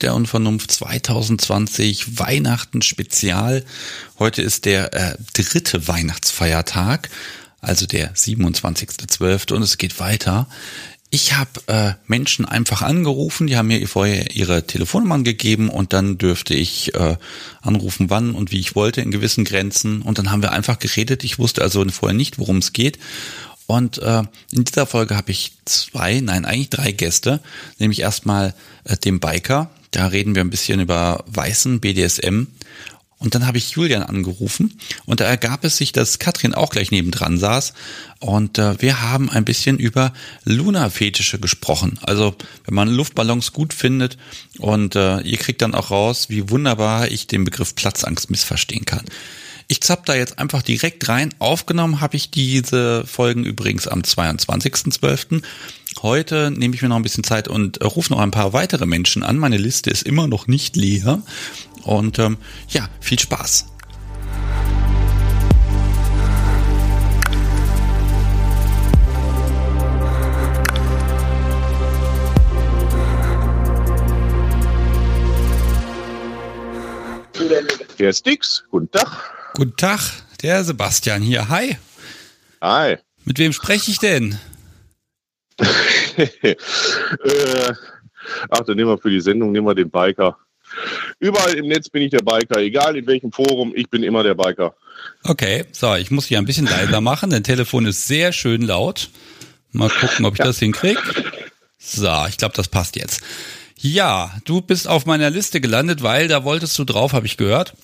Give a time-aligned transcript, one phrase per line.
[0.00, 3.64] Der Unvernunft 2020 Weihnachten Spezial.
[4.18, 7.10] Heute ist der äh, dritte Weihnachtsfeiertag,
[7.60, 9.52] also der 27.12.
[9.52, 10.48] und es geht weiter.
[11.10, 16.16] Ich habe äh, Menschen einfach angerufen, die haben mir vorher ihre Telefonnummern gegeben und dann
[16.16, 17.16] dürfte ich äh,
[17.60, 21.24] anrufen, wann und wie ich wollte in gewissen Grenzen und dann haben wir einfach geredet.
[21.24, 22.98] Ich wusste also vorher nicht, worum es geht
[23.70, 27.40] und äh, in dieser Folge habe ich zwei, nein, eigentlich drei Gäste,
[27.78, 29.70] nämlich erstmal äh, den Biker.
[29.90, 32.46] Da reden wir ein bisschen über weißen BDSM.
[33.20, 36.90] Und dann habe ich Julian angerufen und da ergab es sich, dass Katrin auch gleich
[36.90, 37.74] nebendran saß
[38.18, 41.98] und äh, wir haben ein bisschen über Luna-Fetische gesprochen.
[42.00, 44.16] Also wenn man Luftballons gut findet
[44.58, 49.04] und äh, ihr kriegt dann auch raus, wie wunderbar ich den Begriff Platzangst missverstehen kann.
[49.68, 51.34] Ich zapp da jetzt einfach direkt rein.
[51.38, 55.42] Aufgenommen habe ich diese Folgen übrigens am 22.12.
[56.02, 59.22] Heute nehme ich mir noch ein bisschen Zeit und rufe noch ein paar weitere Menschen
[59.22, 59.36] an.
[59.36, 61.22] Meine Liste ist immer noch nicht leer.
[61.82, 63.66] Und ähm, ja, viel Spaß.
[77.98, 79.34] Der Sticks, guten Tag.
[79.52, 80.00] Guten Tag,
[80.40, 81.50] der Sebastian hier.
[81.50, 81.76] Hi.
[82.62, 82.96] Hi.
[83.26, 84.38] Mit wem spreche ich denn?
[86.42, 86.56] äh,
[88.50, 90.36] ach, dann nehmen wir für die Sendung nehmen wir den Biker.
[91.18, 94.34] Überall im Netz bin ich der Biker, egal in welchem Forum, ich bin immer der
[94.34, 94.74] Biker.
[95.24, 97.30] Okay, so, ich muss hier ein bisschen leiser machen.
[97.30, 99.10] Dein Telefon ist sehr schön laut.
[99.72, 100.44] Mal gucken, ob ich ja.
[100.46, 101.00] das hinkriege.
[101.78, 103.22] So, ich glaube, das passt jetzt.
[103.76, 107.74] Ja, du bist auf meiner Liste gelandet, weil da wolltest du drauf, habe ich gehört.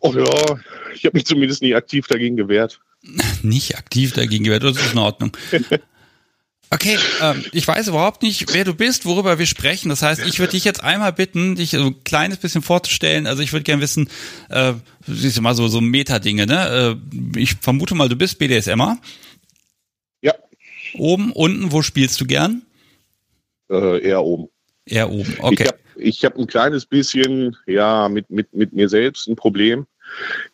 [0.00, 0.58] Oh ja,
[0.94, 2.80] ich habe mich zumindest nie aktiv dagegen gewehrt.
[3.42, 5.36] Nicht aktiv dagegen gewehrt, das ist in Ordnung.
[6.70, 9.88] Okay, ähm, ich weiß überhaupt nicht, wer du bist, worüber wir sprechen.
[9.88, 13.26] Das heißt, ich würde dich jetzt einmal bitten, dich so ein kleines bisschen vorzustellen.
[13.26, 14.10] Also ich würde gerne wissen,
[14.50, 14.74] äh,
[15.06, 16.98] siehst du mal so so Meta-Dinge, ne?
[17.34, 18.98] Äh, ich vermute mal, du bist BDSMer.
[20.20, 20.34] Ja.
[20.94, 22.62] Oben, unten, wo spielst du gern?
[23.70, 24.48] Äh, eher oben.
[24.84, 25.62] Eher oben, okay.
[25.62, 29.86] Ich habe ich hab ein kleines bisschen, ja, mit, mit, mit mir selbst ein Problem.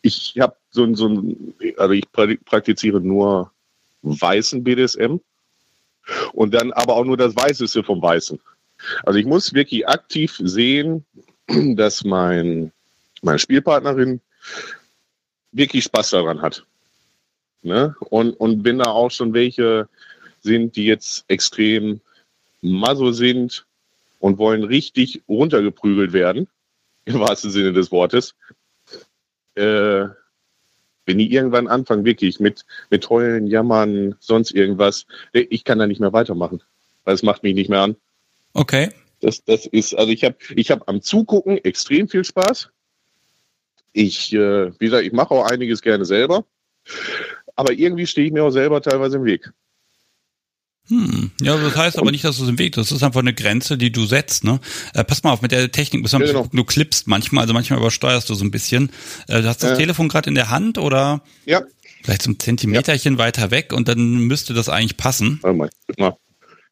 [0.01, 3.51] Ich habe so ein, so ein, also ich praktiziere nur
[4.01, 5.19] weißen BDSM
[6.33, 8.39] und dann aber auch nur das Weißeste vom Weißen.
[9.03, 11.05] Also ich muss wirklich aktiv sehen,
[11.47, 12.71] dass mein,
[13.21, 14.21] meine Spielpartnerin
[15.51, 16.65] wirklich Spaß daran hat.
[17.61, 17.95] Ne?
[17.99, 19.87] Und, und wenn da auch schon welche
[20.41, 22.01] sind, die jetzt extrem
[22.61, 23.65] Maso sind
[24.19, 26.47] und wollen richtig runtergeprügelt werden,
[27.05, 28.35] im wahrsten Sinne des Wortes,
[29.55, 30.05] äh,
[31.05, 36.01] wenn die irgendwann anfangen, wirklich mit, mit Heulen, Jammern, sonst irgendwas, ich kann da nicht
[36.01, 36.61] mehr weitermachen,
[37.03, 37.95] weil es macht mich nicht mehr an.
[38.53, 38.89] Okay.
[39.21, 42.69] Das, das ist, also ich habe ich hab am Zugucken extrem viel Spaß.
[43.93, 46.45] Ich, äh, wie gesagt, ich mache auch einiges gerne selber,
[47.55, 49.51] aber irgendwie stehe ich mir auch selber teilweise im Weg.
[50.87, 51.31] Hm.
[51.41, 53.77] Ja, das heißt aber nicht, dass du es im Weg Das ist einfach eine Grenze,
[53.77, 54.43] die du setzt.
[54.43, 54.59] Ne?
[54.93, 56.47] Äh, pass mal auf, mit der Technik bist du, ja, genau.
[56.51, 58.91] du klippst manchmal, also manchmal übersteuerst du so ein bisschen.
[59.27, 59.77] Äh, du hast das ja.
[59.77, 61.21] Telefon gerade in der Hand oder?
[61.45, 61.63] Ja.
[62.03, 63.19] Vielleicht so ein Zentimeterchen ja.
[63.19, 65.39] weiter weg und dann müsste das eigentlich passen.
[65.41, 66.17] Warte mal, drück mal,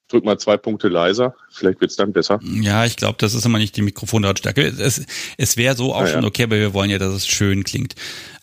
[0.10, 2.40] drück mal zwei Punkte leiser, vielleicht wird's dann besser.
[2.44, 4.62] Ja, ich glaube, das ist immer nicht die Mikrofonlautstärke.
[4.62, 5.04] Es,
[5.38, 7.96] es wäre so auch schon okay, aber wir wollen ja, dass es schön klingt.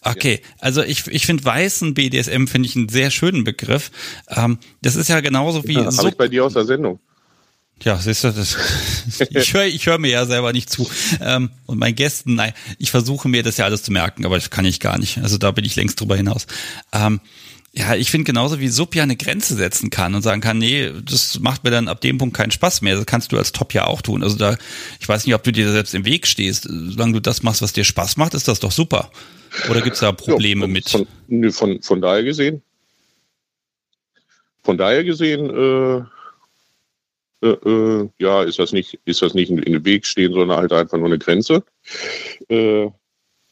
[0.03, 3.91] Okay, also ich, ich finde weißen BDSM finde ich einen sehr schönen Begriff.
[4.29, 5.75] Ähm, das ist ja genauso wie.
[5.75, 6.99] Ja, so, ich bei dir aus der Sendung.
[7.83, 8.57] Ja, siehst du, das,
[9.31, 10.89] ich höre ich hör mir ja selber nicht zu.
[11.21, 14.51] Ähm, und meinen Gästen, nein, ich versuche mir das ja alles zu merken, aber das
[14.51, 15.19] kann ich gar nicht.
[15.19, 16.47] Also da bin ich längst drüber hinaus.
[16.93, 17.21] Ähm,
[17.73, 20.91] ja, ich finde genauso wie Sub ja eine Grenze setzen kann und sagen kann, nee,
[21.05, 22.97] das macht mir dann ab dem Punkt keinen Spaß mehr.
[22.97, 24.25] Das kannst du als Top ja auch tun.
[24.25, 24.57] Also da,
[24.99, 26.65] ich weiß nicht, ob du dir selbst im Weg stehst.
[26.65, 29.13] Solange du das machst, was dir Spaß macht, ist das doch super.
[29.71, 31.53] Oder gibt es da Probleme ja, von, mit?
[31.53, 32.63] Von, von, daher gesehen.
[34.63, 39.73] Von daher gesehen, äh, äh, äh, ja, ist das nicht, ist das nicht in, in
[39.73, 41.65] den Weg stehen, sondern halt einfach nur eine Grenze.
[42.49, 42.91] Äh,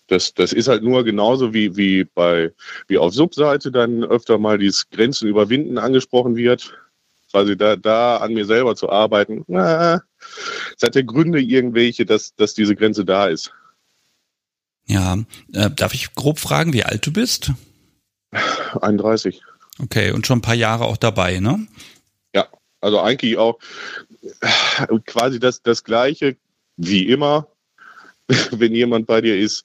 [0.08, 2.52] das, das ist halt nur genauso wie, wie bei,
[2.86, 6.74] wie auf Subseite dann öfter mal dieses Grenzen überwinden angesprochen wird.
[7.30, 9.44] Quasi da, da an mir selber zu arbeiten.
[9.48, 10.02] Na,
[10.74, 13.52] es hat ja Gründe irgendwelche, dass, dass diese Grenze da ist.
[14.88, 15.18] Ja,
[15.52, 17.52] äh, darf ich grob fragen, wie alt du bist?
[18.80, 19.42] 31.
[19.80, 21.66] Okay, und schon ein paar Jahre auch dabei, ne?
[22.34, 22.48] Ja,
[22.80, 23.58] also eigentlich auch
[25.06, 26.36] quasi das, das Gleiche
[26.76, 27.48] wie immer,
[28.50, 29.64] wenn jemand bei dir ist,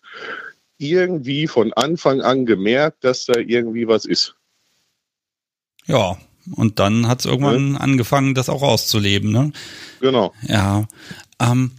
[0.78, 4.36] irgendwie von Anfang an gemerkt, dass da irgendwie was ist.
[5.86, 6.18] Ja,
[6.56, 7.80] Und dann hat es irgendwann ja.
[7.80, 9.52] angefangen, das auch auszuleben, ne?
[10.02, 10.34] Genau.
[10.44, 10.88] Ja.
[11.40, 11.72] Ähm,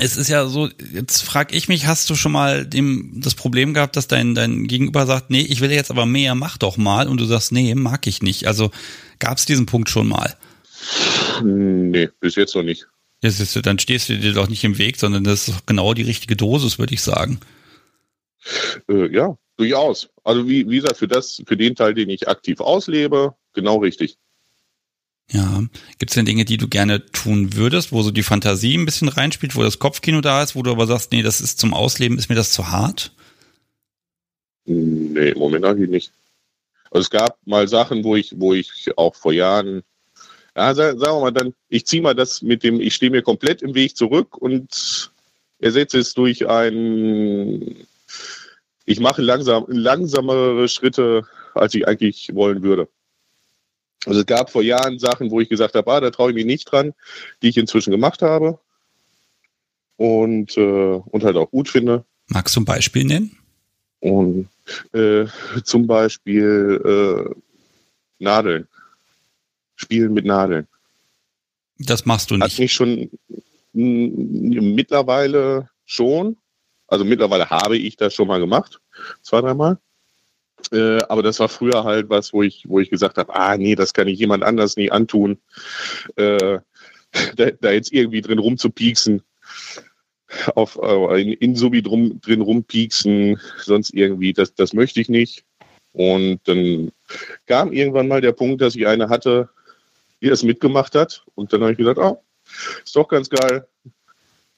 [0.00, 3.74] es ist ja so, jetzt frag ich mich, hast du schon mal dem, das Problem
[3.74, 7.08] gehabt, dass dein, dein Gegenüber sagt, nee, ich will jetzt aber mehr, mach doch mal,
[7.08, 8.46] und du sagst, nee, mag ich nicht.
[8.46, 8.70] Also
[9.18, 10.36] gab es diesen Punkt schon mal?
[11.42, 12.86] Nee, bis jetzt noch nicht.
[13.20, 16.02] Das ist, dann stehst du dir doch nicht im Weg, sondern das ist genau die
[16.02, 17.40] richtige Dosis, würde ich sagen.
[18.88, 20.10] Äh, ja, durchaus.
[20.24, 24.18] Also wie, wie gesagt, für das, für den Teil, den ich aktiv auslebe, genau richtig.
[25.30, 25.62] Ja.
[25.98, 29.08] Gibt es denn Dinge, die du gerne tun würdest, wo so die Fantasie ein bisschen
[29.08, 32.18] reinspielt, wo das Kopfkino da ist, wo du aber sagst, nee, das ist zum Ausleben,
[32.18, 33.12] ist mir das zu hart?
[34.66, 36.12] Nee, im Moment eigentlich nicht.
[36.90, 39.82] Also es gab mal Sachen, wo ich, wo ich auch vor Jahren,
[40.56, 43.62] ja, sagen wir mal dann, ich ziehe mal das mit dem, ich stehe mir komplett
[43.62, 45.10] im Weg zurück und
[45.58, 47.86] ersetze es durch ein,
[48.84, 52.88] ich mache langsam, langsamere Schritte, als ich eigentlich wollen würde.
[54.06, 56.44] Also es gab vor Jahren Sachen, wo ich gesagt habe, ah, da traue ich mich
[56.44, 56.92] nicht dran,
[57.42, 58.58] die ich inzwischen gemacht habe
[59.96, 62.04] und, äh, und halt auch gut finde.
[62.26, 63.38] Magst du ein Beispiel nennen?
[64.00, 64.48] Und
[64.92, 65.26] äh,
[65.64, 67.34] zum Beispiel äh,
[68.18, 68.68] Nadeln.
[69.76, 70.68] Spielen mit Nadeln.
[71.78, 72.44] Das machst du nicht.
[72.44, 73.10] Hat mich schon
[73.72, 76.36] mittlerweile schon.
[76.86, 78.80] Also mittlerweile habe ich das schon mal gemacht.
[79.22, 79.78] Zwei, dreimal.
[80.72, 83.74] Äh, aber das war früher halt was, wo ich, wo ich gesagt habe, ah nee,
[83.74, 85.38] das kann ich jemand anders nie antun.
[86.16, 86.58] Äh,
[87.36, 89.22] da, da, jetzt irgendwie drin rumzupieksen,
[90.54, 95.44] auf äh, in, in Subi drum, drin rumpieksen, sonst irgendwie, das, das möchte ich nicht.
[95.92, 96.90] Und dann
[97.46, 99.48] kam irgendwann mal der Punkt, dass ich eine hatte,
[100.20, 101.24] die das mitgemacht hat.
[101.36, 102.20] Und dann habe ich gesagt, oh,
[102.84, 103.66] ist doch ganz geil.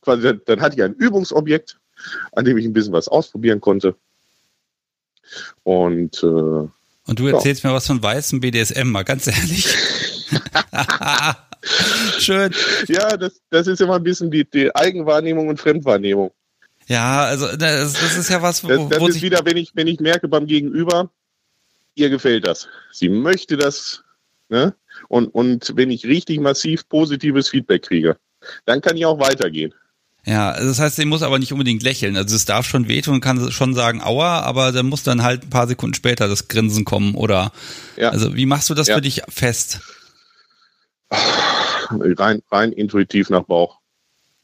[0.01, 1.79] Quasi, dann, dann hatte ich ein Übungsobjekt,
[2.33, 3.97] an dem ich ein bisschen was ausprobieren konnte.
[5.65, 7.71] Und, äh, und du erzählst ja.
[7.71, 9.69] mir was von weißem BDSM, mal ganz ehrlich.
[12.19, 12.53] Schön.
[12.89, 16.33] Ja, das, das ist immer ein bisschen die, die Eigenwahrnehmung und Fremdwahrnehmung.
[16.87, 19.73] Ja, also das, das ist ja was, wo, das, das wo ist wieder, wenn ich,
[19.75, 21.11] wenn ich merke beim Gegenüber,
[21.95, 22.69] ihr gefällt das.
[22.93, 24.05] Sie möchte das,
[24.49, 24.75] ne?
[25.09, 28.17] Und, und wenn ich richtig massiv positives Feedback kriege,
[28.65, 29.75] dann kann ich auch weitergehen.
[30.27, 32.17] Ja, das heißt, sie muss aber nicht unbedingt lächeln.
[32.17, 35.45] Also es darf schon wehtun und kann schon sagen, aua, aber dann muss dann halt
[35.45, 37.53] ein paar Sekunden später das Grinsen kommen oder
[37.97, 38.11] ja.
[38.11, 38.97] also wie machst du das ja.
[38.97, 39.81] für dich fest?
[41.91, 43.79] Rein, rein intuitiv nach Bauch.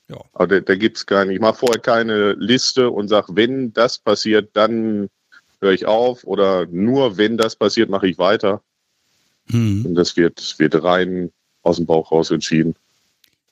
[0.07, 0.21] Ja.
[0.33, 4.51] Aber da, da gibt's keine, ich mache vorher keine Liste und sage, wenn das passiert,
[4.53, 5.11] dann
[5.61, 8.63] höre ich auf oder nur wenn das passiert, mache ich weiter.
[9.51, 9.85] Hm.
[9.85, 11.33] Und das wird, wird rein
[11.63, 12.77] aus dem Bauch raus entschieden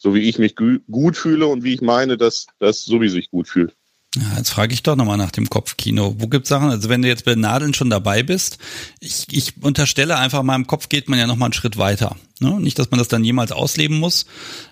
[0.00, 3.30] so wie ich mich gut fühle und wie ich meine, dass das so wie sich
[3.30, 3.76] gut fühlt.
[4.16, 6.16] Ja, jetzt frage ich doch nochmal nach dem Kopfkino.
[6.18, 8.58] Wo gibt's Sachen, also wenn du jetzt bei Nadeln schon dabei bist,
[8.98, 12.16] ich, ich unterstelle einfach im Kopf geht man ja nochmal einen Schritt weiter.
[12.40, 12.58] Ne?
[12.58, 14.26] Nicht, dass man das dann jemals ausleben muss.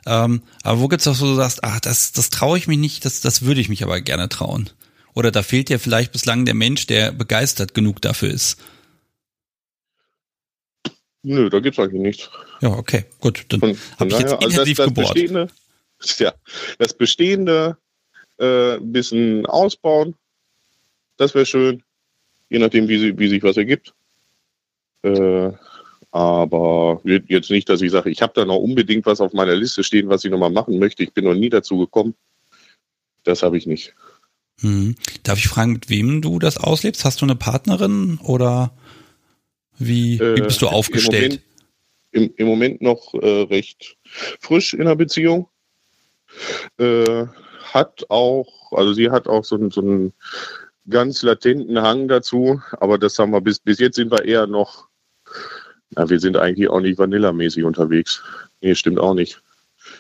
[0.07, 3.05] Ähm, aber wo gibt's auch so, du sagst, ach, das, das traue ich mich nicht,
[3.05, 4.71] das, das würde ich mich aber gerne trauen.
[5.15, 8.57] Oder da fehlt dir vielleicht bislang der Mensch, der begeistert genug dafür ist.
[11.23, 12.31] Nö, da gibt's eigentlich nichts.
[12.61, 13.45] Ja, okay, gut.
[13.49, 14.95] Dann habe ich jetzt intensiv also das, das.
[14.95, 15.49] Bestehende,
[16.19, 16.35] ja,
[16.79, 17.77] das Bestehende
[18.39, 20.15] äh, ein bisschen ausbauen,
[21.17, 21.83] das wäre schön,
[22.49, 23.93] je nachdem, wie, sie, wie sich was ergibt.
[25.03, 25.53] Äh,
[26.11, 29.85] aber jetzt nicht, dass ich sage, ich habe da noch unbedingt was auf meiner Liste
[29.85, 31.03] stehen, was ich nochmal machen möchte.
[31.03, 32.15] Ich bin noch nie dazu gekommen.
[33.25, 33.95] Das habe ich nicht.
[34.61, 34.95] Hm.
[35.23, 37.05] Darf ich fragen, mit wem du das auslebst?
[37.05, 38.73] Hast du eine Partnerin oder?
[39.79, 41.41] Wie, wie bist du äh, aufgestellt?
[42.13, 43.97] Im Moment, im, im Moment noch äh, recht
[44.41, 45.49] frisch in der Beziehung.
[46.79, 47.27] Äh,
[47.73, 50.13] hat auch, also sie hat auch so, so einen
[50.89, 54.89] ganz latenten Hang dazu, aber das haben wir bis, bis jetzt sind wir eher noch,
[55.91, 58.23] na, wir sind eigentlich auch nicht vanillamäßig unterwegs.
[58.61, 59.41] Nee, stimmt auch nicht.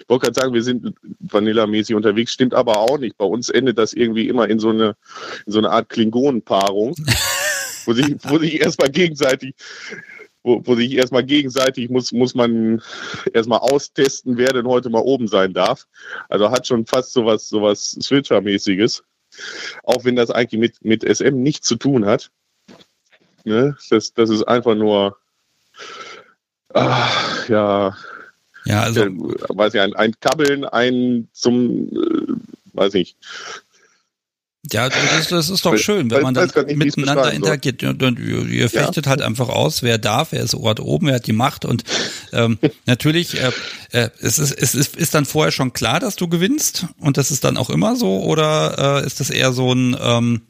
[0.00, 3.16] Ich wollte gerade sagen, wir sind vanillamäßig unterwegs, stimmt aber auch nicht.
[3.16, 4.96] Bei uns endet das irgendwie immer in so eine,
[5.46, 6.94] in so eine Art Klingonenpaarung.
[7.88, 9.54] wo sich, wo sich erstmal gegenseitig,
[10.42, 12.82] wo, wo sich erstmal gegenseitig muss, muss man
[13.32, 15.86] erstmal austesten, wer denn heute mal oben sein darf.
[16.28, 19.02] Also hat schon fast sowas, sowas Switcher-mäßiges.
[19.84, 22.30] Auch wenn das eigentlich mit, mit SM nichts zu tun hat.
[23.44, 23.74] Ne?
[23.88, 25.16] Das, das ist einfach nur,
[26.74, 27.96] ach, ja,
[28.66, 29.00] ja, also.
[29.00, 32.34] weiß ich, ein, ein Kabbeln, ein zum, äh,
[32.74, 33.16] weiß ich,
[34.72, 37.82] ja, das, das ist doch schön, wenn man dann miteinander interagiert.
[37.82, 39.10] Und ihr fechtet ja.
[39.10, 41.64] halt einfach aus, wer darf, wer ist Ort oben, wer hat die Macht.
[41.64, 41.84] Und
[42.32, 43.50] ähm, natürlich, äh,
[43.92, 47.30] äh, es, ist, es ist, ist dann vorher schon klar, dass du gewinnst und das
[47.30, 50.42] ist dann auch immer so, oder äh, ist das eher so ein ähm,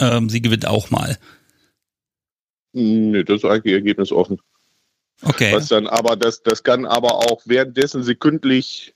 [0.00, 1.18] ähm, sie gewinnt auch mal?
[2.72, 4.40] Nee, das ist eigentlich ergebnisoffen.
[5.22, 5.52] Okay.
[5.54, 8.94] Was dann aber, das, das kann aber auch währenddessen sekündlich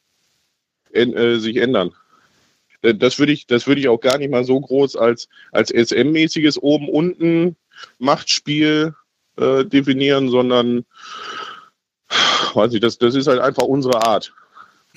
[0.92, 1.92] en, äh, sich ändern.
[2.86, 5.70] Äh, Das würde ich, das würde ich auch gar nicht mal so groß als, als
[5.70, 7.56] SM-mäßiges oben-unten
[7.98, 8.94] Machtspiel
[9.36, 10.84] äh, definieren, sondern
[12.54, 14.32] weiß ich, das, das ist halt einfach unsere Art.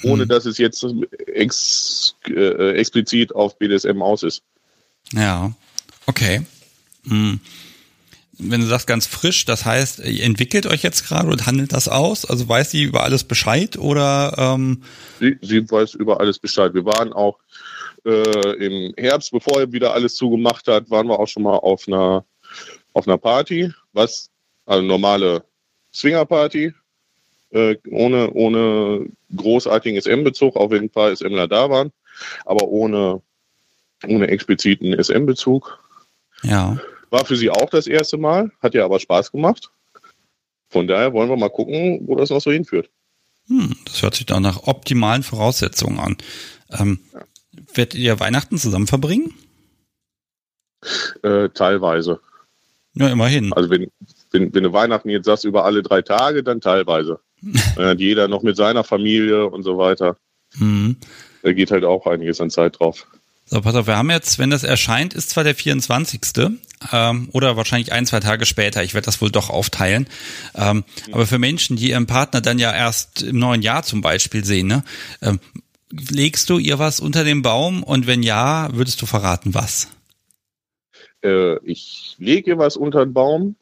[0.04, 0.30] Ohne Hm.
[0.30, 0.86] dass es jetzt
[1.28, 4.44] ex, äh, explizit auf BDSM aus ist.
[5.12, 5.52] Ja,
[6.06, 6.46] okay.
[7.06, 7.42] Hm.
[8.42, 11.90] Wenn du sagst ganz frisch, das heißt, ihr entwickelt euch jetzt gerade und handelt das
[11.90, 12.24] aus?
[12.24, 14.84] Also weiß sie über alles Bescheid oder ähm,
[15.20, 16.74] Sie, sie weiß über alles Bescheid.
[16.74, 17.40] Wir waren auch
[18.06, 21.88] äh, im Herbst, bevor er wieder alles zugemacht hat, waren wir auch schon mal auf
[21.88, 22.26] einer,
[22.94, 24.30] auf einer Party, was,
[24.66, 25.44] also normale
[25.94, 26.74] Swingerparty,
[27.52, 31.92] äh, ohne, ohne großartigen SM-Bezug, auch wenn ein paar SMler da waren,
[32.46, 33.22] aber ohne,
[34.08, 35.80] ohne expliziten SM-Bezug.
[36.44, 36.78] ja.
[37.12, 39.72] War für sie auch das erste Mal, hat ja aber Spaß gemacht.
[40.70, 42.88] Von daher wollen wir mal gucken, wo das noch so hinführt.
[43.48, 46.18] Hm, das hört sich doch nach optimalen Voraussetzungen an.
[46.70, 47.00] Ähm,
[47.74, 49.34] werdet ihr Weihnachten zusammen verbringen?
[51.24, 52.20] Äh, teilweise.
[52.94, 53.54] Ja, immerhin.
[53.54, 53.92] Also wenn,
[54.32, 57.20] wenn, wenn du Weihnachten jetzt sagst, über alle drei Tage, dann teilweise.
[57.78, 60.18] Dann hat jeder noch mit seiner Familie und so weiter.
[60.58, 60.98] Hm.
[61.42, 63.08] Da geht halt auch einiges an Zeit drauf.
[63.46, 66.20] So, pass auf, wir haben jetzt, wenn das erscheint, ist zwar der 24.
[66.92, 68.84] Ähm, oder wahrscheinlich ein, zwei Tage später.
[68.84, 70.08] Ich werde das wohl doch aufteilen.
[70.54, 74.44] Ähm, aber für Menschen, die ihren Partner dann ja erst im neuen Jahr zum Beispiel
[74.44, 74.84] sehen, ne,
[75.22, 75.40] ähm,
[75.92, 79.90] legst du ihr was unter den Baum und wenn ja, würdest du verraten, was?
[81.24, 83.56] Äh, ich lege was unter den Baum.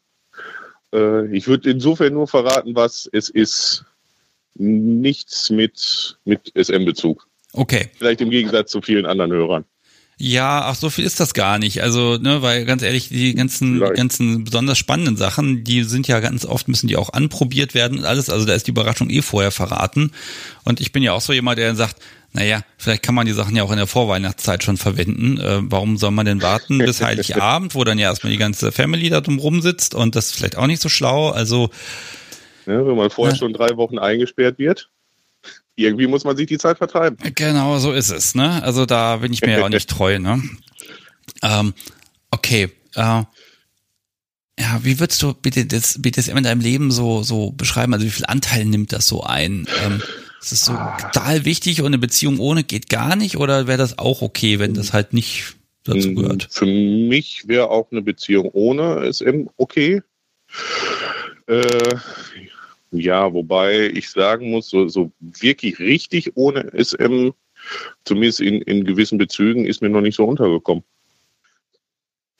[0.93, 3.85] Äh, ich würde insofern nur verraten, was es ist.
[4.59, 7.27] Nichts mit, mit SM-Bezug.
[7.53, 7.89] Okay.
[7.95, 9.65] Vielleicht im Gegensatz zu vielen anderen Hörern.
[10.19, 11.83] Ja, ach, so viel ist das gar nicht.
[11.83, 16.43] Also, ne, weil ganz ehrlich, die ganzen, ganzen besonders spannenden Sachen, die sind ja ganz
[16.43, 18.31] oft, müssen die auch anprobiert werden und alles.
[18.31, 20.11] Also da ist die Überraschung eh vorher verraten.
[20.63, 21.97] Und ich bin ja auch so jemand, der dann sagt,
[22.33, 25.39] naja, vielleicht kann man die Sachen ja auch in der Vorweihnachtszeit schon verwenden.
[25.39, 29.09] Äh, warum soll man denn warten bis Heiligabend, wo dann ja erstmal die ganze Family
[29.09, 31.29] da drum rumsitzt und das ist vielleicht auch nicht so schlau.
[31.29, 31.69] Also,
[32.65, 33.39] Ja, wenn man vorher Ja.
[33.39, 34.89] schon drei Wochen eingesperrt wird,
[35.75, 37.17] irgendwie muss man sich die Zeit vertreiben.
[37.35, 38.61] Genau, so ist es, ne?
[38.63, 40.41] Also da bin ich mir ja auch nicht treu, ne?
[41.43, 41.73] Ähm,
[42.31, 42.69] okay.
[42.95, 43.23] Äh,
[44.59, 47.93] ja, wie würdest du bitte das BDSM in deinem Leben so so beschreiben?
[47.93, 49.67] Also wie viel Anteil nimmt das so ein?
[49.83, 50.01] Ähm,
[50.41, 53.97] ist es so total wichtig und eine Beziehung ohne geht gar nicht oder wäre das
[53.97, 56.47] auch okay, wenn das halt nicht dazu gehört?
[56.51, 60.01] Für mich wäre auch eine Beziehung ohne SM okay.
[61.47, 61.95] Äh,
[62.91, 67.31] ja, wobei ich sagen muss, so, so wirklich richtig ohne SM,
[68.05, 70.83] zumindest in, in gewissen Bezügen, ist mir noch nicht so untergekommen.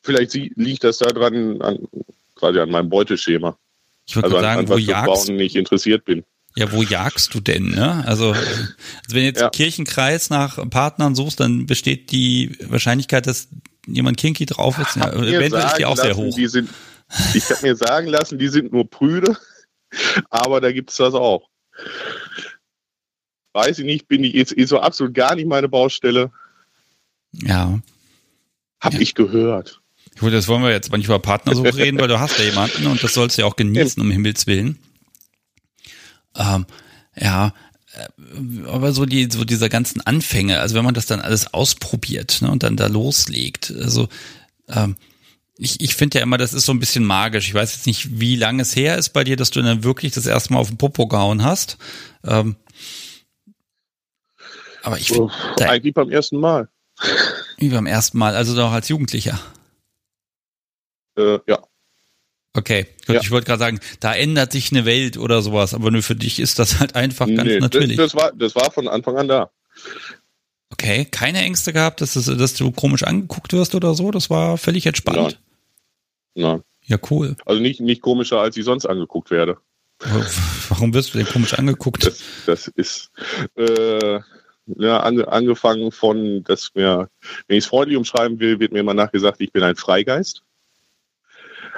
[0.04, 1.88] Vielleicht liegt das daran, an,
[2.36, 3.58] quasi an meinem Beuteschema.
[4.06, 6.24] Ich würde Also an, sagen, an wo was Frauen nicht interessiert bin.
[6.58, 8.04] Ja, wo jagst du denn, ne?
[8.08, 8.42] Also, also
[9.10, 9.46] wenn jetzt Ja.
[9.46, 13.48] im Kirchenkreis nach Partnern suchst, dann besteht die Wahrscheinlichkeit, dass
[13.86, 16.36] jemand kinky drauf ist, ja, eventuell ist die auch sehr lassen, hoch.
[16.36, 16.70] Die sind,
[17.34, 19.38] ich habe mir sagen lassen, die sind nur prüde,
[20.30, 21.48] aber da gibt es das auch.
[23.54, 26.32] Weiß ich nicht, bin ich ist, ist so absolut gar nicht meine Baustelle.
[27.34, 27.80] Ja.
[28.80, 29.00] Hab Ja.
[29.00, 29.80] ich gehört.
[30.20, 32.88] Gut, das wollen wir jetzt aber nicht über Partnersuche reden, weil du hast ja jemanden
[32.88, 34.80] und das sollst du ja auch genießen, um Himmels Willen.
[36.38, 36.66] Ähm,
[37.16, 37.54] ja,
[37.94, 42.42] äh, aber so die, so dieser ganzen Anfänge, also wenn man das dann alles ausprobiert
[42.42, 44.08] ne, und dann da loslegt, also
[44.70, 44.96] ähm,
[45.60, 47.48] ich, ich finde ja immer, das ist so ein bisschen magisch.
[47.48, 50.14] Ich weiß jetzt nicht, wie lange es her ist bei dir, dass du dann wirklich
[50.14, 51.78] das erste Mal auf den Popo gehauen hast.
[52.24, 52.56] Ähm,
[54.84, 56.70] aber ich finde, Uff, da- Eigentlich beim ersten Mal.
[57.58, 59.40] wie beim ersten Mal, also doch als Jugendlicher.
[61.18, 61.60] Äh, ja.
[62.58, 63.22] Okay, gut, Ja.
[63.22, 66.40] ich wollte gerade sagen, da ändert sich eine Welt oder sowas, aber nur für dich
[66.40, 67.98] ist das halt einfach ganz Nee, natürlich.
[67.98, 69.52] Das, das, war, das war von Anfang an da.
[70.72, 74.58] okay, keine Ängste gehabt, dass, es, dass du komisch angeguckt wirst oder so, das war
[74.58, 75.40] völlig entspannt.
[76.34, 76.64] Nein.
[76.86, 77.36] Ja, cool.
[77.46, 79.58] Also nicht, nicht komischer, als ich sonst angeguckt werde.
[80.70, 82.08] Warum wirst du denn komisch angeguckt?
[82.08, 83.12] Das, das ist
[83.56, 84.20] äh,
[84.66, 87.08] ja, ange, angefangen von, dass mir,
[87.48, 90.42] wenn ich es freundlich umschreiben will, wird mir immer nachgesagt, ich bin ein Freigeist.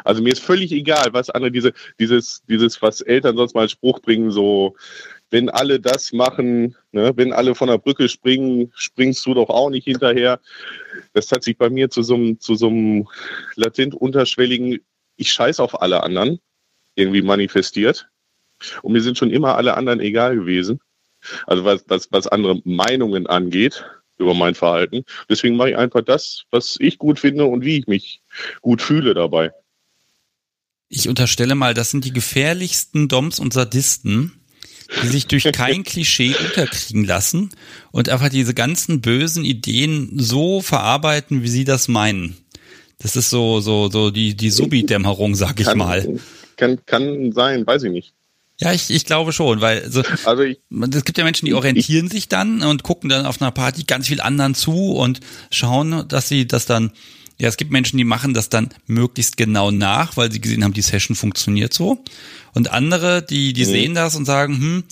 [0.03, 3.71] Also mir ist völlig egal, was andere diese, dieses, dieses, was Eltern sonst mal als
[3.71, 4.75] Spruch bringen, so,
[5.31, 9.69] wenn alle das machen, ne, wenn alle von der Brücke springen, springst du doch auch
[9.69, 10.39] nicht hinterher.
[11.13, 13.07] Das hat sich bei mir zu so einem, zu so einem
[13.55, 14.79] latent unterschwelligen,
[15.17, 16.39] ich scheiß auf alle anderen,
[16.95, 18.09] irgendwie manifestiert.
[18.81, 20.79] Und mir sind schon immer alle anderen egal gewesen.
[21.47, 23.85] Also was, was, was andere Meinungen angeht
[24.17, 25.05] über mein Verhalten.
[25.29, 28.21] Deswegen mache ich einfach das, was ich gut finde und wie ich mich
[28.61, 29.51] gut fühle dabei.
[30.89, 34.33] Ich unterstelle mal, das sind die gefährlichsten Doms und Sadisten,
[35.03, 37.51] die sich durch kein Klischee unterkriegen lassen
[37.91, 42.37] und einfach diese ganzen bösen Ideen so verarbeiten, wie sie das meinen.
[42.97, 46.19] Das ist so, so, so die, die Subi-Dämmerung, sag ich kann, mal.
[46.57, 48.13] Kann, kann sein, weiß ich nicht.
[48.59, 50.59] Ja, ich, ich glaube schon, weil so, also ich,
[50.91, 53.83] es gibt ja Menschen, die orientieren ich, sich dann und gucken dann auf einer Party
[53.83, 56.91] ganz viel anderen zu und schauen, dass sie das dann
[57.39, 60.73] ja, es gibt Menschen, die machen das dann möglichst genau nach, weil sie gesehen haben,
[60.73, 62.03] die Session funktioniert so.
[62.53, 63.69] Und andere, die, die mhm.
[63.69, 64.83] sehen das und sagen, hm,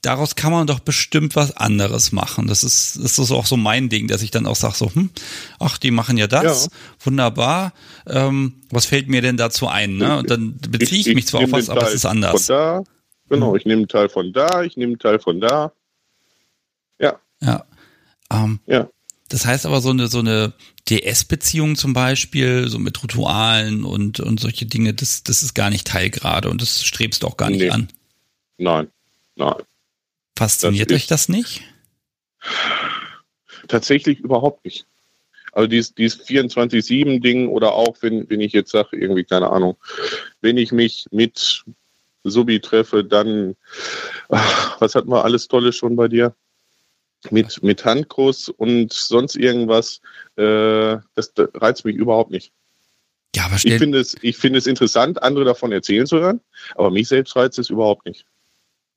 [0.00, 2.48] daraus kann man doch bestimmt was anderes machen.
[2.48, 5.10] Das ist, das ist auch so mein Ding, dass ich dann auch sage, so, hm,
[5.58, 6.70] ach, die machen ja das, ja.
[7.04, 7.74] wunderbar.
[8.06, 9.98] Ähm, was fällt mir denn dazu ein?
[9.98, 10.18] Ne?
[10.18, 12.46] Und dann beziehe ich, ich, mich zwar auf was, aber es ist anders.
[12.46, 12.84] Von da,
[13.28, 13.56] genau, hm.
[13.56, 15.72] ich nehme einen Teil von da, ich nehme einen Teil von da.
[16.98, 17.20] Ja.
[17.40, 17.64] Ja.
[18.30, 18.88] Ähm, ja.
[19.28, 20.52] Das heißt aber so eine, so eine
[20.88, 25.86] DS-Beziehung zum Beispiel, so mit Ritualen und, und solche Dinge, das, das ist gar nicht
[25.86, 27.70] Teil gerade und das strebst du auch gar nicht nee.
[27.70, 27.88] an.
[28.58, 28.88] Nein,
[29.36, 29.62] nein.
[30.36, 31.62] Fasziniert das euch das nicht?
[33.68, 34.86] Tatsächlich überhaupt nicht.
[35.52, 39.76] Also dieses, dieses 24-7-Ding oder auch, wenn, wenn ich jetzt sage, irgendwie, keine Ahnung,
[40.40, 41.64] wenn ich mich mit
[42.24, 43.56] Subi treffe, dann,
[44.30, 46.34] ach, was hatten wir alles Tolles schon bei dir?
[47.30, 50.00] Mit, mit Handkuss und sonst irgendwas,
[50.36, 52.52] äh, das, das reizt mich überhaupt nicht.
[53.34, 56.40] Ja, aber ich finde es, ich finde es interessant, andere davon erzählen zu hören,
[56.74, 58.26] aber mich selbst reizt es überhaupt nicht.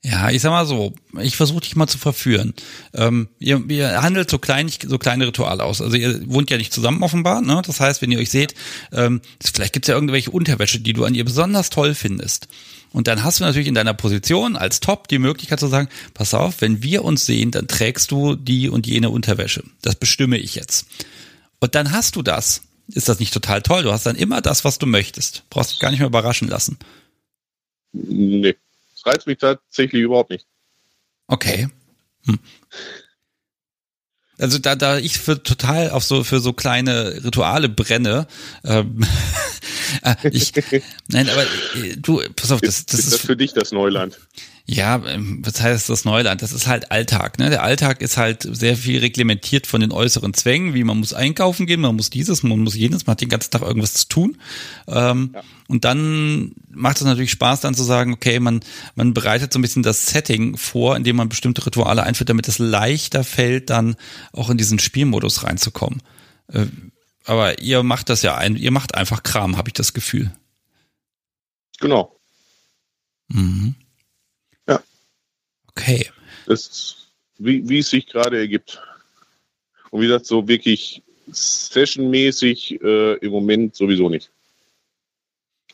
[0.04, 2.54] Ja, ich sag mal so, ich versuche dich mal zu verführen.
[2.93, 5.82] Ähm, ihr, ihr handelt so klein, so kleine Rituale aus.
[5.82, 7.63] Also ihr wohnt ja nicht zusammen offenbar, ne?
[7.65, 8.54] Das heißt, wenn ihr euch seht,
[8.91, 12.48] ähm, vielleicht gibt's ja irgendwelche Unterwäsche, die du an ihr besonders toll findest.
[12.91, 16.36] Und dann hast du natürlich in deiner Position als Top die Möglichkeit zu sagen, pass
[16.36, 19.63] auf, wenn wir uns sehen, dann trägst du die und jene Unterwäsche.
[19.82, 20.86] Das bestimme ich jetzt.
[21.60, 22.62] Und dann hast du das.
[22.88, 23.84] Ist das nicht total toll?
[23.84, 25.43] Du hast dann immer das, was du möchtest.
[25.50, 26.78] Brauchst dich gar nicht mehr überraschen lassen.
[27.91, 28.56] Nee,
[29.06, 30.48] das reizt mich tatsächlich überhaupt nicht.
[31.28, 31.70] Okay.
[32.26, 32.39] Hm.
[34.38, 38.28] Also da, da ich für total auf so für so kleine Rituale brenne,
[38.65, 39.06] ähm,
[40.04, 40.52] äh, ich,
[41.08, 44.20] nein, aber äh, du, pass auf, das, das ist, ist das für dich das Neuland.
[44.67, 46.41] Ja, ähm, was heißt das Neuland?
[46.41, 47.38] Das ist halt Alltag.
[47.38, 47.51] Ne?
[47.51, 51.67] Der Alltag ist halt sehr viel reglementiert von den äußeren Zwängen, wie man muss einkaufen
[51.67, 54.38] gehen, man muss dieses, man muss jenes, man hat den ganzen Tag irgendwas zu tun.
[54.88, 55.43] Ähm, ja.
[55.67, 58.62] Und dann macht es natürlich Spaß, dann zu sagen, okay, man,
[58.95, 62.58] man bereitet so ein bisschen das Setting vor, indem man bestimmte Rituale einführt, damit es
[62.58, 63.95] leichter fällt, dann
[64.34, 66.01] auch in diesen Spielmodus reinzukommen.
[66.51, 66.65] Äh,
[67.25, 70.32] aber ihr macht das ja ein, ihr macht einfach Kram, habe ich das Gefühl.
[71.80, 72.19] Genau.
[73.28, 73.75] Mhm.
[75.78, 76.10] Okay.
[76.46, 77.08] Das,
[77.38, 78.82] wie, wie es sich gerade ergibt.
[79.92, 84.32] Und wie gesagt, so wirklich sessionmäßig äh, im Moment sowieso nicht.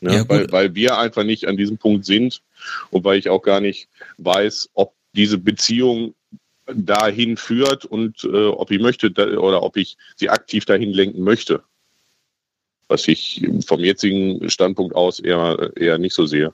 [0.00, 2.42] Ja, ja, weil, weil wir einfach nicht an diesem Punkt sind
[2.90, 3.88] und weil ich auch gar nicht
[4.18, 6.14] weiß, ob diese Beziehung
[6.66, 11.22] dahin führt und äh, ob ich möchte da, oder ob ich sie aktiv dahin lenken
[11.22, 11.62] möchte.
[12.88, 16.52] Was ich vom jetzigen Standpunkt aus eher, eher nicht so sehe.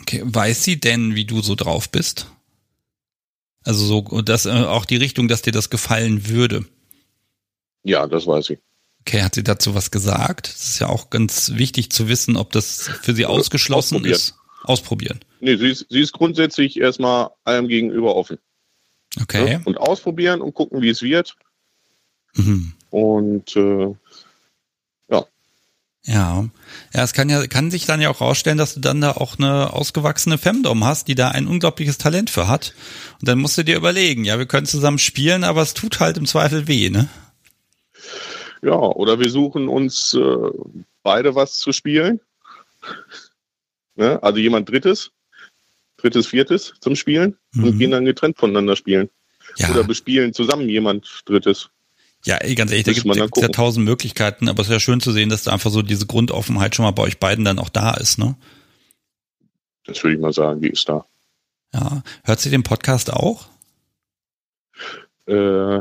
[0.00, 2.26] Okay, weiß sie denn, wie du so drauf bist?
[3.64, 6.64] Also so, und das äh, auch die Richtung, dass dir das gefallen würde.
[7.82, 8.58] Ja, das weiß ich.
[9.00, 10.48] Okay, hat sie dazu was gesagt?
[10.48, 14.14] Das ist ja auch ganz wichtig zu wissen, ob das für sie ausgeschlossen Ausprobieren.
[14.14, 14.34] ist.
[14.62, 15.20] Ausprobieren.
[15.40, 18.38] Nee, sie ist, sie ist grundsätzlich erstmal allem gegenüber offen.
[19.20, 19.52] Okay.
[19.52, 19.60] Ja?
[19.64, 21.36] Und ausprobieren und gucken, wie es wird.
[22.34, 22.74] Mhm.
[22.90, 23.94] Und äh,
[26.10, 26.44] ja,
[26.92, 29.38] ja, es kann ja, kann sich dann ja auch rausstellen, dass du dann da auch
[29.38, 32.74] eine ausgewachsene Femdom hast, die da ein unglaubliches Talent für hat.
[33.20, 36.18] Und dann musst du dir überlegen, ja, wir können zusammen spielen, aber es tut halt
[36.18, 37.08] im Zweifel weh, ne?
[38.60, 40.50] Ja, oder wir suchen uns äh,
[41.04, 42.18] beide was zu spielen.
[43.94, 44.20] Ne?
[44.20, 45.12] Also jemand Drittes,
[45.96, 47.64] Drittes, Viertes zum Spielen mhm.
[47.64, 49.10] und gehen dann getrennt voneinander spielen.
[49.58, 49.70] Ja.
[49.70, 51.70] Oder bespielen zusammen jemand Drittes.
[52.24, 55.10] Ja, ganz ehrlich, da gibt es ja tausend Möglichkeiten, aber es ist ja schön zu
[55.12, 57.94] sehen, dass da einfach so diese Grundoffenheit schon mal bei euch beiden dann auch da
[57.94, 58.36] ist, ne?
[59.86, 61.06] Das würde ich mal sagen, die ist da.
[61.72, 62.02] Ja.
[62.24, 63.46] Hört sie den Podcast auch?
[65.26, 65.80] Äh,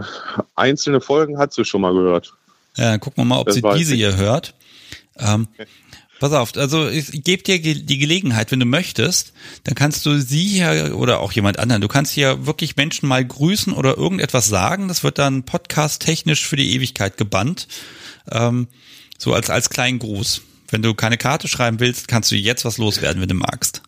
[0.56, 2.34] einzelne Folgen hat sie schon mal gehört.
[2.78, 4.54] Ja, dann gucken wir mal, ob das sie diese hier hört.
[5.18, 5.68] Ähm, okay.
[6.20, 9.32] Pass auf, also ich gebe dir die Gelegenheit, wenn du möchtest,
[9.64, 13.24] dann kannst du sie hier oder auch jemand anderen, du kannst hier wirklich Menschen mal
[13.24, 14.90] grüßen oder irgendetwas sagen.
[14.90, 17.70] Das wird dann podcast-technisch für die Ewigkeit gebannt.
[18.30, 18.68] Ähm,
[19.18, 20.42] so als, als kleinen Gruß.
[20.70, 23.82] Wenn du keine Karte schreiben willst, kannst du jetzt was loswerden, wenn du magst.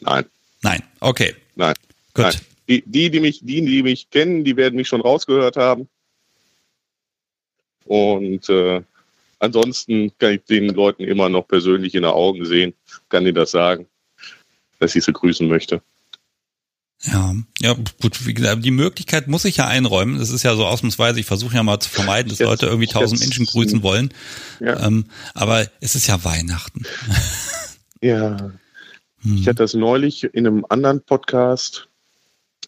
[0.00, 0.24] Nein.
[0.62, 1.34] Nein, okay.
[1.56, 1.74] Nein.
[2.14, 2.24] Gut.
[2.24, 2.34] Nein.
[2.68, 5.88] Die, die, die mich, die, die mich kennen, die werden mich schon rausgehört haben.
[7.86, 8.82] Und äh,
[9.38, 12.74] ansonsten kann ich den Leuten immer noch persönlich in den Augen sehen,
[13.08, 13.86] kann ihnen das sagen,
[14.78, 15.82] dass ich sie grüßen möchte.
[17.02, 20.18] Ja, ja, gut, wie gesagt, die Möglichkeit muss ich ja einräumen.
[20.18, 22.88] Das ist ja so ausnahmsweise, ich versuche ja mal zu vermeiden, dass jetzt, Leute irgendwie
[22.88, 24.12] tausend Menschen grüßen wollen.
[24.58, 24.84] Ja.
[24.84, 26.84] Ähm, aber es ist ja Weihnachten.
[28.00, 28.52] Ja.
[29.22, 29.36] Hm.
[29.38, 31.88] Ich hatte das neulich in einem anderen Podcast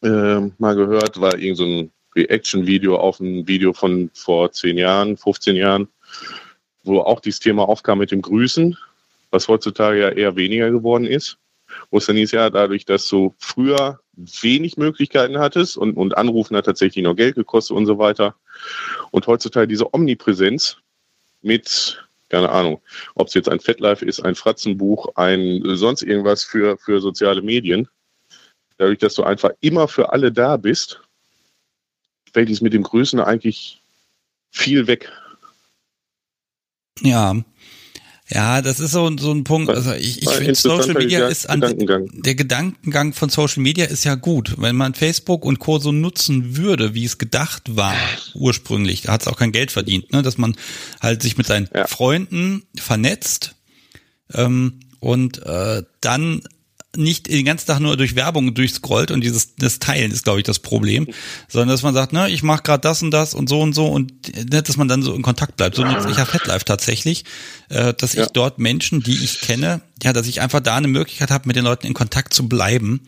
[0.02, 5.16] äh, mal gehört, war irgend so ein Reaction-Video auf ein Video von vor zehn Jahren,
[5.16, 5.88] 15 Jahren,
[6.82, 8.76] wo auch dieses Thema aufkam mit dem Grüßen,
[9.30, 11.38] was heutzutage ja eher weniger geworden ist.
[11.90, 14.00] Wo es dann hieß, ja, dadurch, dass du früher
[14.42, 18.34] wenig Möglichkeiten hattest und, und Anrufen hat tatsächlich noch Geld gekostet und so weiter.
[19.12, 20.78] Und heutzutage diese Omnipräsenz
[21.42, 22.80] mit, keine Ahnung,
[23.14, 27.88] ob es jetzt ein Fettlife ist, ein Fratzenbuch, ein sonst irgendwas für, für soziale Medien.
[28.78, 31.00] Dadurch, dass du einfach immer für alle da bist,
[32.32, 33.82] fällt es mit dem Grüßen eigentlich
[34.50, 35.10] viel weg.
[37.00, 37.36] Ja,
[38.32, 39.70] ja, das ist so, so ein Punkt.
[39.70, 42.08] Also ich, ich finde Social Media ist an Gedankengang.
[42.12, 44.54] der Gedankengang von Social Media ist ja gut.
[44.58, 45.78] Wenn man Facebook und Co.
[45.78, 47.96] so nutzen würde, wie es gedacht war
[48.34, 50.22] ursprünglich, da hat es auch kein Geld verdient, ne?
[50.22, 50.54] dass man
[51.00, 51.88] halt sich mit seinen ja.
[51.88, 53.56] Freunden vernetzt
[54.32, 56.42] ähm, und äh, dann
[56.96, 60.44] nicht den ganzen Tag nur durch Werbung durchscrollt und dieses das Teilen ist, glaube ich,
[60.44, 61.06] das Problem,
[61.48, 63.86] sondern dass man sagt, ne, ich mache gerade das und das und so und so
[63.86, 64.12] und
[64.50, 65.76] ne, dass man dann so in Kontakt bleibt.
[65.76, 67.24] So nutze ich ja FetLife tatsächlich,
[67.68, 68.24] äh, dass ja.
[68.24, 71.56] ich dort Menschen, die ich kenne, ja, dass ich einfach da eine Möglichkeit habe, mit
[71.56, 73.00] den Leuten in Kontakt zu bleiben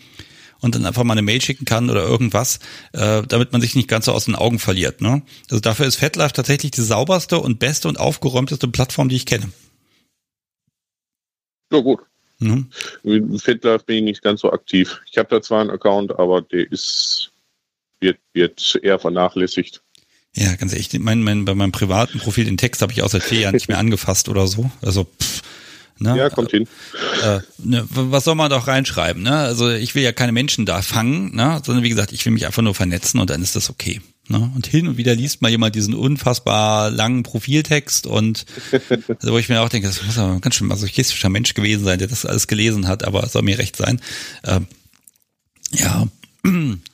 [0.61, 2.61] und dann einfach mal eine Mail schicken kann oder irgendwas,
[2.93, 5.01] äh, damit man sich nicht ganz so aus den Augen verliert.
[5.01, 5.23] Ne?
[5.51, 9.51] Also dafür ist FetLife tatsächlich die sauberste und beste und aufgeräumteste Plattform, die ich kenne.
[11.73, 12.01] Ja gut,
[12.43, 13.39] Mhm.
[13.39, 15.01] FitLife bin ich nicht ganz so aktiv.
[15.11, 17.31] Ich habe da zwar einen Account, aber der ist,
[18.01, 19.83] wird, wird eher vernachlässigt.
[20.35, 23.23] Ja, ganz ehrlich, mein, mein, bei meinem privaten Profil den Text habe ich auch seit
[23.23, 24.71] vier Jahren nicht mehr angefasst oder so.
[24.81, 25.43] Also pff,
[25.99, 26.17] ne?
[26.17, 26.67] Ja, kommt hin.
[27.23, 29.23] Äh, ne, was soll man doch reinschreiben?
[29.23, 29.37] Ne?
[29.37, 31.61] Also ich will ja keine Menschen da fangen, ne?
[31.63, 34.01] sondern wie gesagt, ich will mich einfach nur vernetzen und dann ist das okay.
[34.29, 34.51] Ne?
[34.55, 38.47] Und hin und wieder liest mal jemand diesen unfassbar langen Profiltext und
[39.09, 41.99] also wo ich mir auch denke, das muss aber ganz schön masochistischer Mensch gewesen sein,
[41.99, 44.01] der das alles gelesen hat, aber es soll mir recht sein.
[44.45, 44.69] Ähm,
[45.73, 46.07] ja,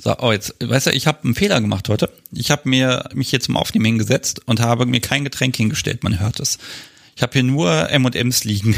[0.02, 2.10] so, oh jetzt, weißt du, ich habe einen Fehler gemacht heute.
[2.32, 6.20] Ich habe mir mich hier zum Aufnehmen hingesetzt und habe mir kein Getränk hingestellt, man
[6.20, 6.58] hört es.
[7.14, 8.74] Ich habe hier nur M&M's liegen.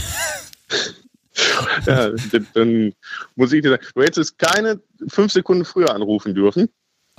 [1.86, 2.10] ja,
[2.54, 2.94] dann
[3.36, 6.68] muss ich dir sagen, du hättest keine fünf Sekunden früher anrufen dürfen.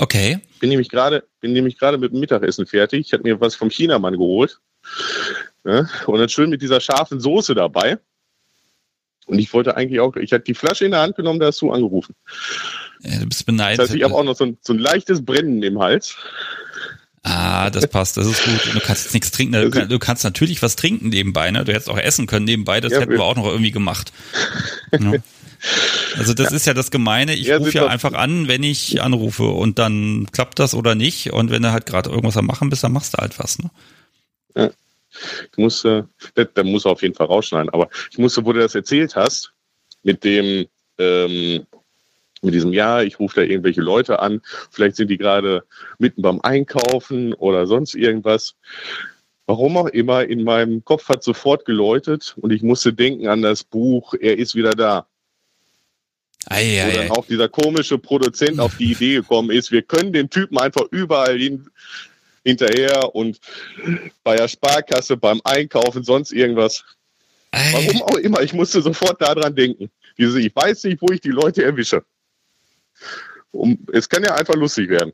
[0.01, 0.39] Okay.
[0.59, 3.05] Bin nämlich gerade, bin nämlich gerade mit dem Mittagessen fertig.
[3.05, 4.59] Ich habe mir was vom Chinamann geholt.
[5.63, 7.99] Ja, und dann schön mit dieser scharfen Soße dabei.
[9.27, 11.61] Und ich wollte eigentlich auch, ich hatte die Flasche in der Hand genommen, da hast
[11.61, 12.15] du angerufen.
[13.01, 13.77] Ja, du bist beneidet.
[13.77, 16.15] Das heißt, ich habe auch noch so ein, so ein leichtes Brennen im Hals.
[17.21, 18.73] Ah, das passt, das ist gut.
[18.73, 19.53] Du kannst jetzt nichts trinken.
[19.53, 21.63] Du, kann, du kannst natürlich was trinken nebenbei, ne?
[21.63, 24.11] Du hättest auch essen können nebenbei, das ja, hätten wir auch noch irgendwie gemacht.
[24.99, 25.13] Ja.
[26.17, 26.55] Also das ja.
[26.55, 27.33] ist ja das Gemeine.
[27.35, 31.33] Ich ja, rufe ja einfach an, wenn ich anrufe und dann klappt das oder nicht.
[31.33, 33.59] Und wenn du halt gerade irgendwas am Machen bist, dann machst du halt was.
[33.59, 33.69] Ne?
[34.55, 34.71] Ja.
[35.51, 36.03] Ich muss, äh,
[36.53, 37.69] da muss auf jeden Fall rausschneiden.
[37.69, 39.51] Aber ich musste, wo du das erzählt hast,
[40.03, 41.65] mit dem, ähm,
[42.41, 45.63] mit diesem Ja, ich rufe da irgendwelche Leute an, vielleicht sind die gerade
[45.99, 48.55] mitten beim Einkaufen oder sonst irgendwas.
[49.45, 53.63] Warum auch immer, in meinem Kopf hat sofort geläutet und ich musste denken an das
[53.63, 55.07] Buch Er ist wieder da.
[56.47, 60.29] Ei, wo dann auch dieser komische Produzent auf die Idee gekommen ist, wir können den
[60.29, 61.69] Typen einfach überall hin,
[62.43, 63.39] hinterher und
[64.23, 66.83] bei der Sparkasse, beim Einkaufen, sonst irgendwas.
[67.51, 67.71] Ei.
[67.73, 69.89] Warum auch immer, ich musste sofort daran denken.
[70.17, 72.03] Diese, ich weiß nicht, wo ich die Leute erwische.
[73.51, 75.11] Um, es kann ja einfach lustig werden.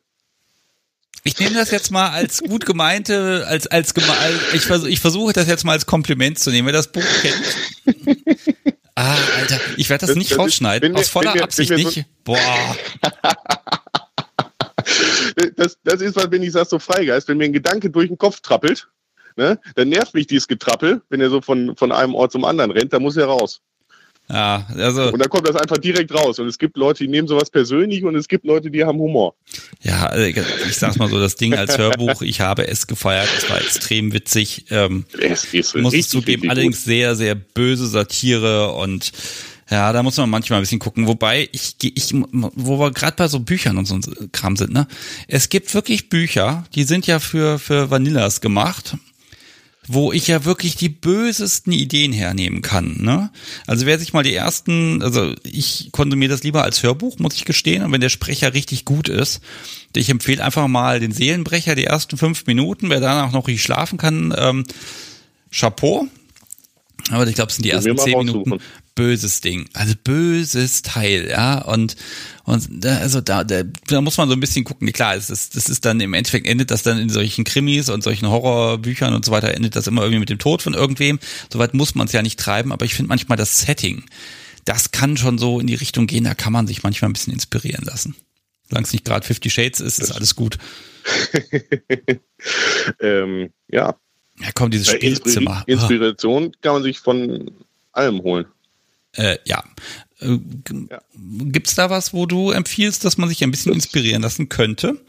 [1.23, 3.93] Ich nehme das jetzt mal als gut gemeinte, als, als,
[4.53, 6.67] ich, versuche, ich versuche das jetzt mal als Kompliment zu nehmen.
[6.67, 8.15] Wer das Buch kennt,
[8.99, 10.95] Ah, Alter, ich werde das, das, nicht das rausschneiden.
[10.95, 11.93] Ist, Aus voller wir, Absicht nicht.
[11.93, 12.75] So Boah.
[15.55, 18.39] das, das ist, wenn ich sage, so Freigeist, wenn mir ein Gedanke durch den Kopf
[18.39, 18.88] trappelt,
[19.36, 22.71] ne, dann nervt mich dieses Getrappel, wenn er so von, von einem Ort zum anderen
[22.71, 23.62] rennt, dann muss er raus.
[24.29, 25.11] Ja, also.
[25.13, 26.37] Und dann kommt das einfach direkt raus.
[26.39, 29.35] Und es gibt Leute, die nehmen sowas persönlich und es gibt Leute, die haben Humor.
[29.81, 33.49] Ja, also ich sag's mal so, das Ding als Hörbuch, ich habe es gefeiert, es
[33.49, 34.65] war extrem witzig.
[34.69, 39.11] Ähm, es ist muss es zugeben, allerdings sehr, sehr böse Satire und
[39.69, 41.07] ja, da muss man manchmal ein bisschen gucken.
[41.07, 43.99] Wobei ich, ich wo wir gerade bei so Büchern und so
[44.31, 44.87] Kram sind, ne?
[45.27, 48.97] Es gibt wirklich Bücher, die sind ja für für Vanillas gemacht
[49.88, 52.97] wo ich ja wirklich die bösesten Ideen hernehmen kann.
[53.00, 53.32] Ne?
[53.65, 57.45] Also wer sich mal die ersten, also ich konsumiere das lieber als Hörbuch, muss ich
[57.45, 59.41] gestehen, und wenn der Sprecher richtig gut ist,
[59.95, 63.97] ich empfehle einfach mal den Seelenbrecher, die ersten fünf Minuten, wer danach noch nicht schlafen
[63.97, 64.63] kann, ähm,
[65.52, 66.08] Chapeau.
[67.10, 68.60] Aber ich glaube, es sind die ersten zehn Minuten
[68.97, 69.69] böses Ding.
[69.73, 71.62] Also böses Teil, ja.
[71.62, 71.95] Und,
[72.43, 74.91] und da, also da, da, da muss man so ein bisschen gucken.
[74.91, 78.03] Klar, es ist, das ist dann im Endeffekt endet das dann in solchen Krimis und
[78.03, 81.19] solchen Horrorbüchern und so weiter, endet das immer irgendwie mit dem Tod von irgendwem.
[81.53, 84.03] Soweit muss man es ja nicht treiben, aber ich finde manchmal das Setting,
[84.65, 87.33] das kann schon so in die Richtung gehen, da kann man sich manchmal ein bisschen
[87.33, 88.15] inspirieren lassen.
[88.67, 90.57] Solange es nicht gerade Fifty Shades ist, ist alles gut.
[92.99, 93.95] ähm, ja.
[94.39, 95.63] Ja, komm, dieses Spielzimmer.
[95.67, 97.51] Inspiration kann man sich von
[97.91, 98.45] allem holen.
[99.17, 99.63] Äh, ja.
[100.19, 100.38] Äh,
[100.89, 101.01] ja.
[101.15, 104.99] Gibt es da was, wo du empfiehlst, dass man sich ein bisschen inspirieren lassen könnte?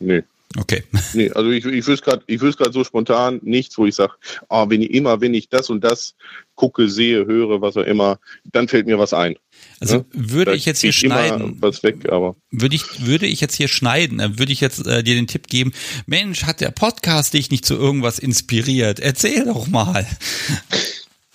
[0.00, 0.22] Nee.
[0.56, 0.84] Okay.
[1.14, 4.12] Nee, also ich, ich wüsste gerade, ich wüsste gerade so spontan nichts, wo ich sage,
[4.48, 6.14] oh, wenn ich immer, wenn ich das und das
[6.56, 8.18] gucke, sehe, höre, was auch immer,
[8.52, 9.36] dann fällt mir was ein.
[9.80, 10.04] Also ja?
[10.12, 13.68] würde da ich jetzt hier schneiden, was weg, aber würde ich würde ich jetzt hier
[13.68, 15.72] schneiden, dann würde ich jetzt äh, dir den Tipp geben,
[16.06, 18.98] Mensch, hat der Podcast dich nicht zu irgendwas inspiriert?
[18.98, 20.06] Erzähl doch mal.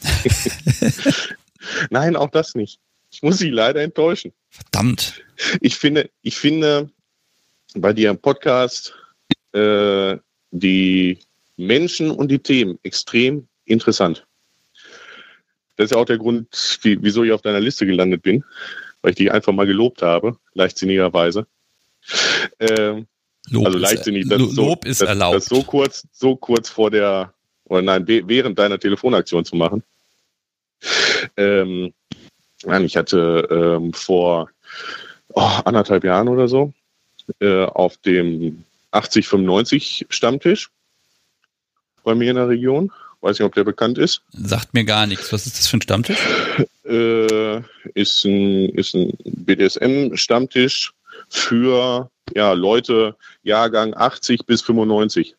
[1.90, 2.80] Nein, auch das nicht.
[3.12, 4.34] Ich muss Sie leider enttäuschen.
[4.50, 5.24] Verdammt.
[5.62, 6.90] Ich finde, ich finde
[7.76, 8.94] bei dir im Podcast
[9.54, 10.18] äh,
[10.52, 11.20] die
[11.58, 14.26] Menschen und die Themen extrem interessant.
[15.76, 16.48] Das ist ja auch der Grund,
[16.82, 18.44] wie, wieso ich auf deiner Liste gelandet bin,
[19.02, 21.48] weil ich die einfach mal gelobt habe, leichtsinnigerweise.
[22.60, 23.08] Ähm,
[23.50, 25.36] Lob also leichtsinnig, ist, das Lob so, ist das, erlaubt.
[25.36, 27.34] Das so kurz, so kurz vor der,
[27.70, 29.84] oder nein, während deiner Telefonaktion zu machen.
[31.38, 31.94] Ähm,
[32.64, 34.50] nein, ich hatte ähm, vor
[35.30, 36.74] oh, anderthalb Jahren oder so
[37.40, 40.70] äh, auf dem 8095 Stammtisch
[42.04, 42.92] bei mir in der Region.
[43.22, 44.22] Weiß nicht, ob der bekannt ist.
[44.32, 45.32] Sagt mir gar nichts.
[45.34, 46.18] Was ist das für ein Stammtisch?
[46.86, 47.62] Äh,
[47.94, 50.94] ist ein, ist ein BDSM-Stammtisch
[51.28, 55.36] für ja, Leute Jahrgang 80 bis 95.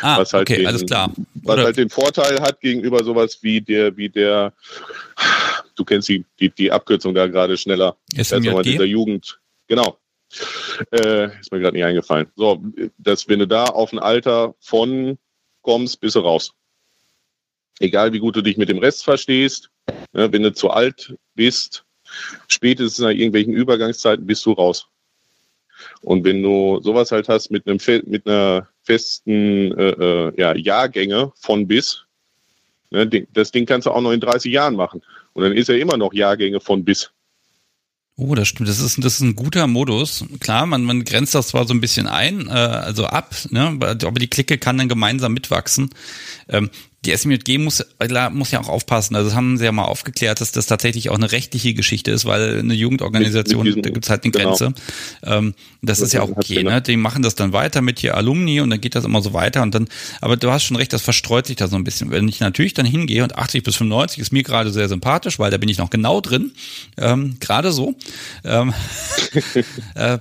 [0.00, 1.12] Ah, was halt okay, den, alles klar.
[1.42, 4.52] Was halt den Vorteil hat gegenüber sowas wie der, wie der,
[5.74, 7.96] du kennst die, die, die Abkürzung da gerade schneller.
[8.16, 8.62] SMJG?
[8.62, 9.98] Dieser Jugend, genau.
[10.90, 12.28] Äh, ist mir gerade nicht eingefallen.
[12.36, 12.62] So,
[12.98, 15.18] dass wenn du da auf ein Alter von
[15.62, 16.52] kommst, bist du raus.
[17.80, 19.70] Egal wie gut du dich mit dem Rest verstehst,
[20.12, 21.84] ne, wenn du zu alt bist,
[22.48, 24.86] spätestens nach irgendwelchen Übergangszeiten bist du raus.
[26.00, 31.32] Und wenn du sowas halt hast mit einem mit einer festen äh, äh, ja, Jahrgänge
[31.36, 32.04] von bis,
[32.90, 35.02] ne, das Ding kannst du auch noch in 30 Jahren machen.
[35.32, 37.10] Und dann ist er immer noch Jahrgänge von bis.
[38.16, 38.68] Oh, das stimmt.
[38.68, 40.24] Das ist, das ist ein guter Modus.
[40.40, 43.78] Klar, man, man grenzt das zwar so ein bisschen ein, äh, also ab, ne?
[43.80, 45.90] aber die Clique kann dann gemeinsam mitwachsen.
[46.48, 46.70] Ähm,
[47.04, 47.84] die SMJG muss,
[48.30, 49.16] muss ja auch aufpassen.
[49.16, 52.24] Also das haben sie ja mal aufgeklärt, dass das tatsächlich auch eine rechtliche Geschichte ist,
[52.26, 54.48] weil eine Jugendorganisation, mit, mit diesem, da gibt's halt eine genau.
[54.50, 54.74] Grenze.
[55.24, 56.80] Ähm, das, das, ist ja auch okay, ne?
[56.80, 59.62] Die machen das dann weiter mit hier Alumni und dann geht das immer so weiter
[59.62, 59.88] und dann,
[60.20, 62.12] aber du hast schon recht, das verstreut sich da so ein bisschen.
[62.12, 65.50] Wenn ich natürlich dann hingehe und 80 bis 95 ist mir gerade sehr sympathisch, weil
[65.50, 66.52] da bin ich noch genau drin,
[66.98, 67.96] ähm, gerade so.
[68.44, 68.72] Ähm,
[69.96, 70.18] äh,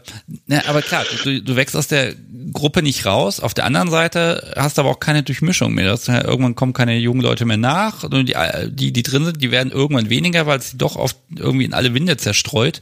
[0.48, 2.16] na, aber klar, du, du wächst aus der
[2.54, 3.40] Gruppe nicht raus.
[3.40, 5.86] Auf der anderen Seite hast du aber auch keine Durchmischung mehr.
[5.86, 8.04] Das, irgendwann kommen keine jungen Leute mehr nach.
[8.04, 8.36] Und die,
[8.70, 11.94] die, die drin sind, die werden irgendwann weniger, weil es doch oft irgendwie in alle
[11.94, 12.82] Winde zerstreut.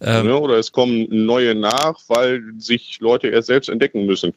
[0.00, 4.34] Ähm, ja, oder es kommen neue nach, weil sich Leute erst selbst entdecken müssen,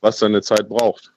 [0.00, 1.12] was seine Zeit braucht.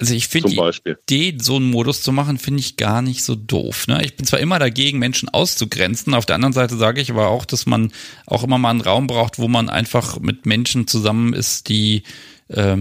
[0.00, 3.34] Also ich finde die Idee, so einen Modus zu machen, finde ich gar nicht so
[3.34, 3.88] doof.
[3.88, 4.04] Ne?
[4.04, 6.14] Ich bin zwar immer dagegen, Menschen auszugrenzen.
[6.14, 7.90] Auf der anderen Seite sage ich aber auch, dass man
[8.24, 12.04] auch immer mal einen Raum braucht, wo man einfach mit Menschen zusammen ist, die,
[12.46, 12.76] äh,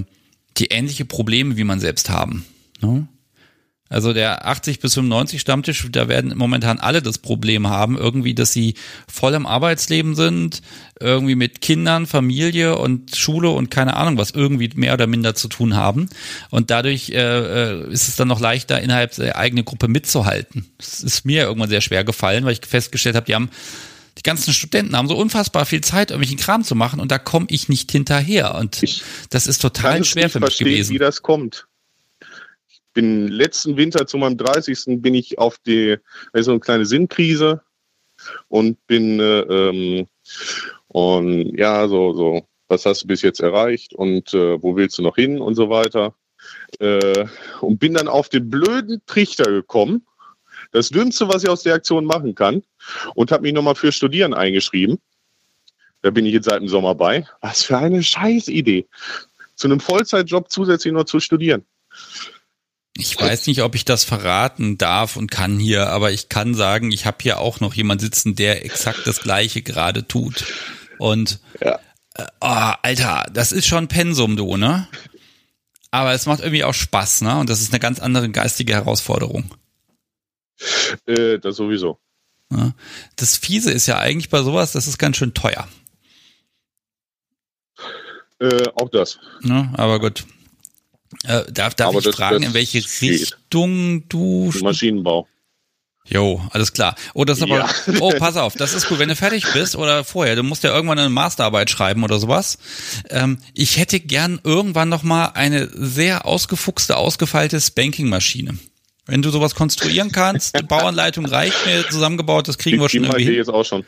[0.57, 2.45] die ähnliche Probleme wie man selbst haben.
[2.81, 3.07] Ne?
[3.89, 8.51] Also der 80 bis 95 Stammtisch, da werden momentan alle das Problem haben, irgendwie, dass
[8.51, 8.75] sie
[9.07, 10.61] voll im Arbeitsleben sind,
[10.99, 15.47] irgendwie mit Kindern, Familie und Schule und keine Ahnung was irgendwie mehr oder minder zu
[15.47, 16.09] tun haben.
[16.49, 20.65] Und dadurch äh, äh ist es dann noch leichter, innerhalb der eigenen Gruppe mitzuhalten.
[20.77, 23.49] Das ist mir irgendwann sehr schwer gefallen, weil ich festgestellt habe, die haben
[24.17, 27.45] die ganzen Studenten haben so unfassbar viel Zeit, irgendwelchen Kram zu machen und da komme
[27.49, 28.55] ich nicht hinterher.
[28.55, 30.93] Und ich das ist total schwer für mich gewesen.
[30.93, 31.66] Wie das kommt
[32.97, 35.03] bin letzten Winter zu meinem 30.
[35.03, 35.97] bin ich auf die,
[36.33, 37.61] also eine kleine Sinnkrise
[38.47, 40.07] und bin äh, ähm,
[40.87, 45.03] und ja, so, so, was hast du bis jetzt erreicht und äh, wo willst du
[45.03, 46.15] noch hin und so weiter.
[46.79, 47.27] Äh,
[47.61, 50.03] und bin dann auf den blöden Trichter gekommen.
[50.71, 52.63] Das Dümmste, was ich aus der Aktion machen kann.
[53.13, 54.97] Und habe mich nochmal für Studieren eingeschrieben.
[56.01, 57.27] Da bin ich jetzt seit dem Sommer bei.
[57.41, 58.87] Was für eine Scheißidee.
[59.53, 61.63] Zu einem Vollzeitjob zusätzlich noch zu studieren.
[62.99, 66.91] Ich weiß nicht, ob ich das verraten darf und kann hier, aber ich kann sagen,
[66.91, 70.45] ich habe hier auch noch jemand sitzen, der exakt das gleiche gerade tut.
[70.97, 71.79] Und ja.
[72.15, 74.87] äh, oh, Alter, das ist schon Pensum, du, ne?
[75.91, 77.37] Aber es macht irgendwie auch Spaß, ne?
[77.37, 79.53] Und das ist eine ganz andere geistige Herausforderung.
[81.05, 81.99] Äh, das sowieso.
[83.15, 85.67] Das Fiese ist ja eigentlich bei sowas, das ist ganz schön teuer.
[88.39, 89.19] Äh, auch das.
[89.41, 89.71] Ne?
[89.77, 90.25] Aber gut.
[91.23, 93.01] Äh, darf darf Aber ich das- fragen, das in welche geht.
[93.21, 95.27] Richtung du Maschinenbau.
[96.09, 96.95] Jo, alles klar.
[97.15, 97.57] Oh, das ist aber.
[97.59, 97.69] Ja.
[97.99, 98.99] Oh, pass auf, das ist cool.
[98.99, 102.57] Wenn du fertig bist oder vorher, du musst ja irgendwann eine Masterarbeit schreiben oder sowas.
[103.09, 108.57] Ähm, ich hätte gern irgendwann noch mal eine sehr ausgefuchste, ausgefeilte Spanking-Maschine.
[109.05, 112.97] Wenn du sowas konstruieren kannst, die Bauanleitung reicht mir zusammengebaut, das kriegen Die, wir die
[112.97, 113.33] schon ich irgendwie hin.
[113.35, 113.85] jetzt auch schon.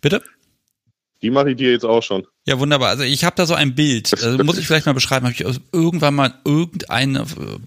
[0.00, 0.22] Bitte?
[1.22, 2.26] Die mache ich dir jetzt auch schon.
[2.46, 2.88] Ja, wunderbar.
[2.88, 4.10] Also ich habe da so ein Bild.
[4.22, 5.26] Also muss ich vielleicht mal beschreiben.
[5.26, 7.58] Habe ich irgendwann mal irgendeine äh,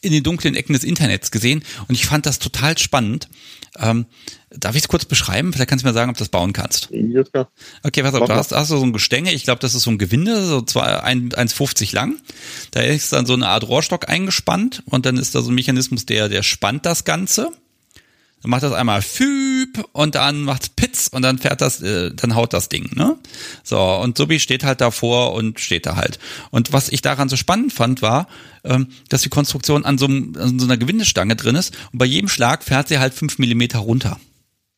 [0.00, 3.28] in den dunklen Ecken des Internets gesehen und ich fand das total spannend.
[3.78, 4.06] Ähm,
[4.50, 5.52] darf ich es kurz beschreiben?
[5.52, 6.88] Vielleicht kannst du mir sagen, ob du das bauen kannst.
[6.90, 7.48] Ja, klar.
[7.84, 9.90] Okay, pass auf, du hast, hast du so ein Gestänge, ich glaube, das ist so
[9.92, 12.16] ein Gewinde, so zwei- ein- 1,50 lang.
[12.72, 16.04] Da ist dann so eine Art Rohrstock eingespannt und dann ist da so ein Mechanismus,
[16.04, 17.50] der, der spannt das Ganze.
[18.42, 22.34] Dann macht das einmal Füb und dann macht's Pitz und dann fährt das, äh, dann
[22.34, 23.16] haut das Ding, ne?
[23.62, 26.18] So, und Subi steht halt davor und steht da halt.
[26.50, 28.28] Und was ich daran so spannend fand, war,
[28.64, 32.04] ähm, dass die Konstruktion an so, einem, an so einer Gewindestange drin ist und bei
[32.04, 34.18] jedem Schlag fährt sie halt fünf Millimeter runter.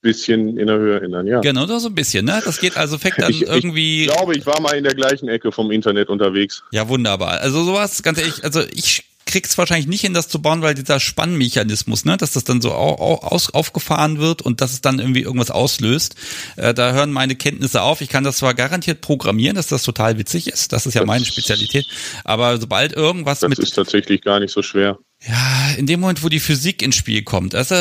[0.00, 1.40] Bisschen in der Höhe ändern, ja.
[1.40, 2.42] Genau, so ein bisschen, ne?
[2.44, 4.04] Das geht also, fängt dann Ich, irgendwie.
[4.04, 6.62] ich glaube, ich war mal in der gleichen Ecke vom Internet unterwegs.
[6.72, 7.40] Ja, wunderbar.
[7.40, 9.04] Also sowas, ganz ehrlich, also ich
[9.42, 12.72] krieg's wahrscheinlich nicht hin, das zu bauen, weil dieser Spannmechanismus, ne, dass das dann so
[12.72, 16.14] au, au, aus, aufgefahren wird und dass es dann irgendwie irgendwas auslöst.
[16.56, 18.00] Äh, da hören meine Kenntnisse auf.
[18.00, 20.72] Ich kann das zwar garantiert programmieren, dass das total witzig ist.
[20.72, 21.84] Das ist ja Das- meine Spezialität.
[22.22, 24.98] Aber sobald irgendwas Das mit ist tatsächlich gar nicht so schwer.
[25.26, 27.74] ja, in dem Moment, wo die Physik ins Spiel kommt, also,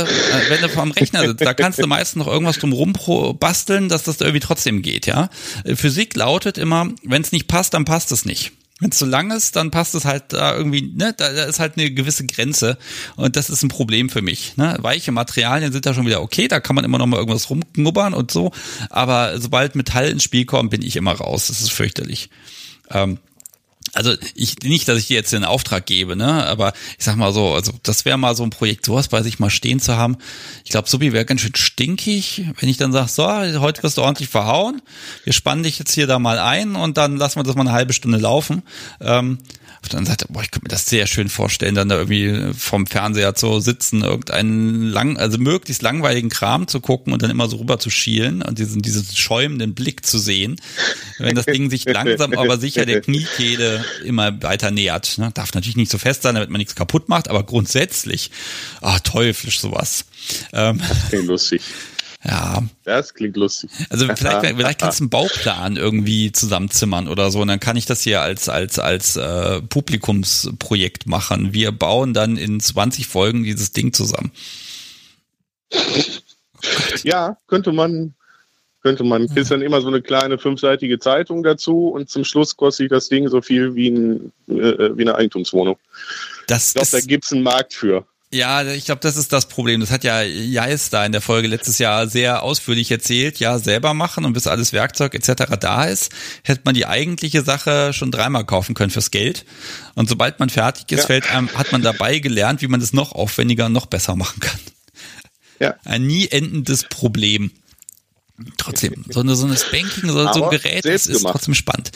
[0.49, 4.03] wenn du vom Rechner sitzt, da kannst du meistens noch irgendwas drum pro basteln, dass
[4.03, 5.29] das irgendwie trotzdem geht, ja.
[5.63, 8.51] Äh, Physik lautet immer, wenn es nicht passt, dann passt es nicht.
[8.79, 11.59] Wenn es zu lang ist, dann passt es halt da irgendwie, ne, da, da ist
[11.59, 12.77] halt eine gewisse Grenze
[13.15, 14.57] und das ist ein Problem für mich.
[14.57, 14.75] Ne?
[14.79, 18.13] Weiche Materialien sind da schon wieder okay, da kann man immer noch mal irgendwas rumknubbern
[18.13, 18.51] und so,
[18.89, 21.47] aber sobald Metall ins Spiel kommt, bin ich immer raus.
[21.47, 22.29] Das ist fürchterlich.
[22.89, 23.19] Ähm,
[23.93, 26.45] also ich nicht, dass ich dir jetzt den Auftrag gebe, ne?
[26.47, 29.39] Aber ich sag mal so, also das wäre mal so ein Projekt, sowas bei sich
[29.39, 30.17] mal stehen zu haben.
[30.63, 34.01] Ich glaube, Subi wäre ganz schön stinkig, wenn ich dann sage, so, heute wirst du
[34.01, 34.81] ordentlich verhauen.
[35.23, 37.71] Wir spannen dich jetzt hier da mal ein und dann lassen wir das mal eine
[37.71, 38.63] halbe Stunde laufen.
[38.99, 39.37] Ähm,
[39.83, 42.53] auf der anderen Seite, boah, ich könnte mir das sehr schön vorstellen, dann da irgendwie
[42.57, 47.49] vom Fernseher zu sitzen, irgendeinen lang, also möglichst langweiligen Kram zu gucken und dann immer
[47.49, 50.55] so rüber zu schielen und diesen, diesen schäumenden Blick zu sehen,
[51.19, 55.17] wenn das Ding sich langsam aber sicher der Kniekehle immer weiter nähert.
[55.17, 55.31] Ne?
[55.33, 58.31] Darf natürlich nicht so fest sein, damit man nichts kaputt macht, aber grundsätzlich,
[58.81, 60.05] ah, teuflisch sowas.
[60.53, 61.61] Ähm, lustig.
[62.25, 63.69] Ja, Das klingt lustig.
[63.89, 67.85] also vielleicht, vielleicht kannst du einen Bauplan irgendwie zusammenzimmern oder so und dann kann ich
[67.85, 71.53] das hier als als als äh, Publikumsprojekt machen.
[71.53, 74.31] Wir bauen dann in 20 Folgen dieses Ding zusammen.
[77.03, 78.13] Ja, könnte man,
[78.81, 79.25] könnte man.
[79.35, 83.27] Ist dann immer so eine kleine fünfseitige Zeitung dazu und zum Schluss kostet das Ding
[83.27, 85.77] so viel wie, ein, äh, wie eine Eigentumswohnung.
[86.47, 88.05] Das Ich glaube, da ist, gibt's einen Markt für.
[88.33, 89.79] Ja, ich glaube, das ist das Problem.
[89.79, 93.39] Das hat ja Jais da in der Folge letztes Jahr sehr ausführlich erzählt.
[93.39, 95.55] Ja, selber machen und bis alles Werkzeug etc.
[95.59, 96.11] da ist,
[96.43, 99.45] hätte man die eigentliche Sache schon dreimal kaufen können fürs Geld.
[99.95, 101.07] Und sobald man fertig ist, Ja.
[101.07, 104.39] fällt einem, hat man dabei gelernt, wie man das noch aufwendiger und noch besser machen
[104.39, 104.59] kann.
[105.59, 105.75] Ja.
[105.85, 107.51] Ein nie endendes Problem.
[108.57, 111.91] Trotzdem, so eine, so eine Spanking, so, so ein Gerät, das ist trotzdem spannend.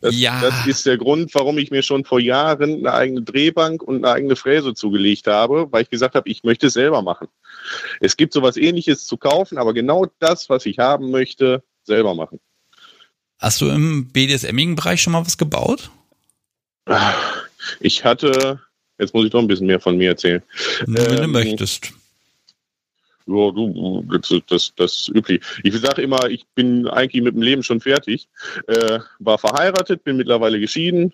[0.00, 0.40] Das, Ja.
[0.40, 4.14] das ist der Grund, warum ich mir schon vor Jahren eine eigene Drehbank und eine
[4.14, 7.26] eigene Fräse zugelegt habe, weil ich gesagt habe, ich möchte es selber machen.
[8.00, 12.38] Es gibt sowas ähnliches zu kaufen, aber genau das, was ich haben möchte, selber machen.
[13.38, 15.90] Hast du im BDSMigen Bereich schon mal was gebaut?
[17.80, 18.60] Ich hatte,
[18.98, 20.42] jetzt muss ich doch ein bisschen mehr von mir erzählen.
[20.86, 21.92] Wenn du Ähm, möchtest.
[23.28, 24.02] Ja, du,
[24.46, 25.42] das, das, üblich.
[25.62, 28.26] Ich sage immer, ich bin eigentlich mit dem Leben schon fertig.
[28.66, 31.12] Äh, war verheiratet, bin mittlerweile geschieden,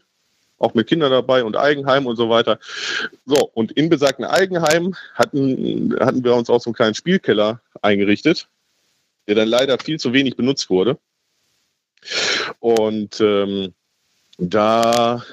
[0.58, 2.60] auch mit Kindern dabei und Eigenheim und so weiter.
[3.26, 8.48] So, und in besagten Eigenheim hatten, hatten wir uns auch so einen kleinen Spielkeller eingerichtet,
[9.26, 10.96] der dann leider viel zu wenig benutzt wurde.
[12.60, 13.74] Und ähm,
[14.38, 15.24] da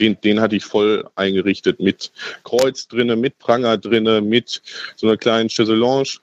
[0.00, 4.62] den, den hatte ich voll eingerichtet mit Kreuz drinne, mit Pranger drinne, mit
[4.96, 6.18] so einer kleinen Chaiselange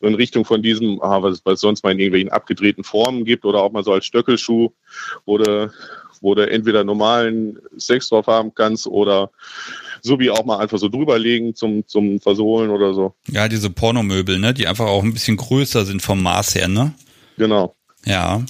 [0.00, 3.44] in Richtung von diesem, ah, was, was es sonst mal in irgendwelchen abgedrehten Formen gibt
[3.44, 4.70] oder auch mal so als Stöckelschuh,
[5.24, 5.72] wo du,
[6.20, 9.30] wo du entweder normalen Sex drauf haben kannst oder
[10.02, 13.14] so wie auch mal einfach so drüberlegen zum, zum Versohlen oder so.
[13.28, 16.94] Ja, diese Pornomöbel, ne, die einfach auch ein bisschen größer sind vom Maß her, ne?
[17.38, 17.74] Genau.
[18.04, 18.44] Ja.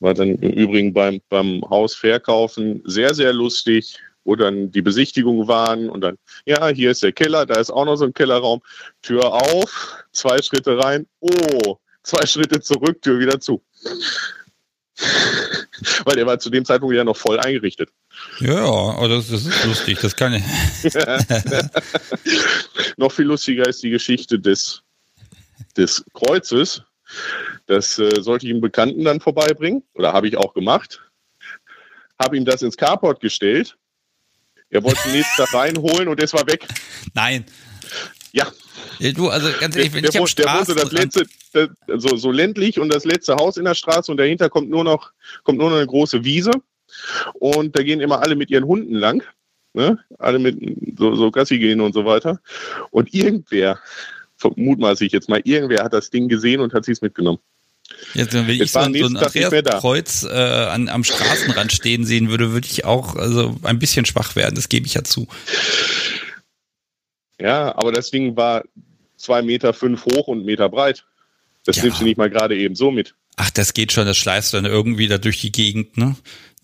[0.00, 5.88] War dann im Übrigen beim, beim Hausverkaufen sehr, sehr lustig, wo dann die Besichtigungen waren
[5.88, 8.60] und dann, ja, hier ist der Keller, da ist auch noch so ein Kellerraum,
[9.00, 13.62] Tür auf, zwei Schritte rein, oh, zwei Schritte zurück, Tür wieder zu.
[16.04, 17.90] Weil der war zu dem Zeitpunkt ja noch voll eingerichtet.
[18.40, 20.42] Ja, aber das, das ist lustig, das kann ich.
[22.96, 24.82] noch viel lustiger ist die Geschichte des,
[25.76, 26.82] des Kreuzes.
[27.66, 31.02] Das äh, sollte ich einem Bekannten dann vorbeibringen, oder habe ich auch gemacht.
[32.22, 33.76] Habe ihm das ins Carport gestellt.
[34.70, 36.66] Er wollte den nächsten Tag reinholen und es war weg.
[37.14, 37.44] Nein.
[38.32, 38.46] Ja.
[39.14, 41.68] Du, also ganz ehrlich, wenn der, ich am der, der das letzte, das,
[42.02, 45.12] so, so ländlich und das letzte Haus in der Straße und dahinter kommt nur noch,
[45.42, 46.50] kommt nur noch eine große Wiese.
[47.34, 49.22] Und da gehen immer alle mit ihren Hunden lang.
[49.74, 49.98] Ne?
[50.18, 50.58] Alle mit
[50.98, 52.40] so, so Gassi gehen und so weiter.
[52.90, 53.78] Und irgendwer,
[54.56, 57.38] mutmaße ich jetzt mal, irgendwer hat das Ding gesehen und hat sie es mitgenommen.
[58.14, 62.66] Jetzt, wenn ich so, so ein Andreas-Kreuz äh, an, am Straßenrand stehen sehen würde, würde
[62.66, 65.28] ich auch also ein bisschen schwach werden, das gebe ich ja zu.
[67.40, 68.64] Ja, aber das Ding war
[69.16, 71.04] zwei Meter fünf hoch und Meter breit.
[71.64, 71.84] Das ja.
[71.84, 73.14] nimmst du nicht mal gerade eben so mit.
[73.36, 76.16] Ach, das geht schon, das schleißt dann irgendwie da durch die Gegend, ne?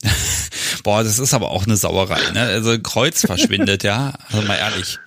[0.83, 2.41] Boah, das ist aber auch eine Sauerei, ne?
[2.41, 4.15] Also Kreuz verschwindet, ja.
[4.29, 4.99] Also mal ehrlich.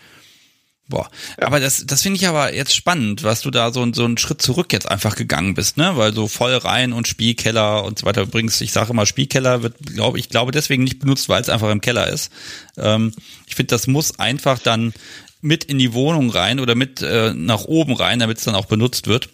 [0.88, 1.10] Boah,
[1.40, 1.48] ja.
[1.48, 4.42] aber das, das finde ich aber jetzt spannend, was du da so, so einen Schritt
[4.42, 5.98] zurück jetzt einfach gegangen bist, ne?
[5.98, 8.22] Weil so voll rein und Spielkeller und so weiter.
[8.22, 11.72] Übrigens, ich sage immer, Spielkeller wird, glaube ich, glaube deswegen nicht benutzt, weil es einfach
[11.72, 12.32] im Keller ist.
[12.78, 13.14] Ähm,
[13.48, 14.94] ich finde, das muss einfach dann
[15.46, 18.66] mit in die Wohnung rein oder mit äh, nach oben rein, damit es dann auch
[18.66, 19.30] benutzt wird.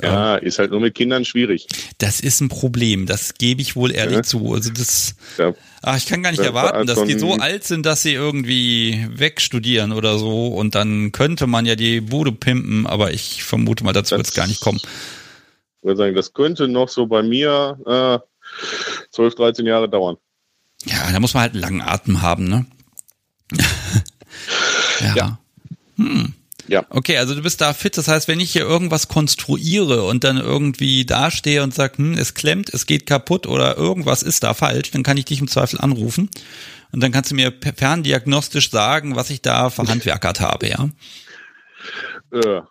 [0.00, 1.66] Ja, ähm, ist halt nur mit Kindern schwierig.
[1.98, 4.22] Das ist ein Problem, das gebe ich wohl ehrlich ja.
[4.22, 4.54] zu.
[4.54, 5.54] Also das, ja.
[5.82, 9.06] ach, ich kann gar nicht das erwarten, dass die so alt sind, dass sie irgendwie
[9.10, 13.92] wegstudieren oder so und dann könnte man ja die Bude pimpen, aber ich vermute mal,
[13.92, 14.78] dazu wird es gar nicht kommen.
[14.78, 20.16] Ich würde sagen, das könnte noch so bei mir äh, 12, 13 Jahre dauern.
[20.84, 22.66] Ja, da muss man halt einen langen Atem haben, ne?
[25.00, 25.14] ja.
[25.14, 25.38] ja.
[25.96, 26.34] Hm.
[26.68, 26.84] Ja.
[26.90, 27.96] Okay, also du bist da fit.
[27.96, 32.34] Das heißt, wenn ich hier irgendwas konstruiere und dann irgendwie dastehe und sage, hm, es
[32.34, 35.80] klemmt, es geht kaputt oder irgendwas ist da falsch, dann kann ich dich im Zweifel
[35.80, 36.28] anrufen
[36.92, 40.88] und dann kannst du mir ferndiagnostisch sagen, was ich da verhandwerkert habe, ja?
[42.32, 42.62] Äh,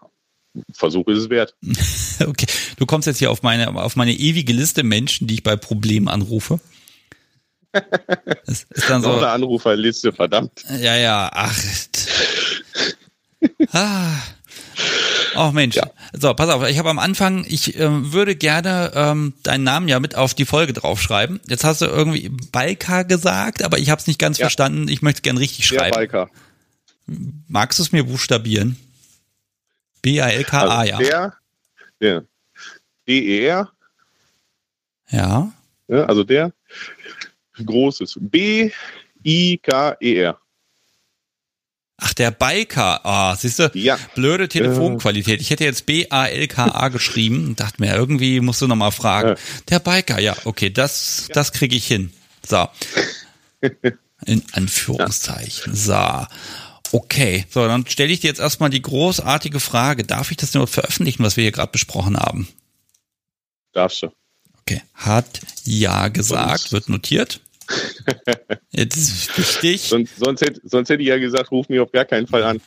[0.73, 1.53] Versuch ist es wert.
[2.25, 2.47] okay,
[2.77, 6.07] du kommst jetzt hier auf meine auf meine ewige Liste Menschen, die ich bei Problemen
[6.07, 6.59] anrufe.
[8.45, 9.09] Das ist dann so.
[9.09, 10.63] Noch eine Anruferliste, verdammt.
[10.79, 11.53] Ja, ja, ach.
[13.71, 14.15] Ah.
[15.35, 15.75] Oh Mensch.
[15.75, 15.91] Ja.
[16.13, 19.99] So, pass auf, ich habe am Anfang, ich äh, würde gerne ähm, deinen Namen ja
[19.99, 21.39] mit auf die Folge draufschreiben.
[21.47, 24.45] Jetzt hast du irgendwie Balka gesagt, aber ich habe es nicht ganz ja.
[24.45, 24.87] verstanden.
[24.87, 25.93] Ich möchte gern richtig schreiben.
[25.93, 26.29] Balka.
[27.47, 28.77] Magst du es mir buchstabieren?
[30.01, 30.97] B-A-L-K-A, also ja.
[30.97, 31.33] Der,
[32.01, 32.25] der
[33.07, 33.71] D-E-R.
[35.09, 35.51] Ja.
[35.87, 36.05] ja.
[36.05, 36.53] Also der
[37.63, 38.71] großes B-I-K-E-R.
[42.07, 43.03] Ach, der Biker.
[43.03, 43.71] Ah, siehst du?
[43.73, 43.97] Ja.
[44.13, 45.41] Blöde Telefonqualität.
[45.41, 49.29] Ich hätte jetzt B-A-L-K-A geschrieben und dachte mir, irgendwie musst du nochmal fragen.
[49.29, 49.35] Ja.
[49.69, 52.13] Der Biker, ja, okay, das, das kriege ich hin.
[52.47, 52.67] So.
[54.27, 55.73] In Anführungszeichen.
[55.73, 56.27] So.
[56.91, 57.47] Okay.
[57.49, 60.03] So, dann stelle ich dir jetzt erstmal die großartige Frage.
[60.03, 62.47] Darf ich das nur veröffentlichen, was wir hier gerade besprochen haben?
[63.73, 64.11] Darfst du.
[64.61, 64.83] Okay.
[64.93, 67.41] Hat ja gesagt, wird notiert.
[68.71, 69.31] Jetzt.
[69.89, 72.61] Sonst, sonst, hätte, sonst hätte ich ja gesagt, ruf mich auf gar keinen Fall an.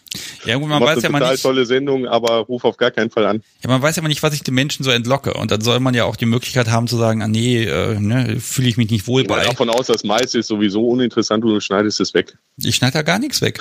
[0.44, 1.42] Ja, gut, man weiß ja mal nicht.
[1.42, 3.42] tolle Sendung, aber ruf auf gar keinen Fall an.
[3.62, 5.34] Ja, man weiß ja mal nicht, was ich den Menschen so entlocke.
[5.34, 8.40] Und dann soll man ja auch die Möglichkeit haben zu sagen, ah nee, äh, ne,
[8.40, 9.42] fühle ich mich nicht wohl ich bei.
[9.42, 12.36] Ich davon aus, das meiste ist sowieso uninteressant und du schneidest es weg.
[12.56, 13.60] Ich schneide da gar nichts weg.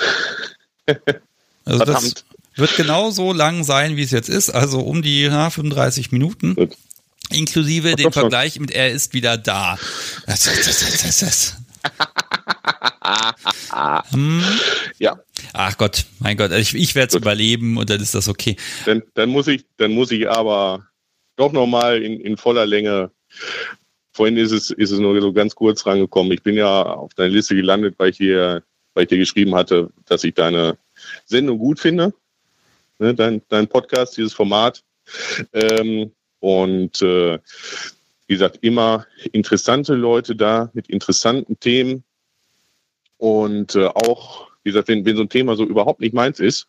[1.64, 2.24] Also Verdammt.
[2.24, 2.24] das
[2.58, 6.54] wird genau so lang sein, wie es jetzt ist, also um die na, 35 Minuten.
[6.54, 6.76] Gut.
[7.30, 9.78] Inklusive dem Vergleich mit er ist wieder da.
[10.26, 11.56] Das, das, das,
[14.12, 14.42] hm.
[14.98, 15.20] Ja.
[15.52, 18.56] Ach Gott, mein Gott, ich, ich werde es überleben und dann ist das okay.
[18.84, 20.86] Dann, dann muss ich, dann muss ich aber
[21.36, 23.10] doch nochmal in, in voller Länge.
[24.12, 26.32] Vorhin ist es, ist es nur so ganz kurz rangekommen.
[26.32, 28.64] Ich bin ja auf deiner Liste gelandet, weil ich dir,
[28.94, 30.76] weil ich dir geschrieben hatte, dass ich deine
[31.24, 32.12] Sendung gut finde.
[32.98, 34.82] Ne, dein, dein Podcast, dieses Format.
[35.52, 36.10] Ähm,
[36.40, 37.38] und äh,
[38.28, 42.04] wie gesagt, immer interessante Leute da mit interessanten Themen.
[43.16, 46.68] Und äh, auch, wie gesagt, wenn, wenn so ein Thema so überhaupt nicht meins ist,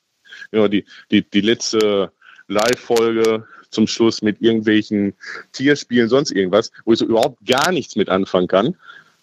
[0.51, 2.11] ja, die, die, die letzte
[2.47, 5.13] Live-Folge zum Schluss mit irgendwelchen
[5.51, 8.75] Tierspielen, sonst irgendwas, wo ich so überhaupt gar nichts mit anfangen kann.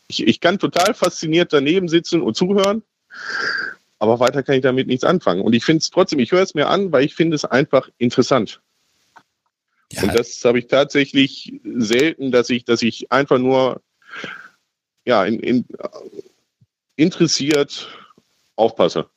[0.08, 2.82] Ich, ich kann total fasziniert daneben sitzen und zuhören,
[3.98, 5.40] aber weiter kann ich damit nichts anfangen.
[5.40, 7.88] Und ich finde es trotzdem, ich höre es mir an, weil ich finde es einfach
[7.98, 8.60] interessant.
[9.92, 10.02] Ja.
[10.02, 13.80] Und das habe ich tatsächlich selten, dass ich, dass ich einfach nur
[15.04, 15.64] ja, in, in,
[16.96, 17.88] interessiert,
[18.56, 19.08] aufpasse.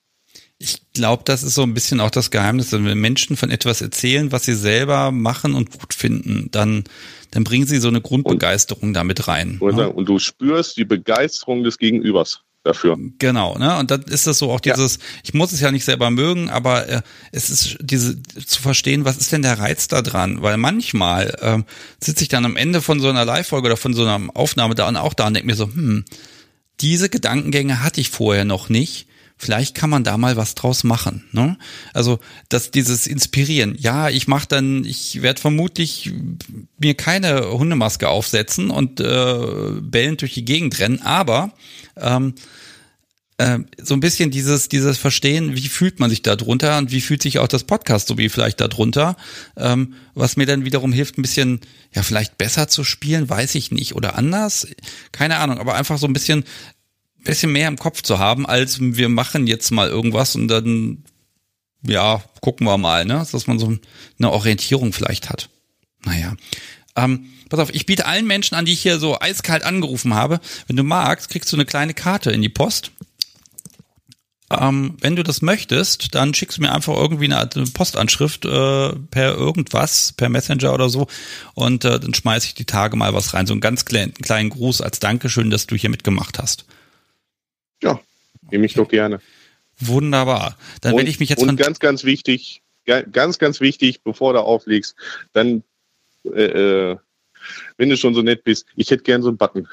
[0.60, 4.32] Ich glaube, das ist so ein bisschen auch das Geheimnis, wenn Menschen von etwas erzählen,
[4.34, 6.84] was sie selber machen und gut finden, dann,
[7.32, 9.58] dann bringen sie so eine Grundbegeisterung und, damit rein.
[9.62, 9.90] Ne?
[9.90, 12.98] Und du spürst die Begeisterung des Gegenübers dafür.
[13.20, 13.78] Genau, ne?
[13.78, 15.02] Und dann ist das so auch dieses, ja.
[15.24, 17.02] ich muss es ja nicht selber mögen, aber äh,
[17.32, 20.42] es ist diese zu verstehen, was ist denn der Reiz da dran?
[20.42, 21.64] Weil manchmal äh,
[22.04, 24.88] sitze ich dann am Ende von so einer Live-Folge oder von so einer Aufnahme da
[24.88, 26.06] und auch da und denke mir so, hm,
[26.82, 29.09] diese Gedankengänge hatte ich vorher noch nicht
[29.40, 31.24] vielleicht kann man da mal was draus machen.
[31.32, 31.58] Ne?
[31.94, 32.20] Also
[32.50, 33.76] dass dieses Inspirieren.
[33.80, 36.12] Ja, ich mache dann, ich werde vermutlich
[36.78, 41.54] mir keine Hundemaske aufsetzen und äh, bellend durch die Gegend rennen, aber
[41.96, 42.36] ähm,
[43.38, 47.00] äh, so ein bisschen dieses, dieses Verstehen, wie fühlt man sich da drunter und wie
[47.00, 49.16] fühlt sich auch das Podcast so wie vielleicht da drunter,
[49.56, 51.62] ähm, was mir dann wiederum hilft, ein bisschen,
[51.94, 54.68] ja, vielleicht besser zu spielen, weiß ich nicht, oder anders,
[55.14, 56.44] keine Ahnung, aber einfach so ein bisschen
[57.24, 61.04] bisschen mehr im Kopf zu haben, als wir machen jetzt mal irgendwas und dann,
[61.86, 63.26] ja, gucken wir mal, ne?
[63.32, 63.78] Dass man so
[64.18, 65.50] eine Orientierung vielleicht hat.
[66.06, 66.36] Naja.
[66.96, 70.40] Ähm, pass auf, ich biete allen Menschen an, die ich hier so eiskalt angerufen habe,
[70.68, 72.92] wenn du magst, kriegst du eine kleine Karte in die Post.
[74.52, 78.90] Ähm, wenn du das möchtest, dann schickst du mir einfach irgendwie eine Art Postanschrift äh,
[79.12, 81.08] per irgendwas, per Messenger oder so
[81.54, 83.46] und äh, dann schmeiße ich die Tage mal was rein.
[83.46, 86.66] So einen ganz kleinen, kleinen Gruß als Dankeschön, dass du hier mitgemacht hast.
[87.82, 88.00] Ja,
[88.52, 89.20] nehme ich doch gerne.
[89.80, 90.58] Wunderbar.
[90.82, 94.96] Dann werde ich mich jetzt und ganz, ganz wichtig, ganz, ganz wichtig, bevor du auflegst,
[95.34, 95.64] dann,
[96.26, 96.98] äh, äh,
[97.78, 99.68] wenn du schon so nett bist, ich hätte gern so einen Button.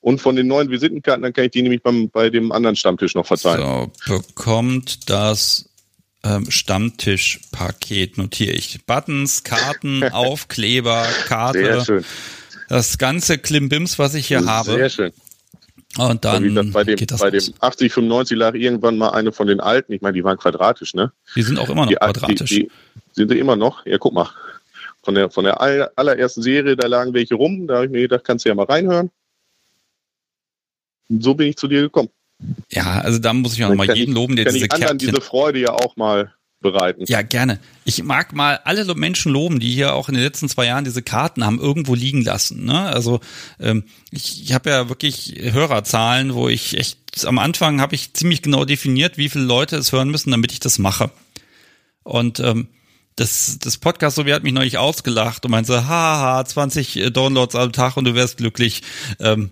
[0.00, 3.14] Und von den neuen Visitenkarten, dann kann ich die nämlich beim, bei dem anderen Stammtisch
[3.14, 3.90] noch verteilen.
[4.06, 5.68] So, bekommt das
[6.22, 8.84] ähm, Stammtischpaket, notiere ich.
[8.86, 11.58] Buttons, Karten, Aufkleber, Karte.
[11.58, 12.04] Sehr schön.
[12.68, 14.72] Das ganze Klimbims, was ich hier Sehr habe.
[14.74, 15.12] Sehr schön.
[15.96, 19.32] Und dann das, bei dem, geht das bei dem 80, 95 lag irgendwann mal eine
[19.32, 19.92] von den alten.
[19.92, 21.12] Ich meine, die waren quadratisch, ne?
[21.36, 22.50] Die sind auch immer noch die, quadratisch.
[22.50, 22.70] Die, die,
[23.12, 23.86] sind sie immer noch?
[23.86, 24.28] Ja, guck mal.
[25.02, 27.66] Von der, von der allerersten Serie, da lagen welche rum.
[27.66, 29.10] Da habe ich mir gedacht, kannst du ja mal reinhören.
[31.08, 32.08] Und so bin ich zu dir gekommen.
[32.70, 34.98] Ja, also da muss ich auch mal jeden loben, der diese Kärtchen...
[34.98, 36.34] diese Freude ja auch mal
[36.64, 37.04] bereiten.
[37.06, 37.60] Ja, gerne.
[37.84, 41.02] Ich mag mal alle Menschen loben, die hier auch in den letzten zwei Jahren diese
[41.02, 42.64] Karten haben irgendwo liegen lassen.
[42.64, 42.80] Ne?
[42.80, 43.20] Also
[43.60, 48.42] ähm, ich, ich habe ja wirklich Hörerzahlen, wo ich echt am Anfang habe ich ziemlich
[48.42, 51.10] genau definiert, wie viele Leute es hören müssen, damit ich das mache.
[52.02, 52.68] Und ähm,
[53.14, 57.72] das, das Podcast so wie hat mich neulich ausgelacht und meinte, haha, 20 Downloads am
[57.72, 58.82] Tag und du wärst glücklich.
[59.20, 59.50] Ähm,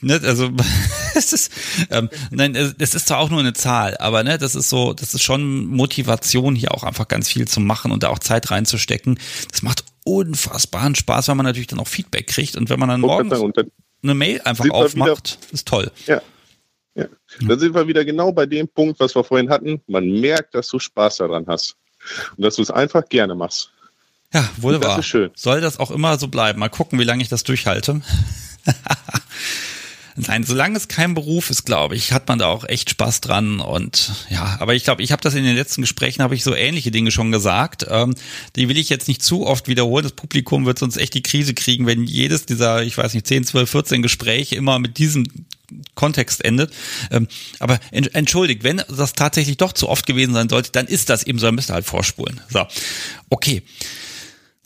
[0.00, 0.50] ne, also
[1.14, 1.52] es ist,
[1.90, 5.14] ähm, nein, es ist zwar auch nur eine Zahl, aber ne, das ist so, das
[5.14, 9.18] ist schon Motivation, hier auch einfach ganz viel zu machen und da auch Zeit reinzustecken.
[9.50, 13.00] Das macht unfassbaren Spaß, weil man natürlich dann auch Feedback kriegt und wenn man dann
[13.00, 13.32] morgens
[14.02, 15.90] eine Mail einfach aufmacht, wieder, ist toll.
[16.06, 16.22] Ja.
[16.94, 17.06] ja.
[17.40, 19.82] Dann sind wir wieder genau bei dem Punkt, was wir vorhin hatten.
[19.86, 21.76] Man merkt, dass du Spaß daran hast
[22.36, 23.70] und dass du es einfach gerne machst.
[24.32, 24.80] Ja, wohl wahr.
[24.80, 25.30] Das ist schön.
[25.34, 26.60] Soll das auch immer so bleiben?
[26.60, 28.00] Mal gucken, wie lange ich das durchhalte.
[30.16, 33.60] Nein, solange es kein Beruf ist, glaube ich, hat man da auch echt Spaß dran
[33.60, 36.54] und ja, aber ich glaube, ich habe das in den letzten Gesprächen habe ich so
[36.54, 37.86] ähnliche Dinge schon gesagt.
[37.88, 38.14] Ähm,
[38.56, 40.02] die will ich jetzt nicht zu oft wiederholen.
[40.02, 43.44] Das Publikum wird sonst echt die Krise kriegen, wenn jedes dieser, ich weiß nicht, 10,
[43.44, 45.26] 12, 14 Gespräche immer mit diesem
[45.94, 46.72] Kontext endet.
[47.10, 51.22] Ähm, aber entschuldigt, wenn das tatsächlich doch zu oft gewesen sein sollte, dann ist das
[51.22, 52.40] eben so, dann müsst ihr halt vorspulen.
[52.48, 52.66] So,
[53.30, 53.62] okay.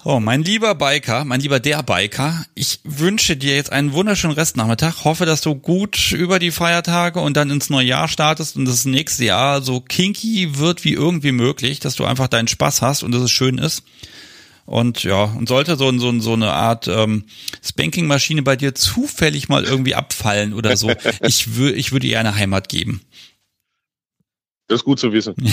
[0.06, 5.02] Oh, mein lieber Biker, mein lieber der Biker, ich wünsche dir jetzt einen wunderschönen Restnachmittag.
[5.04, 8.84] Hoffe, dass du gut über die Feiertage und dann ins neue Jahr startest und das
[8.84, 13.12] nächste Jahr so kinky wird wie irgendwie möglich, dass du einfach deinen Spaß hast und
[13.12, 13.82] dass es schön ist.
[14.66, 17.24] Und ja, und sollte so, so, so eine Art ähm,
[17.62, 20.92] Spanking-Maschine bei dir zufällig mal irgendwie abfallen oder so,
[21.22, 23.00] ich, würde ich würde ihr eine Heimat geben.
[24.68, 25.34] Das ist gut zu wissen.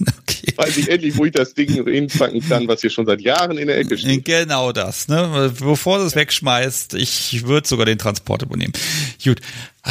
[0.00, 0.39] Okay.
[0.60, 3.66] Weiß ich endlich, wo ich das Ding hinpacken kann, was hier schon seit Jahren in
[3.66, 4.24] der Ecke steht.
[4.24, 5.52] Genau das, ne?
[5.58, 8.72] Bevor du es wegschmeißt, ich würde sogar den Transport übernehmen.
[9.22, 9.40] Gut.
[9.82, 9.90] Ah,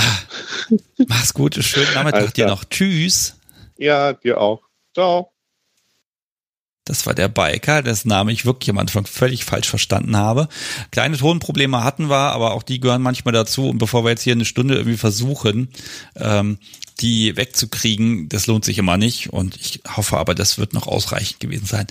[1.08, 2.64] mach's gut, schönen Nachmittag dir noch.
[2.66, 3.36] Tschüss.
[3.78, 4.62] Ja, dir auch.
[4.94, 5.32] Ciao.
[6.90, 10.48] Das war der Biker, dessen Name ich wirklich am Anfang völlig falsch verstanden habe.
[10.92, 13.70] Kleine Tonprobleme hatten wir, aber auch die gehören manchmal dazu.
[13.70, 15.70] Und bevor wir jetzt hier eine Stunde irgendwie versuchen,
[16.16, 16.58] ähm,
[17.00, 19.32] die wegzukriegen, das lohnt sich immer nicht.
[19.32, 21.86] Und ich hoffe aber, das wird noch ausreichend gewesen sein.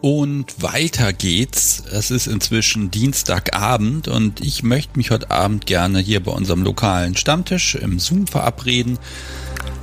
[0.00, 1.84] Und weiter geht's.
[1.92, 7.16] Es ist inzwischen Dienstagabend und ich möchte mich heute Abend gerne hier bei unserem lokalen
[7.16, 8.98] Stammtisch im Zoom verabreden.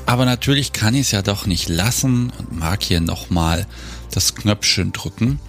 [0.06, 3.66] Aber natürlich kann ich es ja doch nicht lassen und mag hier nochmal
[4.16, 5.40] das Knöpfchen drücken.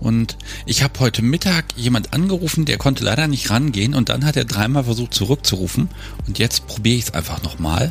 [0.00, 4.36] Und ich habe heute Mittag jemand angerufen, der konnte leider nicht rangehen und dann hat
[4.36, 5.90] er dreimal versucht zurückzurufen.
[6.26, 7.90] Und jetzt probiere ich es einfach nochmal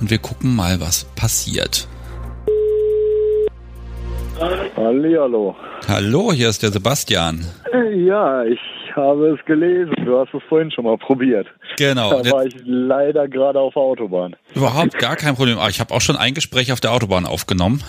[0.00, 1.88] und wir gucken mal, was passiert.
[4.76, 5.56] Hallihallo.
[5.88, 7.46] Hallo, hier ist der Sebastian.
[7.94, 8.60] Ja, ich
[8.96, 9.94] habe es gelesen.
[10.04, 11.46] Du hast es vorhin schon mal probiert.
[11.78, 12.22] Genau.
[12.22, 14.34] Da war ich leider gerade auf der Autobahn.
[14.54, 15.58] Überhaupt gar kein Problem.
[15.58, 17.82] Aber ich habe auch schon ein Gespräch auf der Autobahn aufgenommen.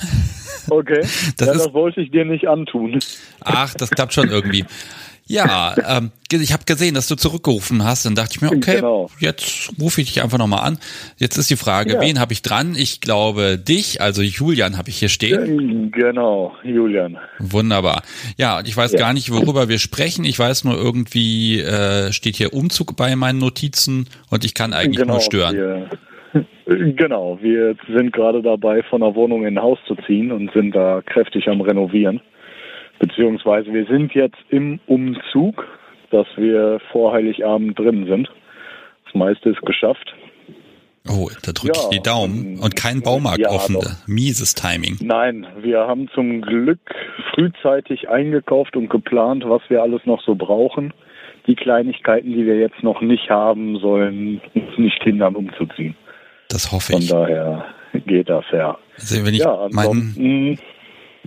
[0.69, 1.01] Okay.
[1.37, 2.99] Das ja, das wollte ich dir nicht antun.
[3.41, 4.65] Ach, das klappt schon irgendwie.
[5.27, 8.05] Ja, ähm, ich habe gesehen, dass du zurückgerufen hast.
[8.05, 9.09] Dann dachte ich mir, okay, Genau.
[9.19, 10.79] jetzt rufe ich dich einfach nochmal an.
[11.17, 12.01] Jetzt ist die Frage, Ja.
[12.01, 12.75] wen habe ich dran?
[12.77, 15.91] Ich glaube dich, also Julian habe ich hier stehen.
[15.91, 17.17] Genau, Julian.
[17.39, 18.03] Wunderbar.
[18.37, 18.99] Ja, und ich weiß Ja.
[18.99, 20.25] gar nicht, worüber wir sprechen.
[20.25, 24.97] Ich weiß nur irgendwie, äh, steht hier Umzug bei meinen Notizen und ich kann eigentlich
[24.97, 25.55] genau, nur stören.
[25.55, 25.89] Wir,
[26.95, 30.75] genau, wir sind gerade dabei, von der Wohnung in ein Haus zu ziehen und sind
[30.75, 32.21] da kräftig am Renovieren.
[32.99, 35.65] Beziehungsweise wir sind jetzt im Umzug,
[36.11, 38.29] dass wir vor Heiligabend drin sind.
[39.05, 40.13] Das meiste ist geschafft.
[41.09, 42.59] Oh, da drücke Ja, ich die Daumen.
[42.59, 43.75] Und kein Baumarkt ja, offen.
[43.75, 43.85] doch.
[44.07, 44.97] Mieses Timing.
[45.01, 46.79] Nein, wir haben zum Glück
[47.33, 50.93] frühzeitig eingekauft und geplant, was wir alles noch so brauchen.
[51.47, 55.95] Die Kleinigkeiten, die wir jetzt noch nicht haben, sollen uns nicht hindern, umzuziehen.
[56.49, 57.09] Das hoffe Von ich.
[57.09, 57.65] daher
[58.05, 58.77] geht das ja.
[58.95, 60.57] Also wenn ich Ja, meinen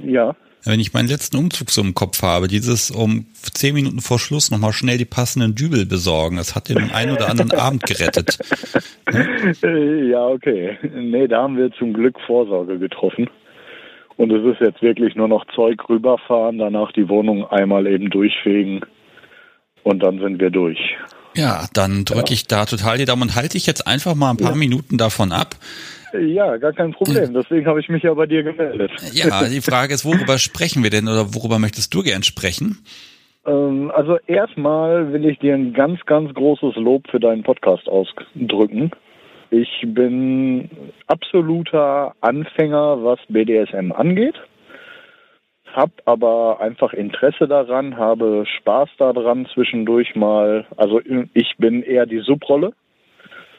[0.05, 0.35] ja,
[0.65, 4.51] wenn ich meinen letzten Umzug so im Kopf habe, dieses um zehn Minuten vor Schluss
[4.51, 8.39] nochmal schnell die passenden Dübel besorgen, das hat den einen oder anderen Abend gerettet.
[9.63, 10.79] Ja, okay.
[10.83, 13.29] Nee, da haben wir zum Glück Vorsorge getroffen.
[14.17, 18.83] Und es ist jetzt wirklich nur noch Zeug rüberfahren, danach die Wohnung einmal eben durchfegen
[19.83, 20.79] und dann sind wir durch.
[21.35, 24.37] Ja, dann drücke ich da total die Daumen und halte ich jetzt einfach mal ein
[24.37, 25.57] paar Minuten davon ab.
[26.13, 27.33] Ja, gar kein Problem.
[27.35, 28.91] Deswegen habe ich mich ja bei dir gemeldet.
[29.13, 32.79] Ja, die Frage ist, worüber sprechen wir denn oder worüber möchtest du gern sprechen?
[33.47, 38.91] Ähm, also erstmal will ich dir ein ganz, ganz großes Lob für deinen Podcast ausdrücken.
[39.51, 40.71] Ich bin
[41.07, 44.37] absoluter Anfänger, was BDSM angeht.
[45.73, 50.67] Hab aber einfach Interesse daran, habe Spaß daran zwischendurch mal.
[50.77, 51.01] Also
[51.35, 52.73] ich bin eher die Subrolle.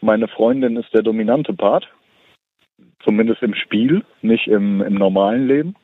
[0.01, 1.87] Meine Freundin ist der dominante Part.
[3.03, 5.75] Zumindest im Spiel, nicht im, im normalen Leben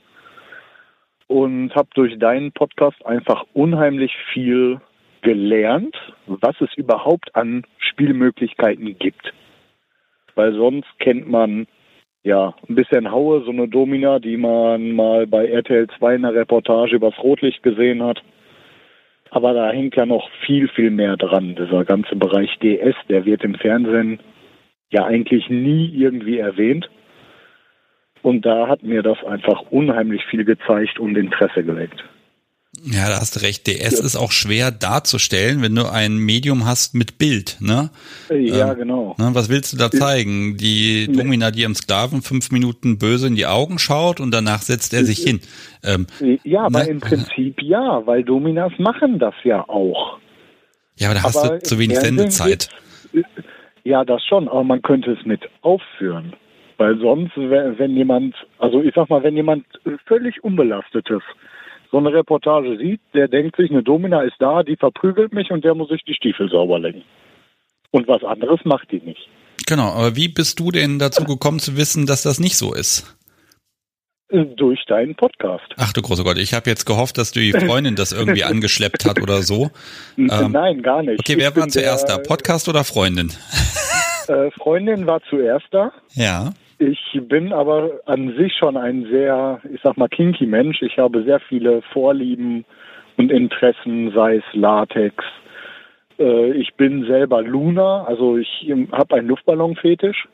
[1.27, 4.79] und habe durch deinen Podcast einfach unheimlich viel
[5.21, 5.95] gelernt,
[6.25, 9.33] was es überhaupt an Spielmöglichkeiten gibt.
[10.35, 11.67] Weil sonst kennt man
[12.23, 16.35] ja ein bisschen Haue, so eine Domina, die man mal bei RTL 2 in einer
[16.35, 18.21] Reportage übers Rotlicht gesehen hat.
[19.29, 21.55] Aber da hängt ja noch viel, viel mehr dran.
[21.55, 24.19] Dieser ganze Bereich DS, der wird im Fernsehen
[24.91, 26.89] ja eigentlich nie irgendwie erwähnt.
[28.23, 32.03] Und da hat mir das einfach unheimlich viel gezeigt und Interesse geweckt.
[32.83, 33.65] Ja, da hast du recht.
[33.65, 37.89] DS ist auch schwer darzustellen, wenn du ein Medium hast mit Bild, ne?
[38.29, 39.15] Ja, Ähm, genau.
[39.17, 40.57] Ne, was willst du da zeigen?
[40.57, 44.93] Die Domina, die ihrem Sklaven fünf Minuten böse in die Augen schaut und danach setzt
[44.93, 45.39] er sich hin.
[45.83, 46.05] Ähm,
[46.43, 46.89] Ja, aber ne?
[46.89, 50.19] im Prinzip ja, weil Dominas machen das ja auch.
[50.97, 52.69] ja, aber da hast Aber du zu wenig Fernsehen Sendezeit.
[53.11, 53.27] geht's-
[53.87, 56.33] Ja, das schon, aber man könnte es mit aufführen.
[56.75, 59.65] Weil sonst, wenn, jemand, also ich sag mal, wenn jemand
[60.05, 61.21] völlig unbelastetes
[61.89, 65.63] so eine Reportage sieht, der denkt sich, eine Domina ist da, die verprügelt mich und
[65.63, 67.03] der muss sich die Stiefel sauber lecken.
[67.91, 69.29] Und was anderes macht die nicht.
[69.65, 73.16] Genau, aber wie bist du denn dazu gekommen zu wissen, dass das nicht so ist?
[74.29, 75.63] Durch deinen Podcast.
[75.77, 79.21] Ach du großer Gott, ich habe jetzt gehofft, dass die Freundin das irgendwie angeschleppt hat
[79.21, 79.69] oder so.
[80.17, 81.19] Ähm, Nein, gar nicht.
[81.21, 82.17] Okay, Ich wer war bin zuerst da?
[82.17, 83.31] der, Podcast oder Freundin?
[84.27, 85.93] Äh, Freundin war zuerst da.
[86.13, 86.49] Ja.
[86.79, 86.99] Ich
[87.29, 90.81] bin aber an sich schon ein sehr, ich sag mal, kinky Mensch.
[90.81, 92.65] Ich habe sehr viele Vorlieben
[93.15, 95.23] und Interessen, sei es Latex.
[96.19, 100.27] Äh, Ich bin selber Luna, also ich habe einen Luftballon-Fetisch.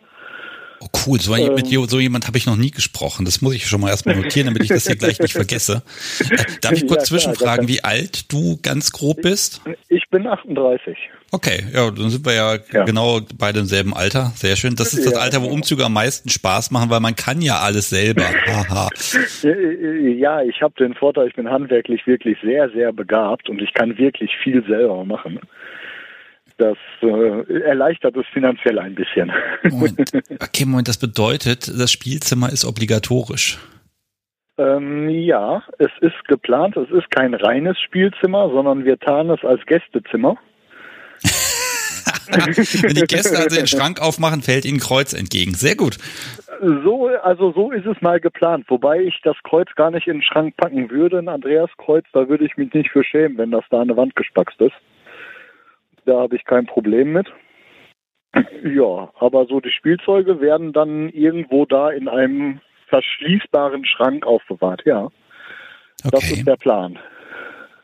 [0.85, 1.55] Oh cool, so, Ähm.
[1.55, 3.23] mit so jemand habe ich noch nie gesprochen.
[3.25, 5.81] Das muss ich schon mal erstmal notieren, damit ich das hier gleich nicht vergesse.
[6.19, 9.61] Äh, darf ich Ja, kurz klar, zwischenfragen, das- wie alt du ganz grob bist?
[9.87, 10.97] Ich bin 38.
[11.31, 12.83] Okay, ja, dann sind wir ja, Ja.
[12.85, 14.31] genau beide im selben Alter.
[14.35, 14.75] Sehr schön.
[14.75, 15.47] Das ist das Ja, Alter, wo.
[15.47, 18.23] Umzüge am meisten Spaß machen, weil man kann ja alles selber.
[18.47, 18.89] Haha.
[19.43, 23.73] Äh, Ja, ich habe den Vorteil, ich bin handwerklich wirklich sehr, sehr begabt und ich
[23.73, 25.39] kann wirklich viel selber machen.
[26.63, 29.29] Das äh, erleichtert es finanziell ein bisschen.
[29.69, 30.13] Moment.
[30.39, 33.57] Okay, Moment, das bedeutet, das Spielzimmer ist obligatorisch.
[34.57, 36.77] Ähm, ja, es ist geplant.
[36.77, 40.37] Es ist kein reines Spielzimmer, sondern wir tarnen es als Gästezimmer.
[42.31, 45.55] Wenn die Gäste also den Schrank aufmachen, fällt ihnen Kreuz entgegen.
[45.55, 45.97] Sehr gut.
[46.61, 48.65] So, also so ist es mal geplant.
[48.69, 52.45] Wobei ich das Kreuz gar nicht in den Schrank packen würde, ein Andreaskreuz, da würde
[52.45, 54.75] ich mich nicht für schämen, wenn das da an der Wand gespackst ist.
[56.05, 57.27] Da habe ich kein Problem mit.
[58.63, 65.09] Ja, aber so die Spielzeuge werden dann irgendwo da in einem verschließbaren Schrank aufbewahrt, ja.
[66.03, 66.33] Das Okay.
[66.39, 66.97] ist der Plan.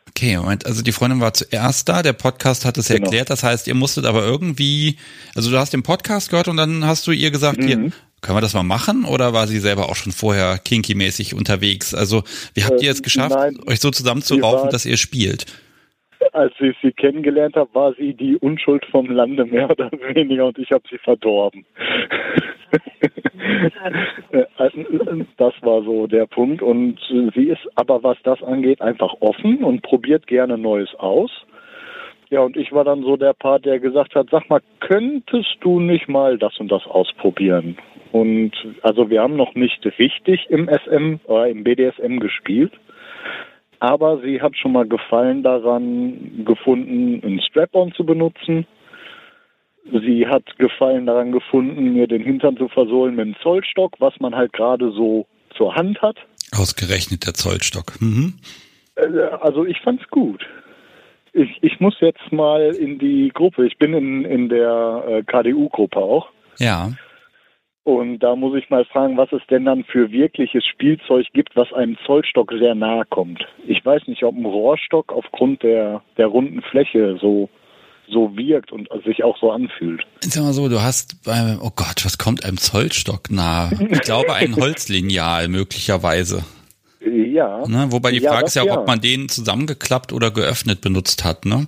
[0.08, 3.04] Okay, Moment, also die Freundin war zuerst da, der Podcast hat es Genau.
[3.04, 4.96] erklärt, das heißt, ihr musstet aber irgendwie,
[5.36, 7.92] also du hast den Podcast gehört und dann hast du ihr gesagt, hier, Mhm.
[8.20, 11.94] können wir das mal machen oder war sie selber auch schon vorher kinky-mäßig unterwegs?
[11.94, 13.58] Also, wie habt ihr es geschafft, nein.
[13.66, 15.46] euch so zusammenzuraufen, dass ihr spielt?
[16.32, 20.58] Als ich sie kennengelernt habe, war sie die Unschuld vom Lande mehr oder weniger und
[20.58, 21.64] ich habe sie verdorben.
[24.32, 24.44] Äh,
[25.38, 26.98] das war so der Punkt und
[27.34, 31.30] sie ist aber, was das angeht, einfach offen und probiert gerne Neues aus.
[32.28, 35.80] Ja, und ich war dann so der Part, der gesagt hat, sag mal, könntest du
[35.80, 37.76] nicht mal das und das ausprobieren?
[38.12, 38.52] Und
[38.82, 42.72] also wir haben noch nicht richtig im SM oder im BDSM gespielt.
[43.80, 48.66] Aber sie hat schon mal Gefallen daran gefunden, einen Strap-on zu benutzen.
[49.84, 54.34] Sie hat Gefallen daran gefunden, mir den Hintern zu versohlen mit einem Zollstock, was man
[54.36, 55.26] halt gerade so
[55.56, 56.16] zur Hand hat.
[56.52, 58.00] Ausgerechnet der Zollstock.
[58.00, 58.34] Mhm.
[58.96, 59.06] Äh,
[59.40, 60.46] Also ich fand's gut.
[61.32, 63.66] Ich, ich muss jetzt mal in die Gruppe.
[63.66, 66.28] Ich bin in, in der äh, KDU-Gruppe auch.
[66.58, 66.92] Ja.
[67.84, 71.72] Und da muss ich mal fragen, was es denn dann für wirkliches Spielzeug gibt, was
[71.72, 73.42] einem Zollstock sehr nahe kommt.
[73.66, 77.48] Ich weiß nicht, ob ein Rohrstock aufgrund der, der runden Fläche so,
[78.06, 80.02] so wirkt und sich auch so anfühlt.
[80.20, 83.70] Sag mal so, du hast beim, oh Gott, was kommt einem Zollstock nahe?
[83.90, 86.44] Ich glaube, ein Holzlineal möglicherweise.
[87.00, 87.66] Ja.
[87.66, 87.86] Ne?
[87.90, 88.78] Wobei die Ja, Frage ist ja, ja.
[88.78, 91.66] ob man den zusammengeklappt oder geöffnet benutzt hat, ne?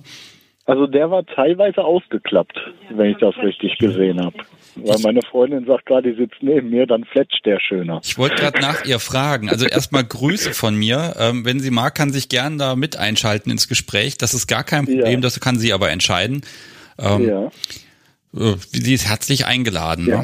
[0.65, 2.57] Also der war teilweise ausgeklappt,
[2.89, 4.37] wenn ich das richtig gesehen habe.
[4.75, 7.99] Weil meine Freundin sagt gerade, die sitzt neben mir, dann fletscht der schöner.
[8.03, 9.49] Ich wollte gerade nach ihr fragen.
[9.49, 11.15] Also erstmal Grüße von mir.
[11.19, 14.17] Ähm, wenn sie mag, kann sich gern da mit einschalten ins Gespräch.
[14.17, 15.19] Das ist gar kein Problem, Ja.
[15.19, 16.41] das kann sie aber entscheiden.
[16.97, 17.45] Ähm, Ja.
[18.33, 20.07] äh, Sie ist herzlich eingeladen.
[20.07, 20.21] Ja.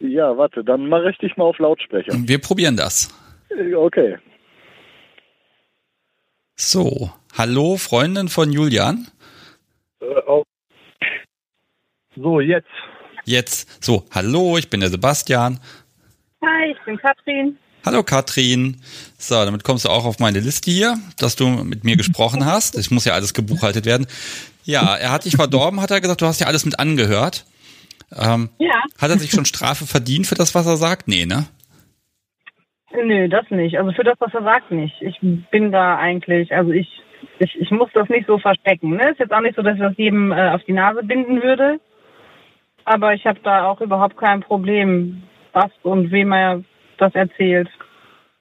[0.00, 0.08] Ne?
[0.10, 2.14] Ja, warte, dann mache ich dich mal auf Lautsprecher.
[2.16, 3.14] Wir probieren das.
[3.50, 4.16] Äh, Okay.
[6.56, 9.08] So, hallo Freundin von Julian.
[12.16, 12.68] So, jetzt.
[13.24, 15.60] Jetzt, so, hallo, ich bin der Sebastian.
[16.44, 17.56] Hi, ich bin Katrin.
[17.86, 18.80] Hallo Katrin.
[19.18, 22.74] So, damit kommst du auch auf meine Liste hier, dass du mit mir gesprochen hast.
[22.74, 24.06] Es muss ja alles gebuchhaltet werden.
[24.64, 27.44] Ja, er hat dich verdorben, hat er gesagt, du hast ja alles mit angehört.
[28.14, 28.82] Ähm, Ja.
[29.00, 31.08] hat er sich schon Strafe verdient für das, was er sagt?
[31.08, 31.46] Nee, ne?
[32.92, 33.78] Nö, das nicht.
[33.78, 35.00] Also für das, was er sagt, nicht.
[35.00, 35.18] Ich
[35.50, 36.88] bin da eigentlich, also ich,
[37.38, 38.96] ich, ich muss das nicht so verstecken.
[38.96, 39.10] Ne?
[39.10, 41.80] Ist jetzt auch nicht so, dass ich das jedem äh, auf die Nase binden würde.
[42.84, 46.62] Aber ich habe da auch überhaupt kein Problem, was und wem er
[46.98, 47.68] das erzählt.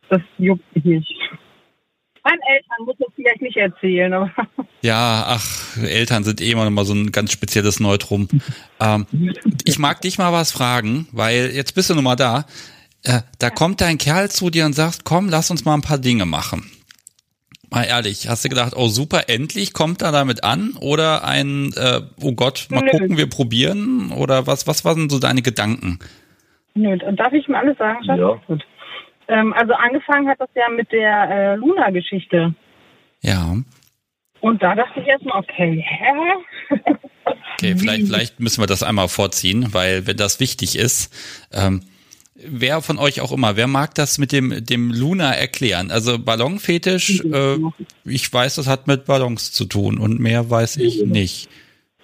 [0.09, 1.15] Das juckt mich nicht.
[2.23, 4.31] Meinen Eltern muss das vielleicht nicht erzählen, aber
[4.81, 8.27] Ja, ach, Eltern sind eh immer noch mal so ein ganz spezielles Neutrum.
[8.79, 9.05] Ähm,
[9.63, 12.45] ich mag dich mal was fragen, weil jetzt bist du nun mal da.
[13.03, 15.97] Äh, da kommt dein Kerl zu dir und sagt, komm, lass uns mal ein paar
[15.97, 16.69] Dinge machen.
[17.73, 20.75] Mal ehrlich, hast du gedacht, oh super, endlich kommt er damit an?
[20.81, 22.91] Oder ein, äh, oh Gott, mal Nö.
[22.91, 24.11] gucken, wir probieren?
[24.11, 25.99] Oder was, was waren so deine Gedanken?
[26.73, 28.19] Nö, darf ich mir alles sagen, Schatz?
[28.19, 28.41] Ja.
[29.29, 32.53] Ähm, also angefangen hat das ja mit der äh, Luna-Geschichte.
[33.21, 33.55] Ja,
[34.41, 36.75] Und da dachte ich erstmal, okay, hä?
[37.53, 41.13] okay, vielleicht, vielleicht müssen wir das einmal vorziehen, weil wenn das wichtig ist,
[41.53, 41.83] ähm,
[42.47, 45.91] wer von euch auch immer, wer mag das mit dem, dem Luna erklären?
[45.91, 47.57] Also Ballonfetisch, äh,
[48.05, 51.49] ich weiß, das hat mit Ballons zu tun und mehr weiß ich nicht.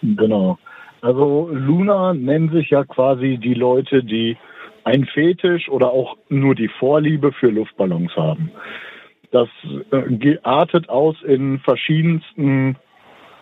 [0.01, 0.57] Genau.
[1.01, 4.38] Also Luna nennen sich ja quasi die Leute, die
[4.83, 8.51] ein Fetisch oder auch nur die Vorliebe für Luftballons haben.
[9.31, 9.49] Das
[9.91, 12.77] äh, artet aus in verschiedensten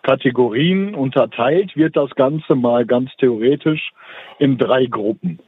[0.02, 0.96] Kategorien.
[0.96, 3.92] Unterteilt wird das Ganze mal ganz theoretisch
[4.40, 5.40] in drei Gruppen.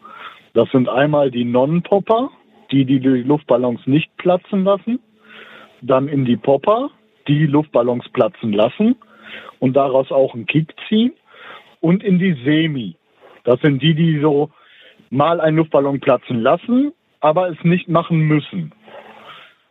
[0.58, 2.32] Das sind einmal die Non-Popper,
[2.72, 4.99] die die Luftballons nicht platzen lassen.
[5.84, 6.89] Dann in die Popper,
[7.28, 8.95] die Luftballons platzen lassen
[9.60, 11.14] und daraus auch einen Kick ziehen.
[11.80, 12.95] Und in die Semi.
[13.43, 14.49] Das sind die, die so
[15.12, 18.72] mal einen Luftballon platzen lassen, aber es nicht machen müssen.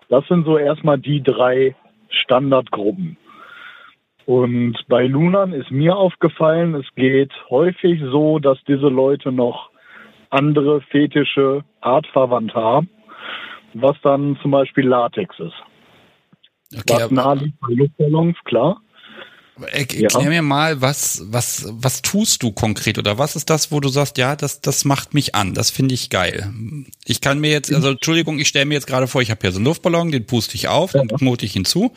[0.09, 1.75] Das sind so erstmal die drei
[2.11, 3.17] Standardgruppen.
[4.25, 9.71] Und bei Lunan ist mir aufgefallen, es geht häufig so, dass diese Leute noch
[10.31, 12.89] andere fetische Artverwandt haben,
[13.75, 15.55] was dann zum Beispiel Latex ist.
[16.75, 18.81] Okay, Was nah liegt bei Luftballons, klar.
[19.73, 20.29] Erklär ja.
[20.29, 24.19] mir mal, was, was, was tust du konkret oder was ist das, wo du sagst,
[24.19, 26.53] ja, das, das macht mich an, das finde ich geil.
[27.07, 29.53] Ich kann mir jetzt, also Entschuldigung, ich stelle mir jetzt gerade vor, ich habe hier
[29.53, 31.03] so einen Luftballon, den puste ich auf, ja.
[31.03, 31.95] dann knote ich hinzu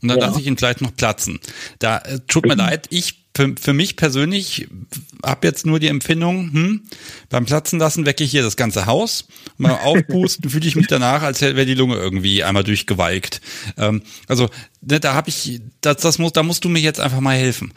[0.00, 0.26] und dann ja.
[0.26, 1.40] lasse ich ihn vielleicht noch platzen.
[1.78, 4.66] Da äh, tut mir leid, ich für, für mich persönlich
[5.24, 6.82] habe jetzt nur die Empfindung, hm,
[7.30, 9.28] beim Platzen lassen wecke ich hier das ganze Haus.
[9.58, 13.40] Mal aufpusten fühle ich mich danach, als wäre die Lunge irgendwie einmal durchgewalkt.
[13.78, 14.48] Ähm, also
[14.80, 17.72] ne, da habe ich, das, das muss, da musst du mir jetzt einfach mal helfen.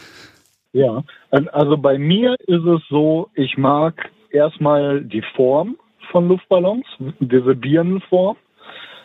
[0.74, 5.78] Ja, also bei mir ist es so, ich mag erstmal die Form
[6.12, 6.88] von Luftballons,
[7.20, 8.36] diese Birnenform.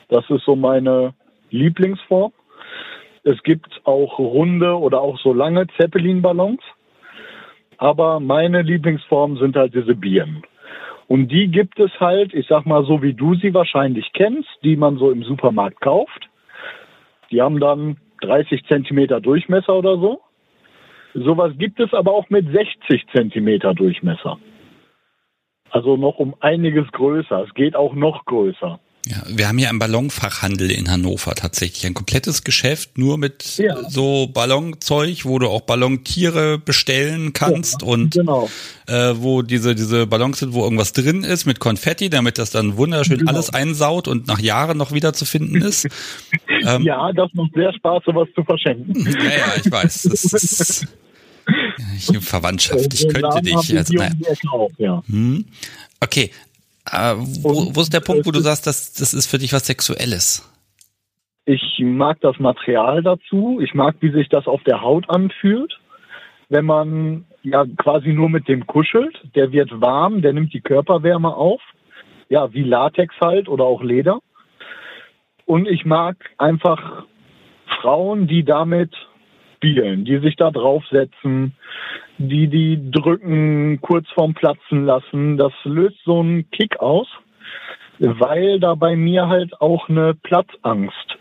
[0.09, 1.13] Das ist so meine
[1.51, 2.33] Lieblingsform.
[3.27, 6.61] Es gibt auch runde oder auch so lange Zeppelin-Ballons.
[7.77, 10.45] Aber meine Lieblingsformen sind halt diese Birnen.
[11.09, 14.77] Und die gibt es halt, ich sag mal so, wie du sie wahrscheinlich kennst, die
[14.77, 16.29] man so im Supermarkt kauft.
[17.33, 20.21] Die haben dann 30 Zentimeter Durchmesser oder so.
[21.15, 24.39] Sowas gibt es aber auch mit 60 Zentimeter Durchmesser.
[25.71, 27.43] Also noch um einiges größer.
[27.43, 28.79] Es geht auch noch größer.
[29.09, 31.87] Ja, wir haben hier einen Ballonfachhandel in Hannover tatsächlich.
[31.87, 33.89] Ein komplettes Geschäft nur mit ja.
[33.89, 38.51] so Ballonzeug, wo du auch Ballontiere bestellen kannst ja, und genau.
[38.89, 42.77] äh, wo diese, diese Ballons sind, wo irgendwas drin ist mit Konfetti, damit das dann
[42.77, 43.31] wunderschön genau.
[43.31, 45.87] alles einsaut und nach Jahren noch wieder zu finden ist.
[46.67, 49.07] ähm, ja, das macht sehr Spaß, sowas zu verschenken.
[49.17, 50.03] Ja, ja, ich weiß.
[50.03, 50.87] Das ist,
[51.97, 53.77] ich, Verwandtschaft, ich könnte dich.
[53.77, 55.03] Also, naja.
[55.09, 55.45] hm.
[56.01, 56.31] Okay,
[56.93, 59.67] äh, wo, wo, ist der Punkt, wo du sagst, dass das ist für dich was
[59.67, 60.53] Sexuelles?
[61.45, 63.61] Ich mag das Material dazu.
[63.63, 65.79] Ich mag, wie sich das auf der Haut anfühlt.
[66.49, 71.35] Wenn man ja quasi nur mit dem kuschelt, der wird warm, der nimmt die Körperwärme
[71.35, 71.61] auf.
[72.29, 74.19] Ja, wie Latex halt oder auch Leder.
[75.45, 77.05] Und ich mag einfach
[77.81, 78.93] Frauen, die damit
[79.57, 81.55] spielen, die sich da draufsetzen,
[82.19, 85.37] die die drücken, kurz vorm Platzen lassen.
[85.37, 87.09] Das löst so einen Kick aus,
[87.99, 91.19] weil da bei mir halt auch eine Platzangst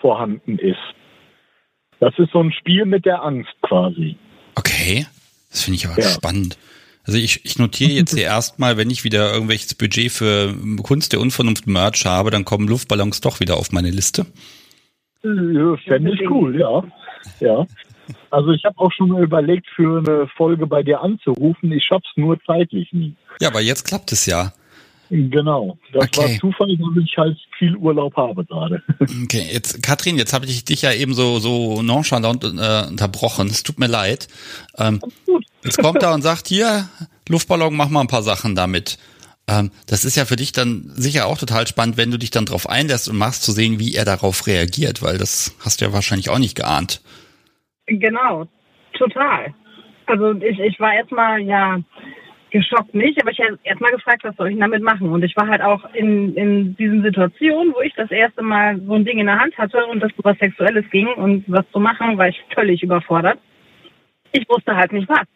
[0.00, 0.78] vorhanden ist.
[2.00, 4.16] Das ist so ein Spiel mit der Angst quasi.
[4.56, 5.06] Okay,
[5.50, 6.08] das finde ich aber ja.
[6.08, 6.58] spannend.
[7.04, 11.20] Also ich, ich notiere jetzt hier erstmal, wenn ich wieder irgendwelches Budget für Kunst der
[11.20, 14.26] Unvernunft Merch habe, dann kommen Luftballons doch wieder auf meine Liste.
[15.24, 16.82] Ja, Fände ich cool, ja.
[17.40, 17.66] Ja.
[18.30, 21.72] Also ich habe auch schon mal überlegt, für eine Folge bei dir anzurufen.
[21.72, 23.14] Ich schaff's nur zeitlich nie.
[23.40, 24.52] Ja, aber jetzt klappt es ja.
[25.14, 25.76] Genau.
[25.92, 26.20] Das okay.
[26.20, 28.82] war Zufall, weil ich halt viel Urlaub habe gerade.
[29.24, 33.48] Okay, jetzt Katrin, jetzt habe ich dich ja eben so so nonchalant äh, unterbrochen.
[33.48, 34.28] Es tut mir leid.
[34.78, 35.02] Ähm,
[35.62, 36.88] jetzt kommt er und sagt hier
[37.28, 38.98] Luftballon, mach mal ein paar Sachen damit.
[39.48, 42.46] Ähm, das ist ja für dich dann sicher auch total spannend, wenn du dich dann
[42.46, 45.92] drauf einlässt und machst zu sehen, wie er darauf reagiert, weil das hast du ja
[45.92, 47.02] wahrscheinlich auch nicht geahnt.
[47.86, 48.46] Genau,
[48.94, 49.54] total.
[50.06, 51.78] Also ich, ich war erstmal ja
[52.52, 55.08] geschockt nicht, aber ich habe erstmal gefragt, was soll ich damit machen?
[55.08, 58.94] Und ich war halt auch in, in diesen Situationen, wo ich das erste Mal so
[58.94, 62.18] ein Ding in der Hand hatte und das was Sexuelles ging und was zu machen,
[62.18, 63.38] war ich völlig überfordert.
[64.32, 65.26] Ich wusste halt nicht was.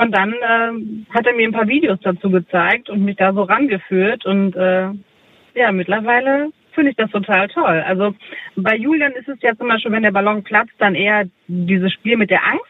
[0.00, 3.42] Und dann äh, hat er mir ein paar Videos dazu gezeigt und mich da so
[3.42, 4.88] rangeführt und äh,
[5.54, 7.84] ja, mittlerweile finde ich das total toll.
[7.86, 8.14] Also
[8.56, 12.16] bei Julian ist es ja zum Beispiel, wenn der Ballon platzt, dann eher dieses Spiel
[12.16, 12.64] mit der Angst.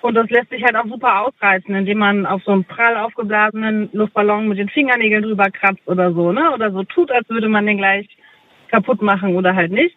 [0.00, 3.90] Und das lässt sich halt auch super ausreizen, indem man auf so einen prall aufgeblasenen
[3.92, 6.50] Luftballon mit den Fingernägeln drüber kratzt oder so, ne?
[6.52, 8.08] Oder so tut, als würde man den gleich
[8.70, 9.96] kaputt machen oder halt nicht.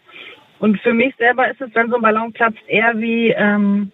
[0.59, 3.91] Und für mich selber ist es, wenn so ein Ballon platzt, eher wie ähm,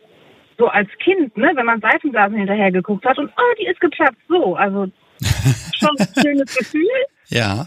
[0.58, 1.52] so als Kind, ne?
[1.54, 4.18] Wenn man Seifenblasen hinterher geguckt hat und oh, die ist geplatzt.
[4.28, 4.88] So, also
[5.22, 6.88] schon ein schönes Gefühl.
[7.28, 7.66] Ja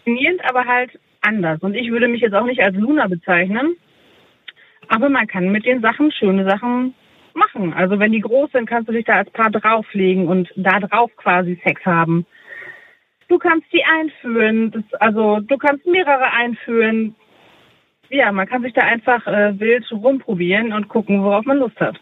[0.00, 1.60] faszinierend, aber halt anders.
[1.62, 3.76] Und ich würde mich jetzt auch nicht als Luna bezeichnen.
[4.88, 6.94] Aber man kann mit den Sachen schöne Sachen
[7.34, 7.72] machen.
[7.72, 11.10] Also wenn die groß sind, kannst du dich da als Paar drauflegen und da drauf
[11.16, 12.26] quasi Sex haben.
[13.28, 14.72] Du kannst die einführen.
[14.72, 17.14] Das, also du kannst mehrere einführen.
[18.10, 21.96] Ja, man kann sich da einfach äh, wild rumprobieren und gucken, worauf man Lust hat.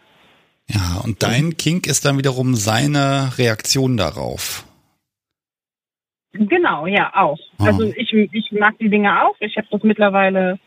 [0.67, 4.65] Ja, und dein Kink ist dann wiederum seine Reaktion darauf.
[6.33, 7.39] Genau, ja, auch.
[7.59, 7.65] Oh.
[7.65, 9.35] Also ich, ich mag die Dinge auch.
[9.39, 10.59] Ich habe das mittlerweile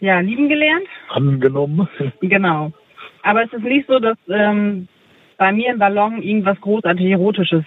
[0.00, 0.86] ja lieben gelernt.
[1.08, 1.88] Angenommen.
[2.20, 2.72] Genau.
[3.22, 4.88] Aber es ist nicht so, dass ähm,
[5.38, 7.64] bei mir im Ballon irgendwas großartig Erotisches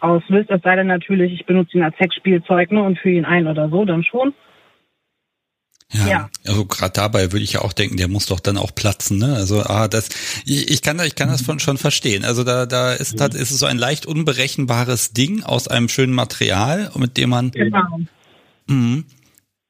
[0.00, 0.50] auslöst.
[0.50, 3.68] Es sei denn natürlich, ich benutze ihn als Sexspielzeug ne, und führe ihn ein oder
[3.68, 4.34] so, dann schon.
[5.94, 6.30] Ja, ja.
[6.44, 9.34] also gerade dabei würde ich ja auch denken, der muss doch dann auch platzen, ne?
[9.36, 10.08] Also ah, das
[10.44, 12.24] ich, ich kann ich kann das von, schon verstehen.
[12.24, 13.26] Also da da ist mhm.
[13.26, 18.00] ist es so ein leicht unberechenbares Ding aus einem schönen Material, mit dem man genau.
[18.66, 19.04] Mhm.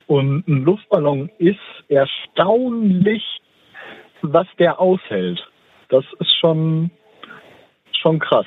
[0.06, 1.58] Und ein Luftballon ist
[1.88, 3.22] erstaunlich
[4.32, 5.40] was der aushält.
[5.90, 6.90] Das ist schon,
[8.00, 8.46] schon krass.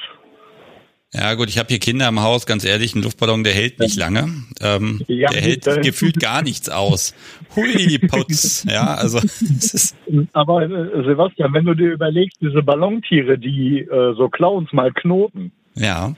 [1.14, 3.96] Ja gut, ich habe hier Kinder im Haus, ganz ehrlich, ein Luftballon, der hält nicht
[3.96, 4.28] lange.
[4.62, 5.80] Ähm, Ja, der hält bitte.
[5.82, 7.16] gefühlt gar nichts aus.
[7.56, 8.66] Hui, Putz.
[8.70, 9.96] Ja, also es ist,
[10.34, 15.54] Aber äh, Sebastian, wenn du dir überlegst, diese Ballontiere, die äh, so Clowns mal knoten,
[15.76, 16.14] ja.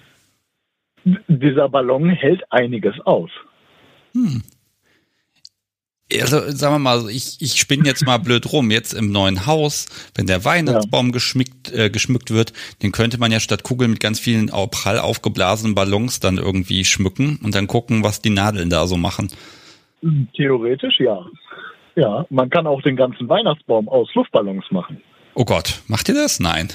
[1.28, 3.30] dieser Ballon hält einiges aus.
[6.12, 8.72] Also sagen wir mal, ich, ich spinne jetzt mal blöd rum.
[8.72, 9.86] Jetzt im neuen Haus,
[10.16, 14.20] wenn der Weihnachtsbaum geschmückt, äh, geschmückt wird, den könnte man ja statt Kugeln mit ganz
[14.20, 18.97] vielen prall aufgeblasenen Ballons dann irgendwie schmücken und dann gucken, was die Nadeln da so
[18.97, 19.30] machen.
[20.36, 21.26] Theoretisch ja.
[21.95, 25.01] Ja, man kann auch den ganzen Weihnachtsbaum aus Luftballons machen.
[25.36, 26.39] Oh Gott, macht ihr das?
[26.39, 26.70] Nein.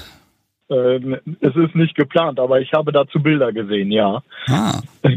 [0.69, 0.99] Äh,
[1.41, 4.23] es ist nicht geplant, aber ich habe dazu Bilder gesehen, ja.
[4.47, 4.81] Ah,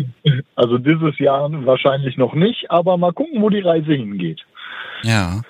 [0.56, 4.40] Also dieses Jahr wahrscheinlich noch nicht, aber mal gucken, wo die Reise hingeht.
[5.02, 5.42] ja.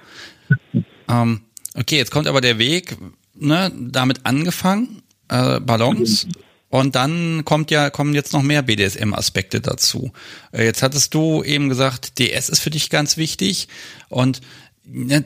[1.09, 1.41] Ähm,
[1.75, 2.97] okay, jetzt kommt aber der Weg,
[3.35, 6.29] ne, damit angefangen, äh, Ballons.
[6.71, 10.13] Und dann kommt ja, kommen jetzt noch mehr BDSM-Aspekte dazu.
[10.53, 13.69] Äh, jetzt hattest du eben gesagt, DS ist für dich ganz wichtig.
[14.11, 14.41] Und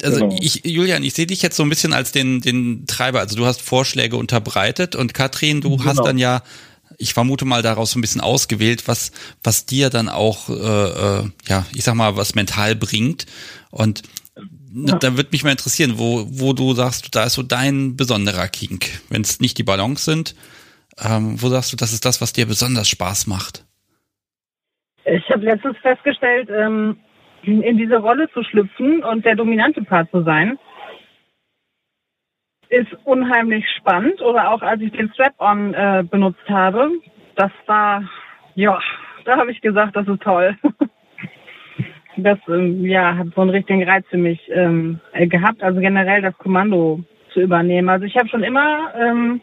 [0.02, 0.36] also Genau.
[0.40, 3.20] ich, Julian, ich sehe dich jetzt so ein bisschen als den, den Treiber.
[3.20, 6.04] Also du hast Vorschläge unterbreitet und Katrin, du hast Genau.
[6.04, 6.42] dann ja,
[6.98, 11.30] ich vermute mal daraus so ein bisschen ausgewählt, was, was dir dann auch, äh, äh,
[11.46, 13.26] ja, ich sag mal, was mental bringt.
[13.70, 14.02] Und
[14.70, 18.48] ne, da würde mich mal interessieren, wo, wo du sagst, da ist so dein besonderer
[18.48, 18.86] Kink.
[19.08, 20.34] Wenn es nicht die Ballons sind,
[20.98, 23.64] ähm, wo sagst du, das ist das, was dir besonders Spaß macht?
[25.04, 26.98] Ich habe letztens festgestellt, ähm,
[27.42, 30.58] in diese Rolle zu schlüpfen und der dominante Part zu sein,
[32.68, 34.20] ist unheimlich spannend.
[34.22, 36.90] Oder auch als ich den Strap-on äh, benutzt habe,
[37.36, 38.02] das war,
[38.54, 38.78] ja,
[39.24, 40.56] da habe ich gesagt, das ist toll.
[42.18, 46.20] Das ähm, ja, hat so einen richtigen Reiz für mich ähm, äh, gehabt, also generell
[46.20, 47.00] das Kommando
[47.32, 47.88] zu übernehmen.
[47.88, 49.40] Also ich habe schon immer ähm,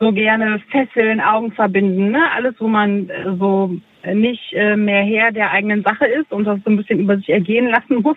[0.00, 2.28] so gerne Fesseln, Augen verbinden, ne?
[2.34, 3.76] alles, wo man äh, so
[4.14, 7.28] nicht äh, mehr Herr der eigenen Sache ist und das so ein bisschen über sich
[7.28, 8.16] ergehen lassen muss.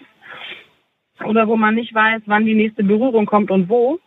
[1.24, 4.00] Oder wo man nicht weiß, wann die nächste Berührung kommt und wo.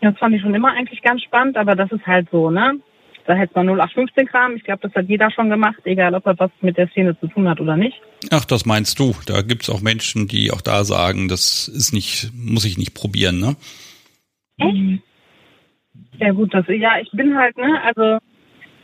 [0.00, 2.80] Das fand ich schon immer eigentlich ganz spannend, aber das ist halt so, ne?
[3.26, 4.56] Da hätte man 0815-Kram.
[4.56, 7.26] Ich glaube, das hat jeder schon gemacht, egal ob er was mit der Szene zu
[7.26, 8.00] tun hat oder nicht.
[8.30, 9.14] Ach, das meinst du.
[9.26, 13.38] Da gibt's auch Menschen, die auch da sagen, das ist nicht, muss ich nicht probieren,
[13.38, 13.56] ne?
[14.58, 15.02] Echt?
[16.20, 18.18] Ja gut, das ja, ich bin halt, ne, also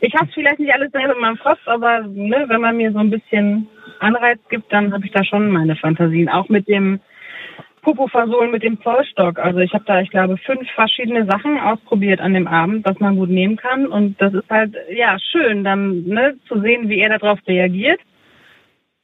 [0.05, 2.99] ich habe vielleicht nicht alles selber in meinem Kopf, aber ne, wenn man mir so
[2.99, 3.67] ein bisschen
[3.99, 6.29] Anreiz gibt, dann habe ich da schon meine Fantasien.
[6.29, 6.99] Auch mit dem
[7.81, 9.39] Popo versohlen mit dem Zollstock.
[9.39, 13.15] Also ich habe da, ich glaube, fünf verschiedene Sachen ausprobiert an dem Abend, was man
[13.15, 13.87] gut nehmen kann.
[13.87, 17.99] Und das ist halt, ja, schön, dann ne, zu sehen, wie er darauf reagiert.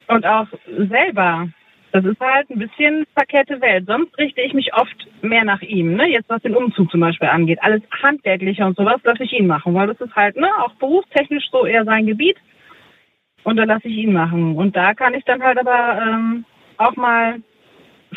[0.08, 1.48] Und auch selber.
[1.92, 3.84] Das ist halt ein bisschen verkehrte Welt.
[3.86, 5.94] Sonst richte ich mich oft mehr nach ihm.
[5.94, 6.08] Ne?
[6.08, 7.58] Jetzt was den Umzug zum Beispiel angeht.
[7.62, 11.44] Alles handwerkliche und sowas lasse ich ihn machen, weil das ist halt ne, auch berufstechnisch
[11.52, 12.38] so eher sein Gebiet.
[13.44, 14.56] Und da lasse ich ihn machen.
[14.56, 16.46] Und da kann ich dann halt aber ähm,
[16.78, 17.42] auch mal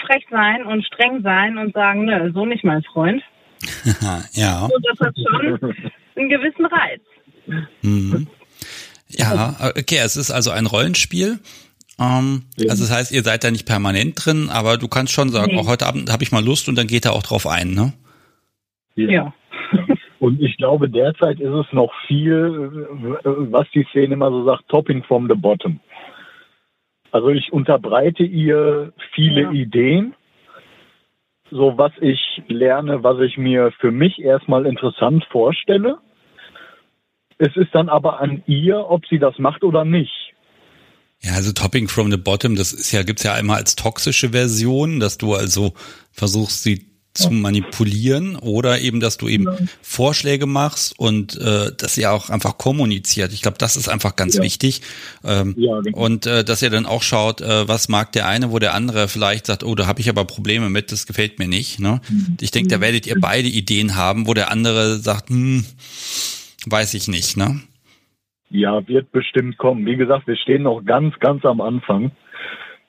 [0.06, 3.22] frech sein und streng sein und sagen, ne, so nicht mein Freund.
[4.34, 4.66] ja.
[4.66, 5.74] Und das hat schon
[6.16, 7.02] einen gewissen Reiz.
[7.82, 8.28] Mhm.
[9.10, 11.40] Ja, okay, es ist also ein Rollenspiel.
[12.00, 12.70] Ähm, Ja.
[12.72, 15.62] Also das heißt, ihr seid da nicht permanent drin, aber du kannst schon sagen, Nee.
[15.64, 17.94] oh, heute Abend habe ich mal Lust und dann geht er auch drauf ein, ne?
[18.96, 19.34] Ja.
[20.20, 22.88] Und ich glaube, derzeit ist es noch viel,
[23.24, 25.80] was die Szene immer so sagt, topping from the bottom.
[27.12, 29.52] Also ich unterbreite ihr viele Ja.
[29.52, 30.16] Ideen,
[31.52, 35.98] so was ich lerne, was ich mir für mich erstmal interessant vorstelle.
[37.38, 40.34] Es ist dann aber an ihr, ob sie das macht oder nicht.
[41.22, 45.00] Ja, also Topping from the Bottom, das ist ja, gibt's ja einmal als toxische Version,
[45.00, 45.74] dass du also
[46.12, 46.86] versuchst, sie
[47.16, 49.48] zu manipulieren oder eben, dass du eben
[49.82, 53.32] Vorschläge machst und äh, dass ihr auch einfach kommuniziert.
[53.32, 54.44] Ich glaube, das ist einfach ganz Ja.
[54.44, 54.82] wichtig.
[55.24, 55.98] Ähm, Ja, genau.
[55.98, 59.08] Und äh, dass ihr dann auch schaut, äh, was mag der eine, wo der andere
[59.08, 61.80] vielleicht sagt, oh, da habe ich aber Probleme mit, das gefällt mir nicht.
[61.80, 62.02] Ne?
[62.42, 65.64] Ich denke, da werdet ihr beide Ideen haben, wo der andere sagt, hm,
[66.66, 67.38] weiß ich nicht.
[67.38, 67.62] Ne?
[68.50, 69.86] Ja, wird bestimmt kommen.
[69.86, 72.12] Wie gesagt, wir stehen noch ganz, ganz am Anfang.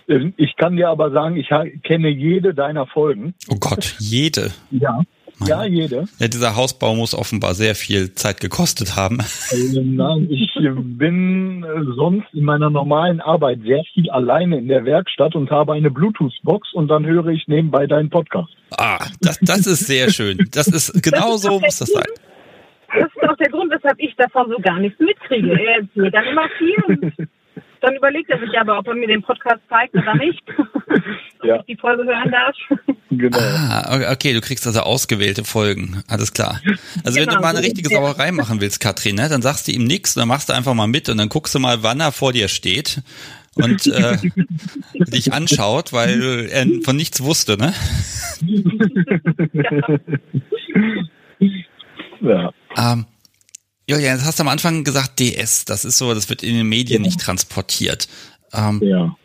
[0.09, 1.49] Ähm, Ich kann dir aber sagen, ich
[1.83, 3.35] kenne jede deiner Folgen.
[3.49, 4.53] Oh Gott, jede.
[4.71, 5.03] Ja.
[5.39, 5.49] Mann.
[5.49, 6.07] Ja, jede.
[6.19, 9.19] Ja, dieser Hausbau muss offenbar sehr viel Zeit gekostet haben.
[9.51, 14.69] Äh, Nein, ich äh, bin äh, sonst in meiner normalen Arbeit sehr viel alleine in
[14.69, 18.49] der Werkstatt und habe eine Bluetooth-Box und dann höre ich nebenbei deinen Podcast.
[18.79, 20.39] Ah, das, das ist sehr schön.
[20.53, 22.05] Das ist genau so muss das sein.
[22.95, 25.51] Das ist auch der Grund, weshalb ich davon so gar nichts mitkriege.
[25.53, 27.29] Er erzählt dann immer viel und
[27.81, 30.43] dann überlegt er sich aber, ob er mir den Podcast zeigt oder nicht.
[30.59, 31.57] ob Ja.
[31.61, 32.55] ich die Folge hören darf.
[33.11, 33.39] Genau.
[33.39, 36.03] Ah, okay, du kriegst also ausgewählte Folgen.
[36.09, 36.61] Alles klar.
[37.05, 39.73] Also genau, wenn du mal eine richtige Sauerei machen willst, Katrin, ne, dann sagst du
[39.73, 42.13] ihm nichts, dann machst du einfach mal mit und dann guckst du mal, wann er
[42.13, 43.03] vor dir steht
[43.55, 44.17] und äh,
[44.95, 47.73] dich anschaut, weil er von nichts wusste, ne?
[52.21, 52.53] ja.
[52.77, 53.07] Ähm,
[53.89, 56.69] Julia, jetzt hast du am Anfang gesagt DS, das ist so, das wird in den
[56.69, 57.07] Medien ja.
[57.07, 58.09] nicht transportiert.
[58.53, 58.89] Ähm, ja.
[58.99, 59.17] ja.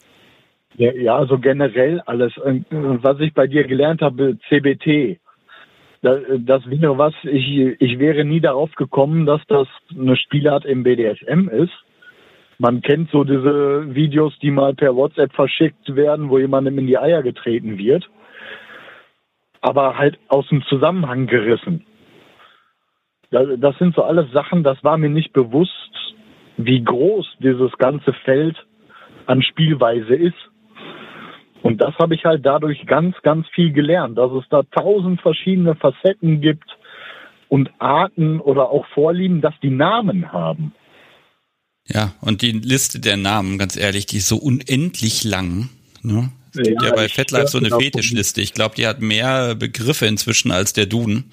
[0.94, 2.32] Ja, also generell alles.
[2.38, 5.20] Äh, was ich bei dir gelernt habe, CBT,
[6.02, 10.84] das, das wäre was, ich, ich wäre nie darauf gekommen, dass das eine Spielart im
[10.84, 11.74] BDSM ist.
[12.58, 16.98] Man kennt so diese Videos, die mal per WhatsApp verschickt werden, wo jemandem in die
[16.98, 18.10] Eier getreten wird.
[19.62, 21.86] Aber halt aus dem Zusammenhang gerissen.
[23.32, 25.72] Das sind so alles Sachen, das war mir nicht bewusst,
[26.58, 28.58] wie groß dieses ganze Feld
[29.26, 30.36] an Spielweise ist.
[31.64, 35.76] Und das habe ich halt dadurch ganz, ganz viel gelernt, dass es da tausend verschiedene
[35.76, 36.66] Facetten gibt
[37.50, 40.74] und Arten oder auch Vorlieben, dass die Namen haben.
[41.88, 45.70] Ja, und die Liste der Namen, ganz ehrlich, die ist so unendlich lang.
[46.02, 46.32] Ne?
[46.54, 48.42] Es gibt ja, ja bei FetLife so eine genau Fetischliste.
[48.42, 51.32] Ich glaube, die hat mehr Begriffe inzwischen als der Duden.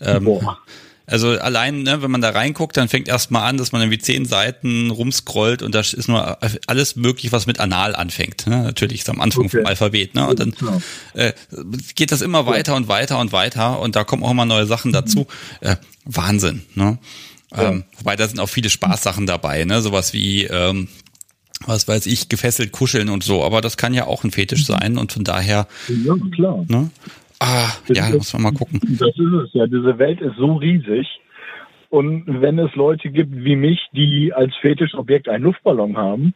[0.00, 0.58] Ähm, Boah.
[1.06, 4.24] Also allein, ne, wenn man da reinguckt, dann fängt erstmal an, dass man irgendwie zehn
[4.24, 8.46] Seiten rumscrollt und da ist nur alles möglich, was mit Anal anfängt.
[8.46, 8.62] Ne?
[8.62, 9.58] Natürlich ist am Anfang okay.
[9.58, 10.14] vom Alphabet.
[10.14, 10.26] Ne?
[10.26, 10.54] Und dann
[11.12, 11.32] äh,
[11.94, 14.92] geht das immer weiter und weiter und weiter und da kommen auch immer neue Sachen
[14.92, 15.26] dazu.
[15.60, 15.76] Äh,
[16.06, 16.62] Wahnsinn.
[16.74, 16.98] Ne?
[17.52, 17.70] Ja.
[17.70, 19.80] Ähm, wobei da sind auch viele Spaßsachen dabei, ne?
[19.80, 20.88] Sowas wie ähm,
[21.66, 24.72] was weiß ich, gefesselt kuscheln und so, aber das kann ja auch ein Fetisch mhm.
[24.72, 25.66] sein und von daher.
[25.88, 26.64] Ja, klar.
[26.68, 26.90] Ne?
[27.44, 28.80] Ah, ja, muss man mal gucken.
[28.82, 29.66] Das ist es ja.
[29.66, 31.06] Diese Welt ist so riesig.
[31.90, 36.34] Und wenn es Leute gibt wie mich, die als Fetischobjekt einen Luftballon haben,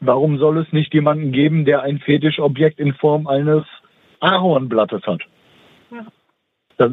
[0.00, 3.64] warum soll es nicht jemanden geben, der ein Fetischobjekt in Form eines
[4.20, 5.22] Ahornblattes hat?
[5.90, 6.06] Ja.
[6.78, 6.92] Das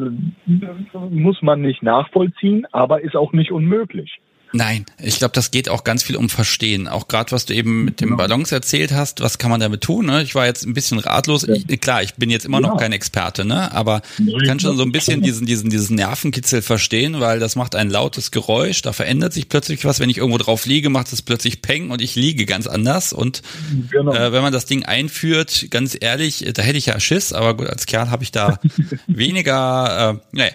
[1.12, 4.20] muss man nicht nachvollziehen, aber ist auch nicht unmöglich.
[4.56, 6.88] Nein, ich glaube, das geht auch ganz viel um Verstehen.
[6.88, 8.18] Auch gerade, was du eben mit dem genau.
[8.18, 10.06] Ballons erzählt hast, was kann man damit tun?
[10.06, 10.22] Ne?
[10.22, 11.46] Ich war jetzt ein bisschen ratlos.
[11.48, 11.56] Ja.
[11.56, 13.72] Ich, klar, ich bin jetzt immer noch kein Experte, ne?
[13.72, 17.76] aber ich kann schon so ein bisschen diesen, diesen, diesen Nervenkitzel verstehen, weil das macht
[17.76, 20.00] ein lautes Geräusch, da verändert sich plötzlich was.
[20.00, 23.12] Wenn ich irgendwo drauf liege, macht es plötzlich Peng und ich liege ganz anders.
[23.12, 23.42] Und
[23.90, 24.14] genau.
[24.14, 27.68] äh, wenn man das Ding einführt, ganz ehrlich, da hätte ich ja Schiss, aber gut,
[27.68, 28.60] als Kerl habe ich da
[29.08, 30.52] weniger, äh, naja.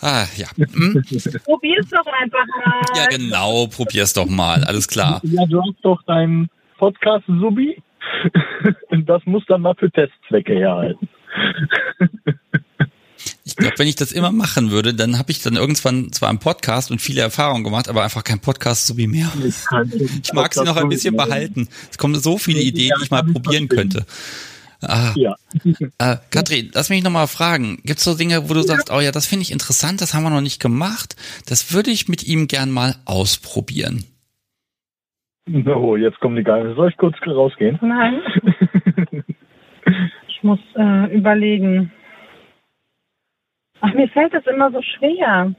[0.00, 0.48] Ah, ja.
[0.56, 1.04] Hm?
[1.44, 2.82] Probier's doch einfach mal.
[2.96, 5.20] Ja, genau, probier's doch mal, alles klar.
[5.24, 6.48] Ja, du hast doch deinen
[6.78, 7.82] Podcast Subi.
[9.06, 11.08] Das muss dann mal für Testzwecke herhalten.
[13.44, 16.38] Ich glaube, wenn ich das immer machen würde, dann habe ich dann irgendwann zwar einen
[16.38, 19.30] Podcast und viele Erfahrungen gemacht, aber einfach kein Podcast so wie mehr.
[20.22, 21.68] Ich mag sie noch ein bisschen behalten.
[21.90, 24.06] Es kommen so viele Ideen, die ich mal probieren könnte.
[24.82, 25.12] Ah.
[25.16, 25.36] Ja.
[25.98, 27.76] Äh, Katrin, lass mich nochmal fragen.
[27.84, 30.24] Gibt es so Dinge, wo du sagst, oh ja, das finde ich interessant, das haben
[30.24, 31.14] wir noch nicht gemacht.
[31.48, 34.04] Das würde ich mit ihm gern mal ausprobieren.
[35.66, 36.74] Oh, jetzt kommen die Geile.
[36.74, 37.78] Soll ich kurz rausgehen?
[37.82, 38.22] Nein.
[40.28, 41.92] ich muss äh, überlegen.
[43.80, 45.54] Ach, mir fällt das immer so schwer.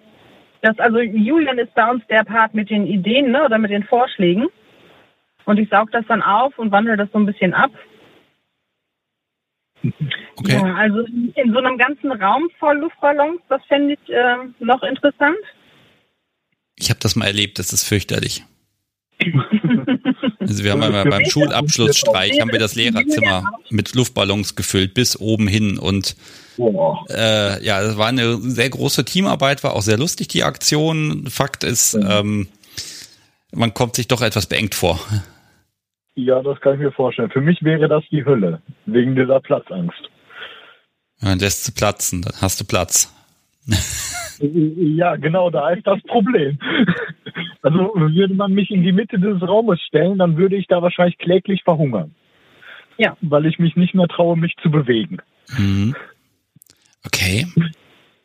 [0.62, 3.84] Das, also Julian ist bei uns der Part mit den Ideen ne, oder mit den
[3.84, 4.48] Vorschlägen.
[5.46, 7.72] Und ich saug das dann auf und wandle das so ein bisschen ab.
[10.36, 10.54] Okay.
[10.54, 15.38] Ja, also in so einem ganzen Raum voll Luftballons, das fände ich äh, noch interessant.
[16.76, 18.44] Ich habe das mal erlebt, das ist fürchterlich.
[20.40, 25.48] also wir haben mal beim Schulabschlussstreich haben wir das Lehrerzimmer mit Luftballons gefüllt bis oben
[25.48, 26.16] hin und
[26.58, 31.28] äh, ja, das war eine sehr große Teamarbeit, war auch sehr lustig die Aktion.
[31.28, 32.48] Fakt ist, ähm,
[33.52, 35.00] man kommt sich doch etwas beengt vor.
[36.16, 37.32] Ja, das kann ich mir vorstellen.
[37.32, 40.10] Für mich wäre das die Hölle, wegen dieser Platzangst.
[41.22, 43.12] Dann lässt du platzen, dann hast du Platz.
[44.40, 46.60] ja, genau, da ist das Problem.
[47.62, 51.18] Also würde man mich in die Mitte des Raumes stellen, dann würde ich da wahrscheinlich
[51.18, 52.14] kläglich verhungern.
[52.98, 53.16] Ja.
[53.22, 55.18] Weil ich mich nicht mehr traue, mich zu bewegen.
[55.58, 55.96] Mhm.
[57.06, 57.48] Okay.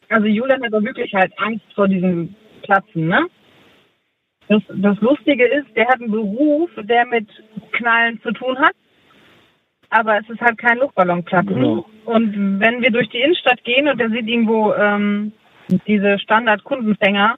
[0.09, 3.27] Also Julian hat wirklich halt Angst vor diesem Platzen, ne?
[4.49, 7.29] Das, das Lustige ist, der hat einen Beruf, der mit
[7.73, 8.75] Knallen zu tun hat.
[9.91, 11.55] Aber es ist halt kein Luftballonplatzen.
[11.55, 11.87] Genau.
[12.05, 15.33] Und wenn wir durch die Innenstadt gehen und der sieht irgendwo ähm,
[15.87, 17.37] diese Standard-Kundenfänger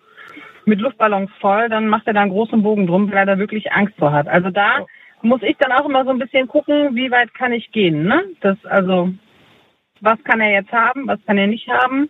[0.64, 3.72] mit Luftballons voll, dann macht er da einen großen Bogen drum, weil er da wirklich
[3.72, 4.28] Angst vor hat.
[4.28, 4.86] Also da
[5.22, 8.04] muss ich dann auch immer so ein bisschen gucken, wie weit kann ich gehen.
[8.04, 8.24] Ne?
[8.40, 9.10] Das also,
[10.00, 12.08] was kann er jetzt haben, was kann er nicht haben.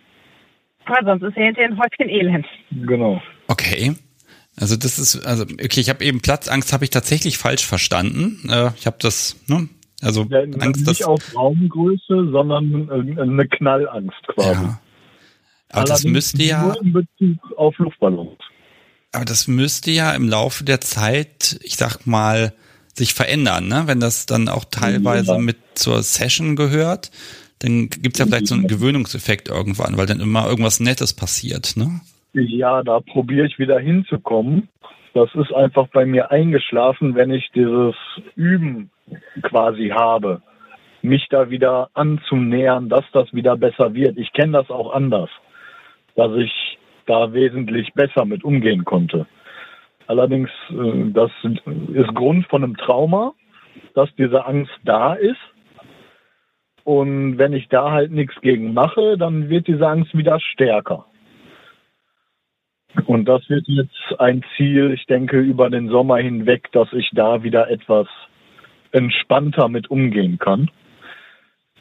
[0.85, 2.47] Weil sonst ist er hinterher ein Häufchen Elend.
[2.71, 3.21] Genau.
[3.47, 3.93] Okay.
[4.57, 8.49] Also das ist, also okay, ich habe eben Platzangst, habe ich tatsächlich falsch verstanden.
[8.49, 9.69] Äh, ich habe das, ne,
[10.01, 14.63] Also Ja, Angst, nicht auf Raumgröße, sondern äh, eine Knallangst quasi.
[14.63, 14.79] ja.
[15.69, 18.37] Aber das müsste ja, Nur in Bezug auf Luftballons.
[19.13, 22.53] aber das müsste ja im Laufe der Zeit, ich sag mal,
[22.93, 23.83] sich verändern, ne?
[23.85, 25.37] Wenn das dann auch teilweise Ja.
[25.37, 27.09] mit zur Session gehört,
[27.59, 32.01] dann gibt's ja vielleicht so einen Gewöhnungseffekt irgendwann, weil dann immer irgendwas Nettes passiert, ne?
[32.33, 34.69] Ja, da probiere ich wieder hinzukommen.
[35.13, 37.95] Das ist einfach bei mir eingeschlafen, wenn ich dieses
[38.35, 38.89] Üben
[39.41, 40.41] quasi habe,
[41.01, 44.17] mich da wieder anzunähern, dass das wieder besser wird.
[44.17, 45.29] Ich kenne das auch anders,
[46.15, 49.25] dass ich da wesentlich besser mit umgehen konnte.
[50.07, 51.31] Allerdings, äh, das
[51.93, 53.33] ist Grund von einem Trauma,
[53.93, 55.39] dass diese Angst da ist.
[56.83, 61.05] Und wenn ich da halt nichts gegen mache, dann wird diese Angst wieder stärker.
[63.05, 67.43] Und das wird jetzt ein Ziel, ich denke, über den Sommer hinweg, dass ich da
[67.43, 68.07] wieder etwas
[68.91, 70.69] entspannter mit umgehen kann.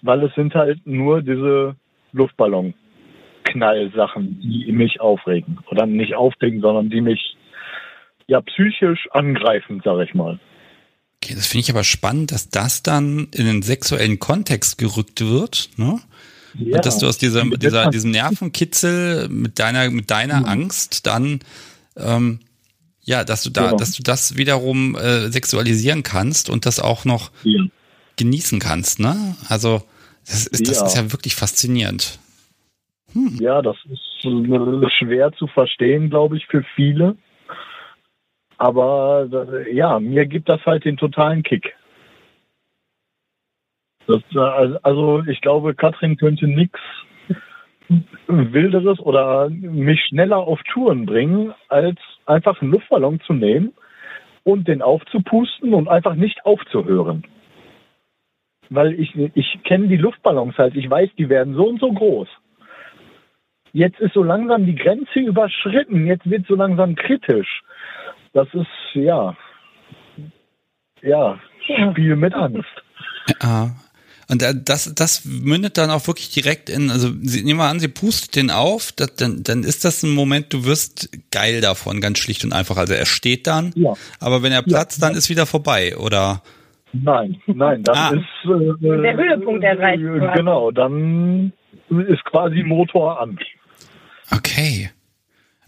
[0.03, 1.75] Weil es sind halt nur diese
[2.13, 5.59] Luftballon-Knallsachen, die mich aufregen.
[5.71, 7.37] Oder nicht aufregen, sondern die mich
[8.27, 10.39] ja psychisch angreifen, sag ich mal.
[11.23, 15.69] Okay, das finde ich aber spannend, dass das dann in den sexuellen Kontext gerückt wird,
[15.77, 16.01] ne?
[16.55, 16.81] Ja.
[16.81, 20.47] Dass du aus dieser, Mit dieser, diesem Nervenkitzel mit deiner, mit deiner Mhm.
[20.47, 21.41] Angst dann,
[21.97, 22.41] ähm,
[23.03, 23.77] ja, dass du da, Genau.
[23.77, 27.63] dass du das wiederum äh, sexualisieren kannst und das auch noch Ja.
[28.17, 29.37] genießen kannst, ne?
[29.49, 29.83] Also
[30.27, 30.87] das ist, das Ja.
[30.87, 32.19] ist ja wirklich faszinierend.
[33.41, 34.01] Ja, das ist
[34.99, 37.17] schwer zu verstehen, glaube ich, für viele.
[38.59, 39.29] Aber
[39.67, 41.75] äh, ja, mir gibt das halt den totalen Kick.
[44.11, 46.79] Das, äh, also ich glaube, Katrin könnte nichts
[48.27, 53.73] Wilderes oder mich schneller auf Touren bringen, als einfach einen Luftballon zu nehmen
[54.45, 57.25] und den aufzupusten und einfach nicht aufzuhören.
[58.69, 62.29] Weil ich, ich kenne die Luftballons halt, ich weiß, die werden so und so groß.
[63.73, 67.63] Jetzt ist so langsam die Grenze überschritten, jetzt wird so langsam kritisch.
[68.33, 69.37] Das ist, ja,
[71.03, 72.83] ja, Spiel mit Angst.
[73.43, 73.71] Ja.
[74.31, 77.81] Und da- das, das mündet dann auch wirklich direkt in, also sie, nehmen wir an,
[77.81, 82.01] sie pustet den auf, das, dann, dann ist das ein Moment, du wirst geil davon,
[82.01, 82.77] ganz schlicht und einfach.
[82.77, 83.95] Also er steht dann, Ja.
[84.21, 86.43] aber wenn er platzt, dann ist wieder vorbei, oder?
[86.93, 88.11] Nein, nein, das Ah.
[88.11, 90.33] ist äh, Der Höhepunkt erreicht äh.
[90.37, 91.53] Genau, dann
[91.89, 93.39] ist quasi Motor an.
[94.31, 94.91] Okay.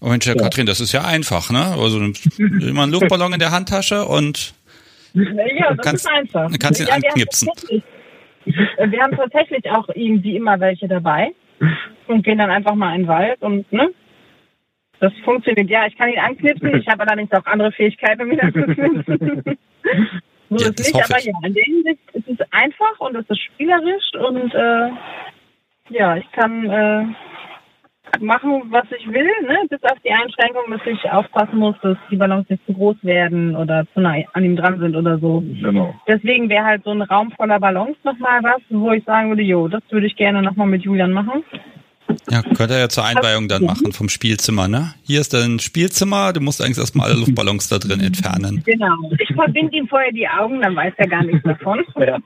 [0.01, 0.43] Oh Mensch, Herr Ja.
[0.43, 1.65] Katrin, das ist ja einfach, ne?
[1.79, 4.53] Also nimmst immer einen Luftballon in der Handtasche und
[5.15, 6.51] Ja, das Kannst- ist einfach.
[6.59, 7.49] kannst ihn ja, anknipsen.
[8.47, 11.33] Äh, Wir haben tatsächlich auch irgendwie immer welche dabei
[12.09, 13.91] und gehen dann einfach mal in den Wald und ne?
[15.01, 15.69] Das funktioniert.
[15.69, 16.77] Ja, ich kann ihn anknipsen.
[16.77, 19.43] Ich habe allerdings auch andere Fähigkeiten, um ihn anzuknipsen.
[20.49, 21.25] so Ja, ist das nicht, aber ich.
[21.25, 24.91] ja, in der Hinsicht ist es einfach und es ist spielerisch und äh,
[25.91, 27.05] ja, ich kann äh,
[28.21, 29.57] machen, was ich will, ne?
[29.71, 33.57] bis auf die Einschränkung, dass ich aufpassen muss, dass die Ballons nicht zu groß werden
[33.57, 35.43] oder zu nah an ihm dran sind oder so.
[35.63, 35.95] Genau.
[36.07, 39.69] Deswegen wäre halt so ein Raum voller Ballons nochmal was, wo ich sagen würde, jo,
[39.69, 41.43] das würde ich gerne nochmal mit Julian machen.
[42.31, 44.93] ja, könnt ihr ja zur Einweihung dann machen vom Spielzimmer, ne?
[45.03, 48.63] Hier ist dein Spielzimmer, du musst eigentlich erstmal alle Luftballons da drin entfernen.
[48.67, 48.95] Genau.
[49.19, 51.83] Ich verbinde ihm vorher die Augen, dann weiß er gar nichts davon.
[51.99, 52.19] Ja.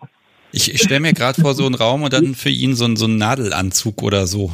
[0.52, 2.96] Ich, ich stelle mir gerade vor so einen Raum und dann für ihn so, ein-
[2.96, 4.50] so einen Nadelanzug oder so.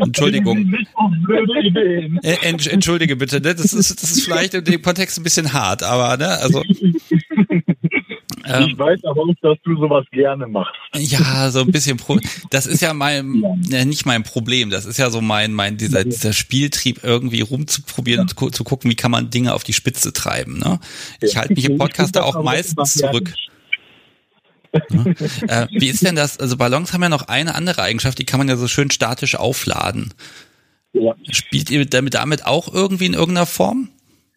[0.00, 0.58] Entschuldigung.
[0.70, 0.90] Nicht
[1.24, 2.18] blöde Ideen.
[2.22, 3.54] Äh, entsch- entschuldige bitte, ne?
[3.54, 6.62] das ist das ist vielleicht in dem Kontext ein bisschen hart, aber ne, also
[8.46, 10.74] Ich weiß aber auch, dass du sowas gerne machst.
[10.94, 12.18] ja, so ein bisschen Pro
[12.50, 16.04] das ist ja mein ja, nicht mein Problem, das ist ja so mein mein dieser
[16.04, 20.12] dieser Spieltrieb irgendwie rumzuprobieren und gu zu gucken, wie kann man Dinge auf die Spitze
[20.12, 20.78] treiben, ne?
[21.22, 23.20] Ich halte mich im Podcast da auch meistens immer
[24.88, 25.16] zurück.
[25.48, 26.38] Äh, wie ist denn das?
[26.38, 29.36] Also Ballons haben ja noch eine andere Eigenschaft, die kann man ja so schön statisch
[29.36, 30.12] aufladen.
[30.92, 31.14] Ja.
[31.30, 33.88] Spielt ihr damit damit auch irgendwie in irgendeiner Form?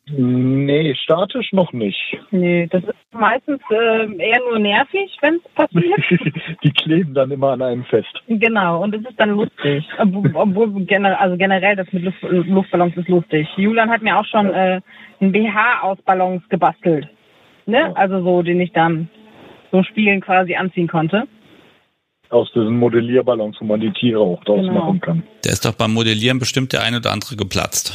[0.09, 1.99] Nee, statisch noch nicht.
[2.31, 5.99] Nee, das ist meistens äh, eher nur nervig, wenn es passiert.
[6.63, 8.23] Die kleben dann immer an einem fest.
[8.27, 9.85] Genau, und es ist dann lustig.
[9.97, 13.47] Obwohl, obwohl gener also generell das mit Luft Luftballons ist lustig.
[13.57, 14.79] Julian hat mir auch schon äh,
[15.19, 17.09] ein BH aus Ballons gebastelt.
[17.65, 17.95] Ne?
[17.97, 19.09] Also so, den ich dann
[19.71, 21.23] so spielen quasi anziehen konnte.
[22.29, 24.73] Aus diesen Modellierballons, wo man die Tiere auch draus Genau.
[24.85, 25.23] machen kann.
[25.45, 27.93] Der ist doch beim Modellieren bestimmt der eine oder andere geplatzt.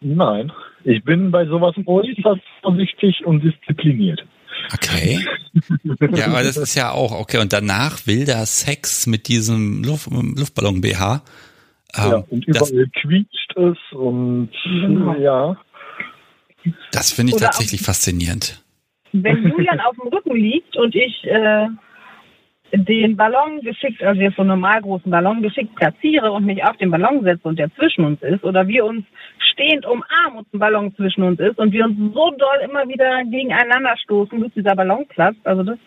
[0.00, 0.52] Nein,
[0.84, 4.24] ich bin bei sowas äußerst vorsichtig und diszipliniert.
[4.72, 5.24] Okay.
[6.14, 11.22] Ja, aber das ist ja auch, okay, und danach wilder Sex mit diesem Luft, Luftballon-BH.
[11.96, 15.14] Ähm, ja, und überall quietscht es und Genau.
[15.14, 15.56] ja.
[16.92, 18.62] das finde ich Oder tatsächlich faszinierend.
[19.22, 21.66] Wenn Julian auf dem Rücken liegt und ich äh,
[22.72, 26.76] den Ballon geschickt, also jetzt so einen normal großen Ballon geschickt platziere und mich auf
[26.78, 29.04] den Ballon setze und der zwischen uns ist, oder wir uns
[29.52, 33.24] stehend umarmen und ein Ballon zwischen uns ist und wir uns so doll immer wieder
[33.24, 35.78] gegeneinander stoßen, bis dieser Ballon platzt, also das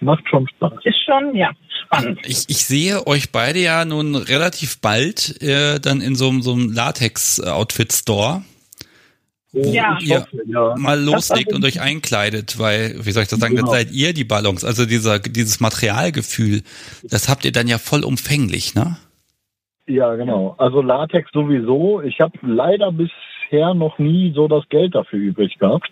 [0.00, 0.72] Macht schon Spaß.
[0.84, 1.52] ist schon, ja,
[1.86, 2.20] spannend.
[2.26, 6.72] Ich, ich sehe euch beide ja nun relativ bald äh, dann in so, so einem
[6.72, 8.42] Latex-Outfit-Store
[9.64, 9.96] Ja.
[9.96, 10.74] Hoffe, ja.
[10.76, 13.74] mal loslegt und euch einkleidet, weil, wie soll ich das sagen, dann Genau.
[13.74, 16.62] seid ihr die Ballons, also dieser, dieses Materialgefühl,
[17.04, 18.96] das habt ihr dann ja vollumfänglich, ne?
[19.86, 20.54] Ja, genau.
[20.58, 22.02] Also Latex sowieso.
[22.02, 25.88] Ich habe leider bisher noch nie so das Geld dafür übrig gehabt.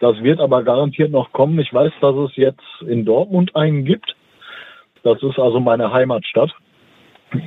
[0.00, 1.58] Das wird aber garantiert noch kommen.
[1.58, 4.14] Ich weiß, dass es jetzt in Dortmund einen gibt.
[5.02, 6.50] Das ist also meine Heimatstadt,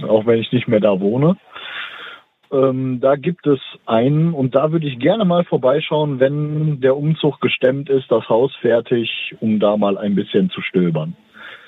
[0.07, 1.37] auch wenn ich nicht mehr da wohne.
[2.55, 7.41] Ähm, da gibt es einen und da würde ich gerne mal vorbeischauen, wenn der Umzug
[7.41, 11.15] gestemmt ist, das Haus fertig, um da mal ein bisschen zu stöbern.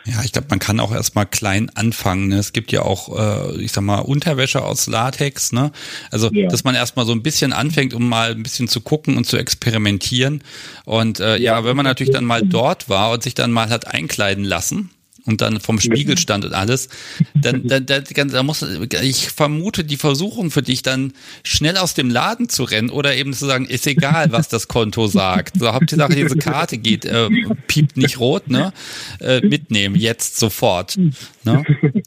[0.05, 2.29] Ja, ich glaube, man kann auch erstmal klein anfangen.
[2.29, 2.35] Ne?
[2.37, 5.71] Es gibt ja auch, äh, ich sag mal, Unterwäsche aus Latex, ne?
[6.11, 6.47] Also, Ja.
[6.47, 9.35] dass man erstmal so ein bisschen anfängt, um mal ein bisschen zu gucken und zu
[9.35, 10.43] experimentieren.
[10.85, 13.93] Und äh, ja, wenn man natürlich dann mal dort war und sich dann mal hat
[13.93, 14.91] einkleiden lassen
[15.27, 16.89] und dann vom Spiegel stand und alles,
[17.35, 18.63] dann, dann, dann, dann da muss
[19.01, 21.13] ich vermute die Versuchung für dich dann
[21.43, 25.07] schnell aus dem Laden zu rennen oder eben zu sagen, ist egal, was das Konto
[25.07, 25.59] sagt.
[25.59, 27.29] So Hauptsache diese Karte geht, äh,
[27.67, 28.73] piept nicht rot, ne?
[29.19, 30.97] Äh, mitnehmen jetzt sofort.
[31.43, 31.63] Ne?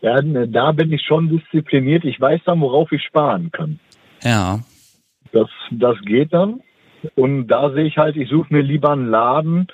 [0.00, 2.04] Ja, ne, da bin ich schon diszipliniert.
[2.04, 3.78] Ich weiß dann, worauf ich sparen kann.
[4.22, 4.60] Ja.
[5.32, 6.60] Das, das geht dann.
[7.14, 9.68] Und da sehe ich halt, ich suche mir lieber einen Laden,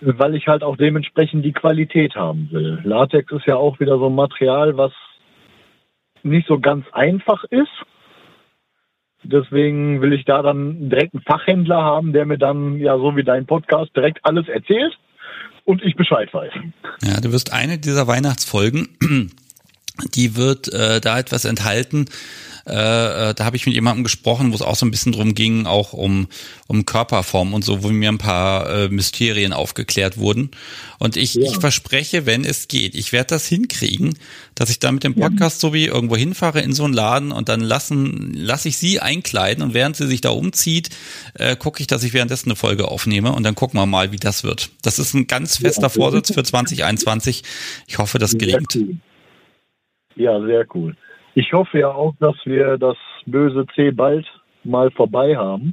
[0.00, 2.80] weil ich halt auch dementsprechend die Qualität haben will.
[2.84, 4.92] Latex ist ja auch wieder so ein Material, was
[6.22, 7.68] nicht so ganz einfach ist.
[9.24, 13.24] Deswegen will ich da dann direkt einen Fachhändler haben, der mir dann, ja, so wie
[13.24, 14.96] dein Podcast, direkt alles erzählt
[15.64, 16.52] und ich Bescheid weiß.
[17.02, 18.88] Ja, du wirst eine dieser Weihnachtsfolgen,
[20.14, 22.06] die wird äh, da etwas enthalten.
[22.68, 25.34] Äh, äh, da habe ich mit jemandem gesprochen, wo es auch so ein bisschen drum
[25.34, 26.28] ging, auch um,
[26.66, 30.50] um Körperform und so, wo mir ein paar äh, Mysterien aufgeklärt wurden.
[30.98, 31.42] Und ich, Ja.
[31.50, 34.18] ich verspreche, wenn es geht, ich werde das hinkriegen,
[34.54, 37.48] dass ich dann mit dem Podcast so wie irgendwo hinfahre in so einen Laden und
[37.48, 40.90] dann lassen, lasse ich sie einkleiden und während sie sich da umzieht,
[41.34, 44.16] äh, gucke ich, dass ich währenddessen eine Folge aufnehme und dann gucken wir mal, wie
[44.16, 44.70] das wird.
[44.82, 47.44] Das ist ein ganz fester Vorsitz für 2021.
[47.86, 48.76] Ich hoffe, das gelingt.
[50.16, 50.96] Ja, sehr cool.
[51.38, 54.26] Ich hoffe ja auch, dass wir das böse C bald
[54.64, 55.72] mal vorbei haben,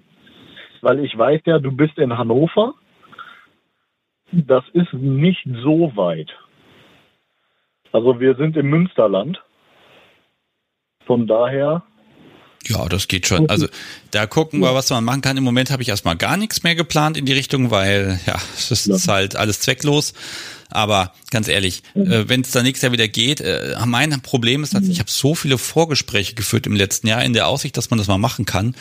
[0.81, 2.75] weil ich weiß ja, du bist in Hannover.
[4.31, 6.29] Das ist nicht so weit.
[7.91, 9.41] Also wir sind im Münsterland.
[11.07, 11.81] Von daher,
[12.67, 13.49] Ja, das geht schon.
[13.49, 13.67] Also
[14.11, 15.37] da gucken wir, was man machen kann.
[15.37, 18.69] Im Moment habe ich erstmal gar nichts mehr geplant in die Richtung, weil ja, es
[18.71, 20.13] ist halt alles zwecklos.
[20.75, 24.73] Aber ganz ehrlich, äh, wenn es da nächstes Jahr wieder geht, äh, mein Problem ist,
[24.73, 27.97] dass ich habe so viele Vorgespräche geführt im letzten Jahr in der Aussicht, dass man
[27.97, 28.75] das mal machen kann.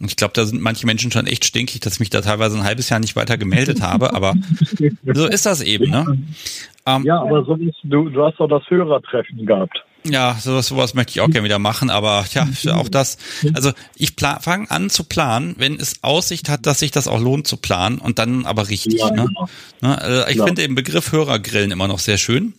[0.00, 2.56] Und ich glaube, da sind manche Menschen schon echt stinkig, dass ich mich da teilweise
[2.56, 4.14] ein halbes Jahr nicht weiter gemeldet habe.
[4.14, 4.34] Aber
[5.12, 6.18] so ist das eben, ne?
[6.86, 9.84] Ähm, ja, aber so ist, du, du hast doch das Hörertreffen gehabt.
[10.04, 13.18] Ja, sowas, sowas möchte ich auch gerne wieder machen, aber ja, auch das.
[13.52, 17.46] Also ich fange an zu planen, wenn es Aussicht hat, dass sich das auch lohnt
[17.46, 19.00] zu planen und dann aber richtig.
[19.00, 19.26] Ja, ne?
[19.26, 19.48] genau.
[19.82, 20.46] Ne, äh, ich Klar.
[20.48, 22.54] finde den Begriff Hörergrillen immer noch sehr schön.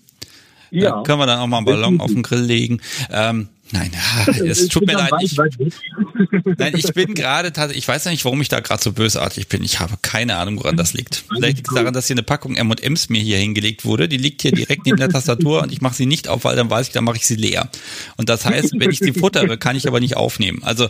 [0.69, 0.91] Ja.
[0.91, 2.79] Da können wir dann auch mal einen Ballon auf den Grill legen.
[3.11, 5.11] Ähm, nein, ja, es tut mir leid.
[5.21, 5.37] Ich,
[6.57, 9.47] nein, ich bin gerade tatsächlich, ich weiß ja nicht, warum ich da gerade so bösartig
[9.47, 9.63] bin.
[9.63, 11.23] Ich habe keine Ahnung, woran das liegt.
[11.33, 14.07] Vielleicht liegt es daran, dass hier eine Packung M&M's mir hier hingelegt wurde.
[14.07, 16.69] Die liegt hier direkt neben der Tastatur und ich mache sie nicht auf, weil dann
[16.69, 17.69] weiß ich, dann mache ich sie leer.
[18.17, 20.63] Und das heißt, wenn ich sie futtere, kann ich aber nicht aufnehmen.
[20.63, 20.89] Also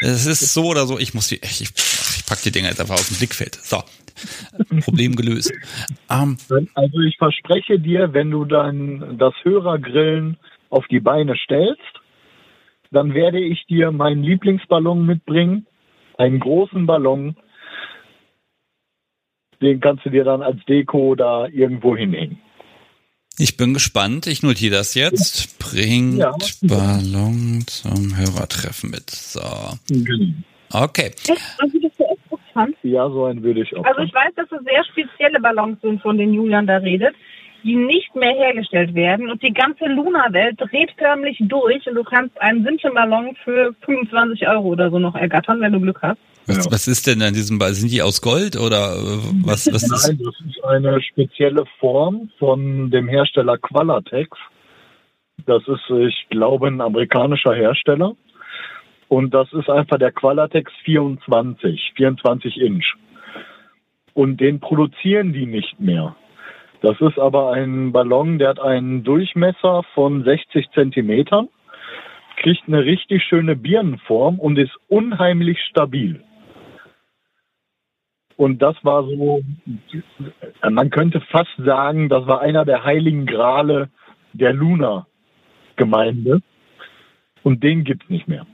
[0.00, 2.94] es ist so oder so, ich muss die, ich, ich pack die Dinger jetzt einfach
[2.94, 3.58] aus dem Blickfeld.
[3.62, 3.82] So,
[4.80, 5.52] Problem gelöst.
[6.10, 6.36] Ähm,
[6.74, 10.36] Also ich verspreche dir, wenn du dann das Hörergrillen
[10.70, 11.80] auf die Beine stellst,
[12.94, 15.66] dann werde ich dir meinen Lieblingsballon mitbringen,
[16.16, 17.36] einen großen Ballon.
[19.60, 22.38] Den kannst du dir dann als Deko da irgendwo hinhängen.
[23.36, 24.26] Ich bin gespannt.
[24.28, 25.58] Ich notiere das jetzt.
[25.58, 26.32] Bringt Ja.
[26.62, 29.10] Ballon zum Hörertreffen mit.
[29.10, 29.40] So.
[30.72, 31.06] Okay.
[31.06, 31.30] Echt?
[31.58, 32.76] Also das ist echt interessant.
[32.82, 33.84] Ja, so einen würde ich auch.
[33.84, 37.14] Also ich weiß, dass es sehr spezielle Ballons sind, von denen Julian da redet,
[37.64, 42.38] die nicht mehr hergestellt werden und die ganze Luna-Welt dreht förmlich durch und du kannst
[42.40, 46.18] einen Simpson-Ballon für 25 Euro oder so noch ergattern, wenn du Glück hast.
[46.46, 46.72] Was, Ja.
[46.72, 47.72] was ist denn an diesem Ball?
[47.72, 50.08] Sind die aus Gold oder äh, was, was ist?
[50.08, 54.36] Nein, das ist eine spezielle Form von dem Hersteller Qualatex.
[55.46, 58.14] Das ist, ich glaube, ein amerikanischer Hersteller.
[59.08, 62.94] Und das ist einfach der Qualatex 24, 24 Inch.
[64.12, 66.14] Und den produzieren die nicht mehr.
[66.84, 71.48] Das ist aber ein Ballon, der hat einen Durchmesser von 60 Zentimetern,
[72.36, 76.22] kriegt eine richtig schöne Birnenform und ist unheimlich stabil.
[78.36, 79.40] Und das war so,
[80.68, 83.88] man könnte fast sagen, das war einer der heiligen Grale
[84.34, 86.42] der Luna-Gemeinde.
[87.42, 88.46] Und den gibt's nicht mehr.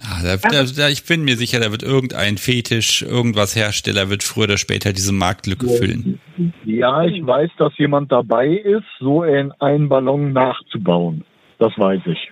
[0.00, 4.44] Ja, da, da, ich bin mir sicher, da wird irgendein Fetisch, irgendwas Hersteller wird früher
[4.44, 6.20] oder später diese Marktlücke füllen.
[6.64, 11.24] Ja, ich weiß, dass jemand dabei ist, so einen Ballon nachzubauen.
[11.58, 12.30] Das weiß ich.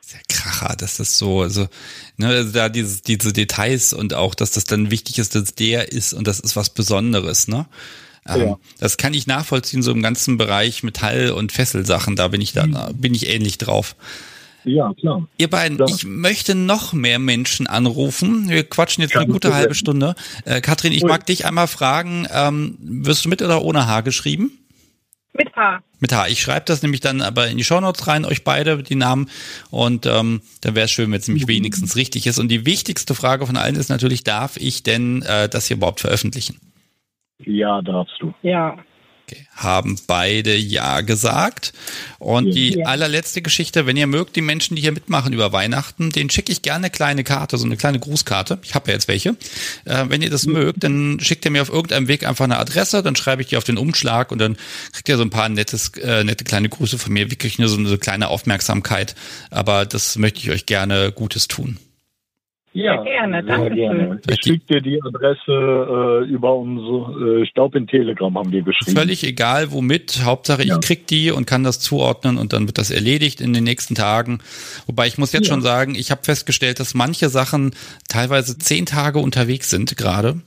[0.00, 1.66] Sehr Kracher, dass das so, also,
[2.18, 5.92] ne, also da dieses, diese Details und auch, dass das dann wichtig ist, dass der
[5.92, 7.66] ist und das ist was Besonderes, ne?
[8.28, 8.58] Ähm, ja.
[8.80, 12.66] Das kann ich nachvollziehen, so im ganzen Bereich Metall- und Fesselsachen, da bin ich da,
[12.66, 13.00] mhm.
[13.00, 13.96] bin ich ähnlich drauf.
[14.64, 15.26] Ja, klar.
[15.36, 15.86] Ihr beiden, ja.
[15.86, 18.48] ich möchte noch mehr Menschen anrufen.
[18.48, 20.14] Wir quatschen jetzt Kann eine gute halbe Stunde.
[20.44, 21.08] Äh, Katrin, ich Ui.
[21.08, 24.52] mag dich einmal fragen, ähm, wirst du mit oder ohne H geschrieben?
[25.36, 25.80] Mit H.
[25.98, 26.28] Mit H.
[26.28, 29.28] Ich schreibe das nämlich dann aber in die Shownotes rein, euch beide, die Namen.
[29.70, 32.38] Und ähm, dann wäre es schön, wenn es nämlich wenigstens richtig ist.
[32.38, 36.00] Und die wichtigste Frage von allen ist natürlich, darf ich denn äh, das hier überhaupt
[36.00, 36.60] veröffentlichen?
[37.38, 38.32] Ja, darfst du.
[38.42, 38.78] Ja.
[39.26, 39.46] Okay.
[39.54, 41.72] Haben beide Ja gesagt.
[42.18, 42.86] Und die ja.
[42.86, 46.60] allerletzte Geschichte, wenn ihr mögt, die Menschen, die hier mitmachen über Weihnachten, den schicke ich
[46.60, 48.58] gerne eine kleine Karte, so eine kleine Grußkarte.
[48.62, 49.30] Ich habe ja jetzt welche.
[49.86, 50.52] Äh, wenn ihr das mhm.
[50.52, 53.56] mögt, dann schickt ihr mir auf irgendeinem Weg einfach eine Adresse, dann schreibe ich die
[53.56, 54.56] auf den Umschlag und dann
[54.92, 57.78] kriegt ihr so ein paar nettes, äh, nette kleine Grüße von mir, wirklich nur so
[57.78, 59.14] eine kleine Aufmerksamkeit.
[59.50, 61.78] Aber das möchte ich euch gerne Gutes tun.
[62.74, 64.20] Ja, sehr gerne, danke schön.
[64.28, 68.96] Ich schicke dir die Adresse äh, über unsere, äh, glaube in Telegram haben wir geschrieben.
[68.96, 70.74] Völlig egal womit, Hauptsache ja.
[70.74, 73.94] ich krieg die und kann das zuordnen und dann wird das erledigt in den nächsten
[73.94, 74.40] Tagen.
[74.86, 75.54] Wobei ich muss jetzt ja.
[75.54, 77.74] schon sagen, ich habe festgestellt, dass manche Sachen
[78.08, 80.40] teilweise zehn Tage unterwegs sind gerade.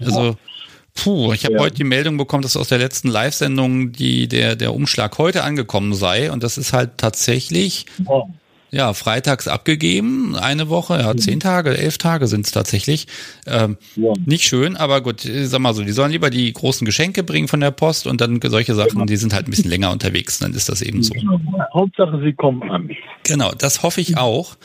[0.00, 0.38] Also
[0.94, 1.60] Puh, ich habe ja.
[1.60, 5.92] heute die Meldung bekommen, dass aus der letzten Live-Sendung die der der Umschlag heute angekommen
[5.92, 8.28] sei und das ist halt tatsächlich oh
[8.74, 13.06] ja, freitags abgegeben, eine Woche, ja, zehn Tage, elf Tage sind es tatsächlich.
[13.46, 14.12] Ähm, ja.
[14.26, 17.60] Nicht schön, aber gut, sag mal so, die sollen lieber die großen Geschenke bringen von
[17.60, 20.68] der Post und dann solche Sachen, die sind halt ein bisschen länger unterwegs, dann ist
[20.68, 21.14] das eben so.
[21.72, 22.90] Hauptsache, sie kommen an.
[23.22, 24.56] Genau, das hoffe ich auch.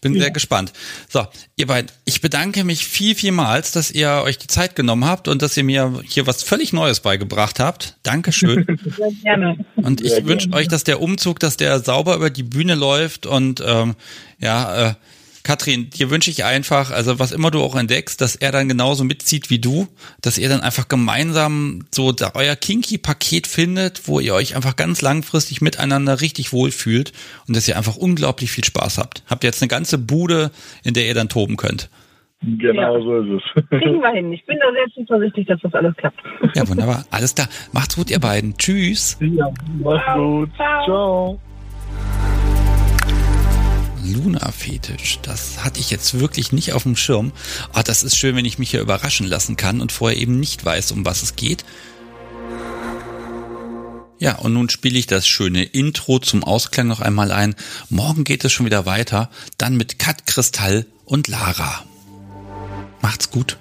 [0.00, 0.22] Bin ja.
[0.22, 0.72] sehr gespannt.
[1.08, 1.24] So,
[1.56, 5.40] ihr beiden, ich bedanke mich viel, vielmals, dass ihr euch die Zeit genommen habt und
[5.40, 7.96] dass ihr mir hier was völlig Neues beigebracht habt.
[8.02, 8.66] Dankeschön.
[8.96, 9.64] Sehr gerne.
[9.76, 13.51] Und ich wünsche euch, dass der Umzug, dass der sauber über die Bühne läuft und
[13.52, 13.94] und ähm,
[14.38, 14.94] ja, äh,
[15.44, 19.02] Katrin, dir wünsche ich einfach, also was immer du auch entdeckst, dass er dann genauso
[19.02, 19.88] mitzieht wie du,
[20.20, 25.02] dass ihr dann einfach gemeinsam so da euer Kinky-Paket findet, wo ihr euch einfach ganz
[25.02, 27.12] langfristig miteinander richtig wohlfühlt
[27.48, 29.24] und dass ihr einfach unglaublich viel Spaß habt.
[29.28, 30.52] Habt ihr jetzt eine ganze Bude,
[30.84, 31.90] in der ihr dann toben könnt.
[32.42, 33.02] Genau ja.
[33.02, 33.68] so ist es.
[33.68, 34.32] Kriegen wir hin.
[34.32, 36.20] Ich bin da sehr zuversichtlich, dass das alles klappt.
[36.54, 37.04] Ja, wunderbar.
[37.10, 37.44] Alles da.
[37.72, 38.56] Macht's gut, ihr beiden.
[38.56, 39.18] Tschüss.
[39.20, 39.48] Ja,
[39.82, 40.54] macht's gut.
[40.56, 40.84] Ciao.
[40.84, 41.40] Ciao.
[44.04, 45.20] Luna-Fetisch.
[45.22, 47.32] Das hatte ich jetzt wirklich nicht auf dem Schirm.
[47.74, 50.64] Oh, das ist schön, wenn ich mich hier überraschen lassen kann und vorher eben nicht
[50.64, 51.64] weiß, um was es geht.
[54.18, 57.56] Ja, und nun spiele ich das schöne Intro zum Ausklang noch einmal ein.
[57.88, 61.84] Morgen geht es schon wieder weiter, dann mit Kat Kristall und Lara.
[63.00, 63.58] Macht's gut.